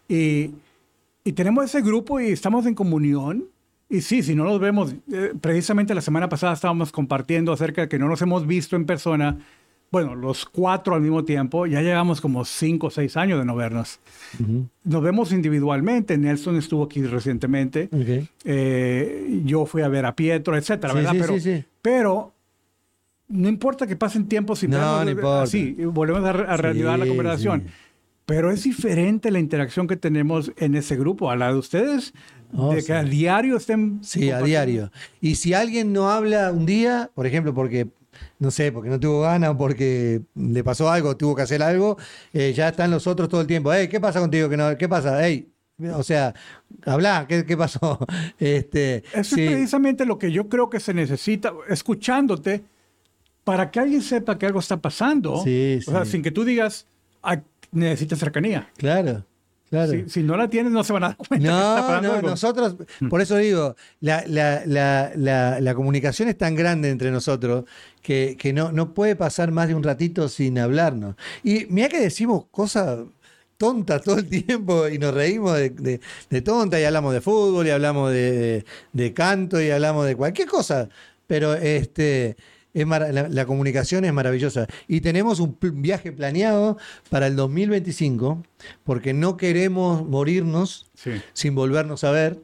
Y, 0.07 0.51
y 1.25 1.33
tenemos 1.33 1.65
ese 1.65 1.81
grupo 1.81 2.21
y 2.21 2.27
estamos 2.29 2.65
en 2.65 2.75
comunión. 2.75 3.43
Y 3.89 4.01
sí, 4.01 4.23
si 4.23 4.33
no 4.35 4.43
nos 4.45 4.59
vemos, 4.59 4.95
eh, 5.11 5.33
precisamente 5.39 5.93
la 5.93 6.01
semana 6.01 6.27
pasada 6.27 6.53
estábamos 6.53 6.91
compartiendo 6.91 7.53
acerca 7.53 7.81
de 7.83 7.87
que 7.89 7.99
no 7.99 8.07
nos 8.07 8.21
hemos 8.21 8.47
visto 8.47 8.75
en 8.75 8.85
persona. 8.85 9.37
Bueno, 9.91 10.15
los 10.15 10.45
cuatro 10.45 10.95
al 10.95 11.01
mismo 11.01 11.23
tiempo, 11.23 11.67
ya 11.67 11.81
llevamos 11.81 12.19
como 12.19 12.43
cinco 12.43 12.87
o 12.87 12.89
seis 12.89 13.15
años 13.15 13.37
de 13.39 13.45
no 13.45 13.55
vernos. 13.55 13.99
Ujú. 14.41 14.67
Nos 14.83 15.03
vemos 15.03 15.31
individualmente. 15.31 16.17
Nelson 16.17 16.57
estuvo 16.57 16.83
aquí 16.83 17.03
recientemente. 17.03 17.89
Ok. 17.93 18.27
Eh, 18.43 19.41
yo 19.45 19.65
fui 19.67 19.83
a 19.83 19.87
ver 19.87 20.05
a 20.05 20.15
Pietro, 20.15 20.57
etcétera, 20.57 20.91
Sí, 20.91 20.97
¿verdad? 20.97 21.11
sí, 21.13 21.17
pero, 21.21 21.33
sí, 21.35 21.39
sí. 21.41 21.63
pero 21.81 22.33
no 23.27 23.47
importa 23.47 23.85
que 23.87 23.95
pasen 23.95 24.27
tiempos 24.27 24.63
y 24.63 24.67
No, 24.67 25.03
no 25.05 25.09
eh, 25.11 25.75
y 25.77 25.85
volvemos 25.85 26.23
a, 26.25 26.29
a 26.31 26.57
reanudar 26.57 26.97
la 26.99 27.05
Sí, 27.05 27.09
conversación. 27.09 27.61
sí. 27.65 27.73
Pero 28.25 28.49
es 28.49 28.63
diferente 28.63 29.29
la 29.29 29.37
interacción 29.39 29.85
que 29.87 29.95
tenemos 29.97 30.51
en 30.57 30.73
ese 30.73 30.95
grupo 30.97 31.29
a 31.29 31.35
la 31.35 31.51
de 31.53 31.59
ustedes, 31.59 32.11
Oh, 32.53 32.73
de 32.73 32.81
sí. 32.81 32.87
que 32.87 32.93
a 32.93 33.03
diario 33.03 33.57
estén. 33.57 33.99
Sí, 34.03 34.29
a 34.31 34.41
diario. 34.41 34.91
Y 35.21 35.35
si 35.35 35.53
alguien 35.53 35.93
no 35.93 36.09
habla 36.09 36.51
un 36.51 36.65
día, 36.65 37.09
por 37.13 37.25
ejemplo, 37.27 37.53
porque, 37.53 37.87
no 38.39 38.51
sé, 38.51 38.71
porque 38.71 38.89
no 38.89 38.99
tuvo 38.99 39.21
ganas 39.21 39.51
o 39.51 39.57
porque 39.57 40.21
le 40.35 40.63
pasó 40.63 40.89
algo, 40.89 41.17
tuvo 41.17 41.35
que 41.35 41.41
hacer 41.41 41.61
algo, 41.63 41.97
eh, 42.33 42.53
ya 42.55 42.69
están 42.69 42.91
los 42.91 43.07
otros 43.07 43.29
todo 43.29 43.41
el 43.41 43.47
tiempo. 43.47 43.73
Hey, 43.73 43.87
¿qué 43.89 43.99
pasa 43.99 44.19
contigo? 44.19 44.49
¿Qué, 44.49 44.57
no, 44.57 44.77
¿Qué 44.77 44.87
pasa? 44.89 45.25
Hey, 45.25 45.49
o 45.93 46.03
sea, 46.03 46.33
habla, 46.85 47.25
¿qué, 47.27 47.45
qué 47.45 47.57
pasó? 47.57 47.99
Este, 48.39 49.03
Eso 49.13 49.35
sí, 49.35 49.43
es 49.43 49.51
precisamente 49.51 50.05
lo 50.05 50.17
que 50.17 50.31
yo 50.31 50.47
creo 50.47 50.69
que 50.69 50.79
se 50.79 50.93
necesita, 50.93 51.53
escuchándote, 51.67 52.63
para 53.43 53.69
que 53.69 53.79
alguien 53.79 54.01
sepa 54.01 54.37
que 54.37 54.45
algo 54.45 54.59
está 54.59 54.77
pasando. 54.77 55.43
Sí, 55.43 55.79
O 55.87 55.91
sea, 55.91 56.05
sin 56.05 56.21
que 56.23 56.31
tú 56.31 56.43
digas, 56.45 56.87
"Ay, 57.21 57.41
necesitas 57.71 58.19
cercanía. 58.19 58.69
Claro, 58.77 59.25
claro. 59.75 59.91
Si, 59.91 60.09
si 60.09 60.23
no 60.23 60.35
la 60.37 60.49
tienes, 60.49 60.71
no 60.71 60.83
se 60.83 60.93
van 60.93 61.03
a 61.03 61.07
dar 61.09 61.17
cuenta. 61.17 61.47
No, 61.47 61.75
pasando 61.81 62.07
no, 62.09 62.13
algo. 62.15 62.29
nosotros, 62.29 62.75
por 63.09 63.21
eso 63.21 63.37
digo, 63.37 63.75
la, 63.99 64.23
la- 64.27 64.63
la- 64.65 65.73
comunicación 65.75 66.29
es 66.29 66.37
tan 66.37 66.55
grande 66.55 66.89
entre 66.89 67.11
nosotros 67.11 67.65
que, 68.01 68.35
que 68.39 68.53
no, 68.53 68.71
no 68.71 68.93
puede 68.93 69.15
pasar 69.15 69.51
más 69.51 69.67
de 69.67 69.75
un 69.75 69.83
ratito 69.83 70.29
sin 70.29 70.57
hablarnos. 70.59 71.15
Y 71.43 71.65
mira 71.69 71.89
que 71.89 71.99
decimos 71.99 72.45
cosas 72.51 72.99
tontas 73.57 74.01
todo 74.01 74.17
el 74.17 74.27
tiempo 74.27 74.87
y 74.87 74.97
nos 74.99 75.13
reímos 75.13 75.55
de, 75.57 75.69
de, 75.69 75.99
de 76.29 76.41
tonta 76.41 76.79
y 76.79 76.83
hablamos 76.83 77.13
de 77.13 77.21
fútbol 77.21 77.67
y 77.67 77.69
hablamos 77.69 78.11
de, 78.11 78.31
de- 78.31 78.65
de 78.93 79.13
canto 79.13 79.61
y 79.61 79.69
hablamos 79.71 80.05
de 80.05 80.15
cualquier 80.15 80.47
cosa. 80.47 80.89
Pero 81.27 81.53
este 81.53 82.35
es 82.75 82.87
la, 82.87 83.27
la 83.29 83.45
comunicación 83.47 84.05
es 84.05 84.13
maravillosa. 84.13 84.67
Y 84.87 85.01
tenemos 85.01 85.39
un 85.39 85.57
viaje 85.81 86.11
planeado 86.11 86.77
para 87.09 87.25
el 87.27 87.35
2025 87.35 88.43
porque 88.83 89.13
no 89.13 89.37
queremos 89.37 90.05
morirnos 90.07 90.91
Sí. 90.93 91.11
sin 91.33 91.55
volvernos 91.55 92.03
a 92.03 92.11
ver. 92.11 92.41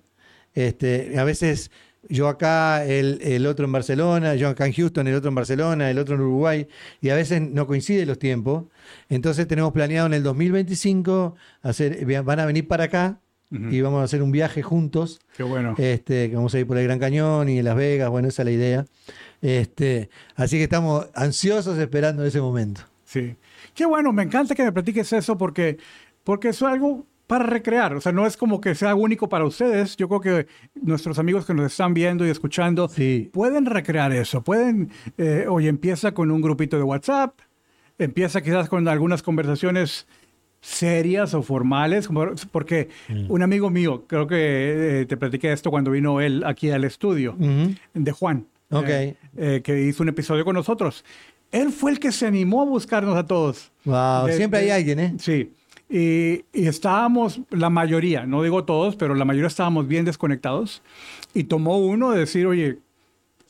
Este, 0.56 1.20
a 1.20 1.24
veces 1.24 1.70
yo 2.10 2.28
acá, 2.28 2.84
el, 2.84 3.20
el 3.22 3.46
otro 3.46 3.66
en 3.66 3.72
Barcelona, 3.72 4.34
yo 4.36 4.50
acá 4.50 4.66
en 4.66 4.74
Houston, 4.74 5.08
el 5.08 5.16
otro 5.16 5.30
en 5.30 5.36
Barcelona, 5.36 5.92
el 5.92 6.00
otro 6.00 6.16
en 6.16 6.22
Uruguay, 6.22 6.68
y 7.00 7.10
a 7.10 7.16
veces 7.16 7.42
no 7.42 7.68
coinciden 7.68 8.08
los 8.08 8.18
tiempos. 8.18 8.66
Entonces 9.10 9.48
tenemos 9.48 9.72
planeado 9.72 10.08
en 10.08 10.14
el 10.16 10.24
2025 10.24 11.36
hacer, 11.62 12.24
van 12.24 12.40
a 12.40 12.46
venir 12.46 12.68
para 12.68 12.86
acá 12.86 13.20
y 13.52 13.82
vamos 13.82 14.02
a 14.02 14.04
hacer 14.06 14.22
un 14.24 14.32
viaje 14.32 14.62
juntos. 14.64 15.20
Qué 15.36 15.44
bueno. 15.44 15.76
Este, 15.78 16.30
que 16.30 16.36
vamos 16.36 16.54
a 16.56 16.60
ir 16.60 16.66
por 16.66 16.78
el 16.78 16.86
Gran 16.86 17.00
Cañón 17.00 17.50
y 17.50 17.62
Las 17.62 17.76
Vegas, 17.76 18.10
bueno, 18.10 18.30
esa 18.30 18.44
es 18.44 18.46
la 18.46 18.52
idea. 18.52 18.86
Este, 19.42 20.10
así 20.36 20.58
que 20.58 20.64
estamos 20.64 21.08
ansiosos 21.14 21.78
esperando 21.78 22.26
ese 22.26 22.40
momento. 22.40 22.82
Sí. 23.04 23.36
Qué 23.74 23.86
bueno, 23.86 24.14
me 24.14 24.24
encanta 24.24 24.56
que 24.56 24.64
me 24.64 24.72
platiques 24.72 25.12
eso 25.12 25.38
porque, 25.38 25.78
porque 26.24 26.50
es 26.50 26.62
algo 26.62 27.06
para 27.28 27.46
recrear. 27.46 27.94
O 27.96 28.02
sea, 28.02 28.12
no 28.12 28.26
es 28.26 28.36
como 28.38 28.60
que 28.60 28.76
sea 28.76 28.94
único 28.96 29.30
para 29.30 29.46
ustedes. 29.46 29.96
Yo 29.98 30.10
creo 30.10 30.20
que 30.20 30.48
nuestros 30.82 31.18
amigos 31.20 31.46
que 31.46 31.54
nos 31.54 31.72
están 31.72 31.94
viendo 31.94 32.26
y 32.26 32.30
escuchando 32.30 32.90
pueden 33.32 33.66
recrear 33.66 34.12
eso. 34.12 34.42
Pueden, 34.42 34.92
eh, 35.18 35.46
oye, 35.48 35.70
empieza 35.70 36.14
con 36.14 36.30
un 36.30 36.42
grupito 36.42 36.78
de 36.78 36.84
WhatsApp, 36.84 37.40
empieza 37.98 38.42
quizás 38.42 38.68
con 38.68 38.88
algunas 38.88 39.24
conversaciones 39.24 40.08
serias 40.62 41.34
o 41.34 41.42
formales, 41.42 42.08
porque 42.52 42.90
mm. 43.10 43.32
un 43.32 43.42
amigo 43.42 43.70
mío, 43.70 44.06
creo 44.08 44.28
que 44.28 45.02
eh, 45.02 45.06
te 45.06 45.18
platiqué 45.18 45.52
esto 45.52 45.72
cuando 45.72 45.92
vino 45.92 46.22
él 46.22 46.44
aquí 46.46 46.70
al 46.70 46.84
estudio, 46.84 47.36
de 47.94 48.12
Juan, 48.12 48.46
okay. 48.70 49.16
Eh, 49.36 49.62
que 49.64 49.82
hizo 49.84 50.04
un 50.04 50.10
episodio 50.10 50.46
con 50.46 50.56
nosotros. 50.56 51.04
Él 51.52 51.72
fue 51.72 51.92
el 51.92 52.00
que 52.00 52.12
se 52.12 52.28
animó 52.28 52.62
a 52.62 52.66
buscarnos 52.66 53.18
a 53.18 53.26
todos. 53.26 53.72
Wow, 53.84 54.30
siempre 54.30 54.60
hay 54.60 54.70
alguien, 54.70 55.00
¿eh? 55.00 55.14
Sí. 55.18 55.52
Y, 55.90 56.46
estábamos, 56.54 57.42
la 57.50 57.70
mayoría, 57.70 58.26
no 58.26 58.42
digo 58.44 58.64
todos, 58.64 58.96
pero 58.96 59.14
la 59.14 59.26
mayoría 59.26 59.48
estábamos 59.48 59.88
bien 59.88 60.06
desconectados. 60.06 60.82
Y 61.34 61.46
tomó 61.46 61.80
uno 61.80 62.12
de 62.12 62.20
decir, 62.20 62.48
oye, 62.48 62.78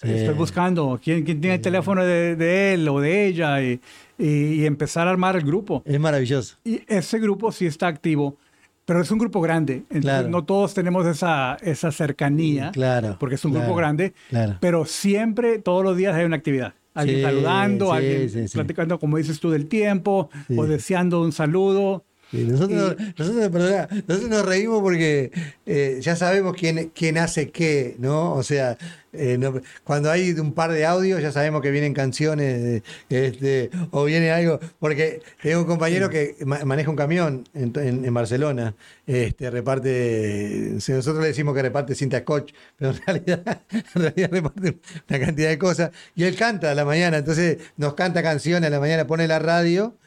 estoy 0.02 0.34
buscando, 0.34 1.00
¿quién, 1.04 1.24
quién 1.24 1.40
tiene 1.42 1.56
el 1.56 1.62
teléfono 1.62 2.04
de, 2.04 2.74
él 2.74 2.88
o 2.88 3.00
de 3.00 3.28
ella? 3.28 3.62
Y, 3.62 3.80
y, 4.18 4.66
empezar 4.66 5.08
a 5.08 5.12
armar 5.12 5.36
el 5.36 5.44
grupo. 5.44 5.84
Es 5.86 6.00
maravilloso. 6.00 6.58
Y 6.64 6.82
ese 6.88 7.20
grupo 7.20 7.52
sí 7.52 7.66
está 7.66 7.88
activo, 7.88 8.38
pero 8.86 9.02
es 9.02 9.12
un 9.12 9.20
grupo 9.20 9.42
grande. 9.42 9.84
Entonces 9.90 10.30
no 10.30 10.44
todos 10.44 10.74
tenemos 10.74 11.06
esa, 11.06 11.58
esa 11.62 11.92
cercanía. 11.92 12.72
Claro. 12.72 13.18
Porque 13.20 13.36
es 13.36 13.46
un 13.46 13.54
grupo 13.54 13.76
grande. 13.76 14.14
Pero 14.60 14.86
siempre, 14.86 15.60
todos 15.60 15.84
los 15.84 15.98
días 15.98 16.16
hay 16.16 16.26
una 16.26 16.38
actividad. 16.38 16.74
Alguien 16.94 17.22
saludando, 17.22 17.94
alguien 17.94 18.30
platicando, 18.52 19.00
como 19.00 19.18
dices 19.18 19.40
tú, 19.40 19.50
del 19.50 19.68
tiempo, 19.68 20.30
o 20.56 20.66
deseando 20.66 21.22
un 21.22 21.32
saludo 21.32 22.04
nosotros, 22.32 22.96
nosotros, 23.18 24.30
nos 24.30 24.46
reímos 24.46 24.82
porque 24.82 25.32
eh, 25.66 26.00
ya 26.02 26.16
sabemos 26.16 26.56
quién, 26.58 26.92
quién 26.96 27.18
hace 27.18 27.52
qué, 27.52 27.96
¿no? 28.00 28.34
O 28.34 28.44
sea, 28.44 28.78
eh, 29.14 29.38
cuando 29.84 30.10
hay 30.10 30.32
un 30.32 30.54
par 30.54 30.72
de 30.72 30.86
audios 30.86 31.22
ya 31.22 31.34
sabemos 31.34 31.62
que 31.62 31.70
vienen 31.70 31.94
canciones 31.94 32.82
este, 33.10 33.70
o 33.92 34.06
viene 34.06 34.32
algo, 34.32 34.60
porque 34.80 35.22
tengo 35.42 35.62
un 35.62 35.68
compañero 35.68 36.10
que 36.10 36.38
maneja 36.46 36.90
un 36.90 36.96
camión 36.96 37.44
en, 37.54 38.14
Barcelona, 38.14 38.76
este, 39.06 39.50
reparte, 39.50 40.72
nosotros 40.74 41.20
le 41.20 41.28
decimos 41.28 41.54
que 41.54 41.62
reparte 41.62 41.96
cinta 41.96 42.20
scotch, 42.20 42.54
pero 42.78 42.92
en 42.92 43.02
realidad, 43.06 43.62
en 43.72 44.02
realidad 44.02 44.30
reparte 44.32 44.78
una 45.10 45.20
cantidad 45.20 45.50
de 45.50 45.58
cosas, 45.58 45.92
y 46.16 46.24
él 46.24 46.36
canta 46.38 46.72
a 46.72 46.76
la 46.76 46.86
mañana, 46.86 47.18
entonces 47.18 47.58
nos 47.76 47.96
canta 47.96 48.24
canciones 48.24 48.68
a 48.68 48.72
la 48.72 48.80
mañana, 48.80 49.08
pone 49.08 49.28
la 49.28 49.40
radio 49.40 49.98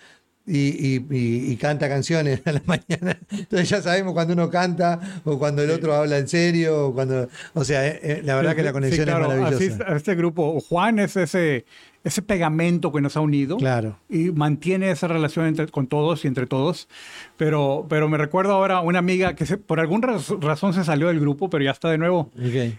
y, 0.46 1.56
canta 1.56 1.88
canciones 1.88 2.42
a 2.46 2.52
la 2.52 2.62
mañana. 2.66 3.18
Entonces 3.30 3.68
ya 3.68 3.82
sabemos 3.82 4.12
cuando 4.12 4.34
uno 4.34 4.50
canta 4.50 5.00
o 5.24 5.38
cuando 5.38 5.62
el 5.62 5.70
otro 5.70 5.94
habla 5.94 6.18
en 6.18 6.28
serio. 6.28 6.88
O, 6.88 6.94
cuando, 6.94 7.28
o 7.54 7.64
sea, 7.64 7.86
eh, 7.86 8.00
eh, 8.02 8.22
la 8.24 8.36
verdad 8.36 8.54
que 8.54 8.62
la 8.62 8.72
conexión 8.72 9.08
es 9.08 9.14
maravillosa. 9.14 9.96
este 9.96 10.14
grupo, 10.14 10.60
Juan 10.60 10.98
es 10.98 11.16
ese, 11.16 11.64
ese 12.02 12.22
pegamento 12.22 12.92
que 12.92 13.00
nos 13.00 13.16
ha 13.16 13.20
unido 13.20 13.56
claro. 13.56 13.98
y 14.08 14.30
mantiene 14.30 14.90
esa 14.90 15.08
relación 15.08 15.46
entre, 15.46 15.68
con 15.68 15.86
todos 15.86 16.24
y 16.24 16.28
entre 16.28 16.46
todos. 16.46 16.88
Pero, 17.36 17.86
pero 17.88 18.08
me 18.08 18.18
recuerdo 18.18 18.52
ahora 18.52 18.80
una 18.80 18.98
amiga 18.98 19.34
que 19.34 19.44
por 19.56 19.80
alguna 19.80 20.18
razón 20.40 20.74
se 20.74 20.84
salió 20.84 21.08
del 21.08 21.20
grupo, 21.20 21.48
pero 21.48 21.64
ya 21.64 21.70
está 21.70 21.88
de 21.90 21.98
nuevo. 21.98 22.30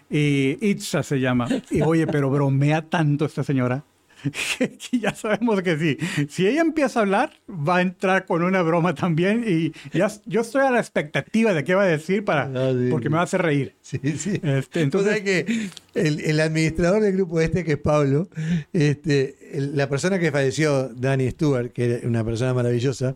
Y 0.10 0.58
Itza 0.62 1.04
se 1.04 1.20
llama. 1.20 1.48
Y 1.72 1.82
oye, 1.82 2.06
pero 2.06 2.30
bromea 2.30 2.84
tanto 2.84 3.26
esta 3.26 3.44
señora. 3.44 3.84
que, 4.58 4.78
ya 5.00 5.14
sabemos 5.14 5.62
que 5.62 5.78
sí. 5.78 5.98
Si 6.30 6.48
ella 6.48 6.62
empieza 6.62 7.00
a 7.00 7.02
hablar, 7.04 7.32
va 7.50 7.78
a 7.78 7.82
entrar 7.82 8.26
con 8.26 8.44
una 8.44 8.62
broma 8.62 8.96
también 8.96 9.44
y 9.48 9.72
ya, 9.96 10.12
yo 10.26 10.42
estoy 10.42 10.64
a 10.64 10.72
la 10.72 10.80
expectativa 10.80 11.54
de 11.54 11.64
qué 11.64 11.76
va 11.76 11.84
a 11.84 11.88
decir 11.88 12.24
para, 12.24 12.50
porque 12.90 13.10
me 13.10 13.16
va 13.16 13.22
a 13.22 13.26
hacer 13.26 13.42
reír. 13.42 13.76
Sí, 13.82 14.00
sí. 14.18 14.40
Este, 14.44 14.82
entonces, 14.82 15.22
que 15.22 15.70
el, 15.94 16.40
administrador 16.40 17.02
del 17.02 17.14
grupo 17.14 17.40
este, 17.42 17.64
que 17.64 17.74
es 17.74 17.78
Pablo, 17.78 18.30
este, 18.74 19.36
la 19.54 19.90
persona 19.90 20.20
que 20.20 20.32
falleció, 20.32 20.90
Danny 20.90 21.32
Stewart, 21.32 21.72
que 21.72 21.86
era 21.86 22.08
una 22.08 22.24
persona 22.24 22.54
maravillosa, 22.54 23.16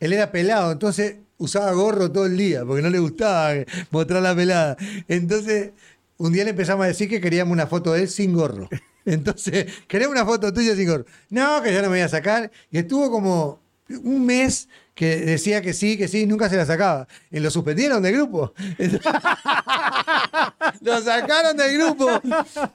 él 0.00 0.12
era 0.12 0.32
pelado, 0.32 0.72
entonces 0.72 1.16
usaba 1.38 1.72
gorro 1.72 2.10
todo 2.10 2.26
el 2.26 2.36
día 2.36 2.64
porque 2.64 2.82
no 2.82 2.90
le 2.90 2.98
gustaba 2.98 3.54
mostrar 3.90 4.22
la 4.22 4.34
pelada. 4.34 4.76
Entonces, 5.08 5.72
un 6.18 6.32
día 6.32 6.44
le 6.44 6.50
empezamos 6.50 6.84
a 6.84 6.88
decir 6.88 7.08
que 7.08 7.20
queríamos 7.20 7.52
una 7.52 7.66
foto 7.66 7.92
de 7.92 8.02
él 8.02 8.08
sin 8.08 8.32
gorro. 8.32 8.68
Entonces, 9.04 9.66
queremos 9.88 10.14
una 10.14 10.24
foto 10.24 10.52
tuya 10.52 10.74
sin 10.74 10.88
gorro. 10.88 11.04
No, 11.30 11.62
que 11.62 11.72
yo 11.72 11.78
no 11.78 11.88
me 11.88 11.96
voy 11.96 12.00
a 12.00 12.08
sacar. 12.08 12.50
Y 12.70 12.78
estuvo 12.78 13.10
como 13.10 13.60
un 13.88 14.24
mes 14.24 14.68
que 14.94 15.16
decía 15.16 15.62
que 15.62 15.72
sí, 15.72 15.96
que 15.96 16.08
sí, 16.08 16.26
nunca 16.26 16.48
se 16.48 16.56
la 16.56 16.66
sacaba. 16.66 17.08
Y 17.30 17.40
lo 17.40 17.50
suspendieron 17.50 18.02
del 18.02 18.14
grupo. 18.14 18.52
lo 20.80 21.00
sacaron 21.00 21.56
del 21.56 21.78
grupo. 21.78 22.20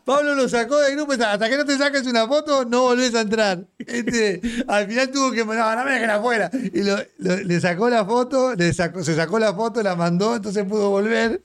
Pablo 0.06 0.36
lo 0.36 0.50
sacó 0.50 0.80
del 0.80 0.96
grupo. 0.96 1.14
Hasta 1.14 1.50
que 1.50 1.58
no 1.58 1.66
te 1.66 1.78
saques 1.78 2.06
una 2.06 2.28
foto, 2.28 2.66
no 2.66 2.84
volvés 2.84 3.16
a 3.16 3.22
entrar. 3.22 3.66
Este, 3.80 4.42
al 4.68 4.88
final 4.88 5.12
tuvo 5.12 5.32
que. 5.32 5.46
No, 5.46 5.76
no 5.76 5.86
me 5.86 5.92
dejen 5.92 6.10
afuera. 6.10 6.50
Y 6.54 6.82
le 7.20 7.60
sacó 7.60 7.90
la 7.90 8.06
foto, 8.06 8.56
le 8.56 8.74
sacó, 8.74 9.04
se 9.04 9.16
sacó 9.16 9.40
la 9.40 9.54
foto, 9.54 9.82
la 9.82 9.96
mandó, 9.96 10.36
entonces 10.36 10.66
pudo 10.66 10.90
volver. 10.90 11.42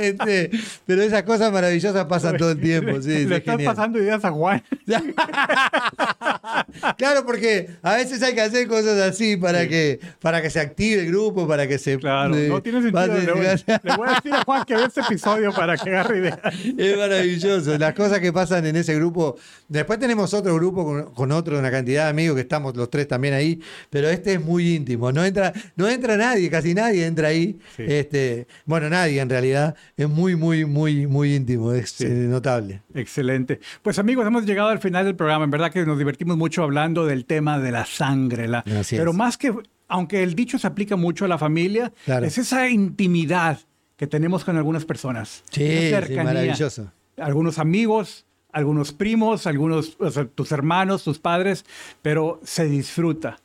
Este, 0.00 0.50
pero 0.86 1.02
esas 1.02 1.22
cosas 1.22 1.52
maravillosas 1.52 2.06
pasan 2.06 2.36
todo 2.36 2.52
el 2.52 2.60
tiempo. 2.60 3.00
Sí, 3.02 3.26
le 3.26 3.36
estás 3.36 3.62
pasando 3.62 3.98
ideas 3.98 4.24
a 4.24 4.30
Juan. 4.30 4.62
claro, 6.96 7.24
porque 7.24 7.70
a 7.82 7.96
veces 7.96 8.22
hay 8.22 8.34
que 8.34 8.40
hacer 8.40 8.66
cosas 8.68 8.98
así 9.00 9.36
para 9.36 9.68
que 9.68 10.00
para 10.20 10.42
que 10.42 10.50
se 10.50 10.60
active 10.60 11.02
el 11.02 11.08
grupo, 11.08 11.46
para 11.46 11.66
que 11.66 11.78
se. 11.78 11.98
Claro, 11.98 12.34
no 12.34 12.62
tiene 12.62 12.82
sentido. 12.82 13.06
le, 13.06 13.32
voy, 13.32 13.46
a 13.46 13.50
decir 13.50 14.32
a 14.32 14.44
Juan 14.44 14.64
que 14.64 14.74
vea 14.74 14.86
este 14.86 15.00
episodio 15.00 15.52
para 15.52 15.67
que 15.76 15.90
agarre 15.90 16.18
idea. 16.18 16.40
Es 16.78 16.96
maravilloso. 16.96 17.76
Las 17.78 17.94
cosas 17.94 18.20
que 18.20 18.32
pasan 18.32 18.66
en 18.66 18.76
ese 18.76 18.94
grupo. 18.94 19.36
Después 19.68 19.98
tenemos 19.98 20.32
otro 20.34 20.54
grupo 20.54 20.84
con, 20.84 21.12
con 21.12 21.32
otro, 21.32 21.58
una 21.58 21.70
cantidad 21.70 22.04
de 22.04 22.10
amigos 22.10 22.36
que 22.36 22.42
estamos 22.42 22.76
los 22.76 22.90
tres 22.90 23.08
también 23.08 23.34
ahí, 23.34 23.60
pero 23.90 24.08
este 24.08 24.34
es 24.34 24.40
muy 24.40 24.74
íntimo. 24.74 25.12
No 25.12 25.24
entra, 25.24 25.52
no 25.76 25.88
entra 25.88 26.16
nadie, 26.16 26.48
casi 26.50 26.74
nadie 26.74 27.06
entra 27.06 27.28
ahí. 27.28 27.58
Este, 27.76 28.46
bueno, 28.64 28.88
nadie 28.88 29.20
en 29.20 29.28
realidad. 29.28 29.74
Es 29.96 30.08
muy, 30.08 30.36
muy, 30.36 30.64
muy, 30.64 31.06
muy 31.06 31.34
íntimo. 31.34 31.72
Es 31.72 32.00
notable. 32.00 32.82
Excelente. 32.94 33.60
Pues 33.82 33.98
amigos, 33.98 34.26
hemos 34.26 34.44
llegado 34.46 34.68
al 34.68 34.78
final 34.78 35.04
del 35.04 35.16
programa. 35.16 35.44
En 35.44 35.50
verdad 35.50 35.70
que 35.70 35.84
nos 35.84 35.98
divertimos 35.98 36.36
mucho 36.36 36.62
hablando 36.62 37.06
del 37.06 37.24
tema 37.24 37.58
de 37.58 37.72
la 37.72 37.84
sangre. 37.84 38.48
La, 38.48 38.64
pero 38.90 39.12
más 39.12 39.36
que 39.36 39.52
aunque 39.88 40.22
el 40.22 40.34
dicho 40.34 40.58
se 40.58 40.66
aplica 40.66 40.96
mucho 40.96 41.24
a 41.24 41.28
la 41.28 41.38
familia, 41.38 41.92
es 42.06 42.38
esa 42.38 42.68
intimidad 42.68 43.58
que 43.98 44.06
tenemos 44.06 44.44
con 44.44 44.56
algunas 44.56 44.86
personas. 44.86 45.42
Sí, 45.50 45.90
maravilloso. 46.16 46.90
Algunos 47.18 47.58
amigos, 47.58 48.24
algunos 48.52 48.92
primos, 48.92 49.46
algunos, 49.46 49.98
tus 50.34 50.52
hermanos, 50.52 51.02
tus 51.02 51.18
padres, 51.18 51.66
pero 52.00 52.40
se 52.44 52.66
disfruta 52.66 53.40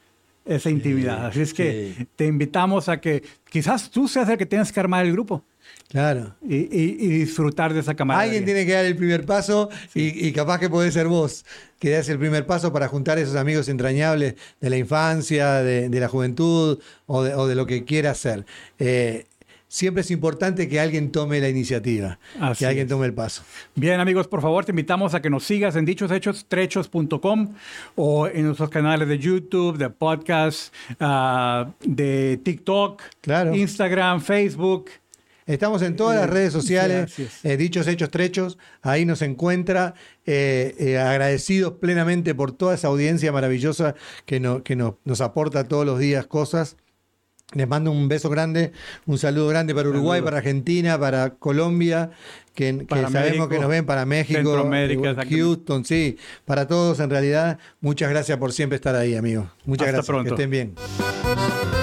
esa 0.46 0.70
intimidad. 0.70 1.26
Así 1.26 1.42
es 1.42 1.54
que 1.54 2.08
te 2.16 2.28
invitamos 2.28 2.88
a 2.88 3.02
que 3.02 3.24
quizás 3.50 3.90
tú 3.90 4.08
seas 4.08 4.30
el 4.30 4.38
que 4.38 4.46
tengas 4.46 4.72
que 4.72 4.80
armar 4.80 5.06
el 5.06 5.12
grupo. 5.12 5.44
Claro. 5.90 6.36
Y, 6.42 6.66
disfrutar 7.20 7.74
de 7.74 7.80
esa 7.80 7.94
camaradería. 7.96 8.40
Alguien 8.40 8.46
tiene 8.46 8.66
que 8.66 8.74
dar 8.74 8.86
el 8.86 8.96
primer 8.96 9.26
paso 9.26 9.70
y, 9.94 10.32
capaz 10.32 10.60
que 10.60 10.70
puede 10.70 10.92
ser 10.92 11.08
vos 11.08 11.46
que 11.80 11.90
des 11.90 12.08
el 12.10 12.18
primer 12.18 12.46
paso 12.46 12.72
para 12.72 12.88
juntar 12.88 13.20
esos 13.20 13.36
amigos 13.36 13.68
entrañables 13.68 14.36
de 14.62 14.70
la 14.70 14.78
infancia, 14.78 15.56
de, 15.62 15.90
la 15.90 16.08
juventud 16.08 16.80
o 17.06 17.48
de, 17.48 17.56
lo 17.56 17.66
que 17.66 17.84
quiera 17.84 18.12
hacer. 18.12 18.46
Eh, 18.80 19.26
siempre 19.74 20.02
es 20.02 20.12
importante 20.12 20.70
que 20.70 20.80
alguien 20.80 21.12
tome 21.12 21.40
la 21.40 21.50
iniciativa, 21.50 22.20
que 22.60 22.68
alguien 22.68 22.88
tome 22.88 23.08
el 23.08 23.14
paso. 23.16 23.42
Bien, 23.74 24.00
amigos, 24.00 24.28
por 24.28 24.40
favor, 24.40 24.64
te 24.66 24.72
invitamos 24.72 25.16
a 25.16 25.22
que 25.22 25.32
nos 25.32 25.46
sigas 25.46 25.76
en 25.76 25.84
dichoshechos.trechos.com 25.84 27.56
o 27.96 28.28
en 28.28 28.46
nuestros 28.46 28.70
canales 28.70 29.08
de 29.08 29.18
YouTube, 29.18 29.80
de 29.80 29.90
podcast, 29.90 30.72
ah, 31.00 31.72
de 31.84 32.40
TikTok, 32.44 33.02
Instagram, 33.52 34.22
Facebook. 34.22 34.92
Estamos 35.48 35.82
en 35.82 35.96
todas 35.96 36.22
las 36.22 36.30
redes 36.30 36.54
sociales, 36.54 37.12
eh, 37.44 37.58
dichos 37.58 37.88
hechos 37.88 38.12
trechos, 38.12 38.60
ahí 38.84 39.06
nos 39.06 39.24
encuentra, 39.24 39.96
eh, 40.28 40.76
eh, 40.78 41.00
agradecidos 41.00 41.74
plenamente 41.82 42.36
por 42.36 42.52
toda 42.52 42.76
esa 42.76 42.90
audiencia 42.90 43.32
maravillosa 43.32 43.96
que, 44.28 44.40
que 44.64 44.76
nos 44.76 45.22
aporta 45.22 45.68
todos 45.68 45.84
los 45.84 45.98
días 45.98 46.28
cosas. 46.28 46.78
Les 47.54 47.68
mando 47.68 47.92
un 47.92 48.08
beso 48.08 48.30
grande, 48.30 48.72
un 49.06 49.18
saludo 49.18 49.48
grande 49.48 49.74
para 49.76 49.90
Uruguay, 49.90 50.18
Saludos. 50.20 50.26
para 50.26 50.38
Argentina, 50.38 51.00
para 51.00 51.30
Colombia, 51.32 52.12
que, 52.56 52.78
que 52.78 52.86
Para 52.86 53.04
sabemos 53.10 53.26
México, 53.32 53.50
que 53.50 53.60
nos 53.60 53.70
ven, 53.70 53.86
para 53.86 54.06
México, 54.06 54.40
exactamente. 54.40 55.36
Houston, 55.36 55.86
sí, 55.86 56.18
para 56.46 56.68
todos 56.68 57.00
en 57.00 57.10
realidad. 57.10 57.60
Muchas 57.82 58.10
gracias 58.10 58.38
por 58.38 58.54
siempre 58.54 58.76
estar 58.76 58.96
ahí, 58.96 59.16
amigos. 59.16 59.48
Muchas 59.66 59.88
Hasta 59.88 59.98
gracias, 59.98 60.06
pronto. 60.08 60.36
que 60.36 60.42
estén 60.42 60.50
bien. 60.50 61.83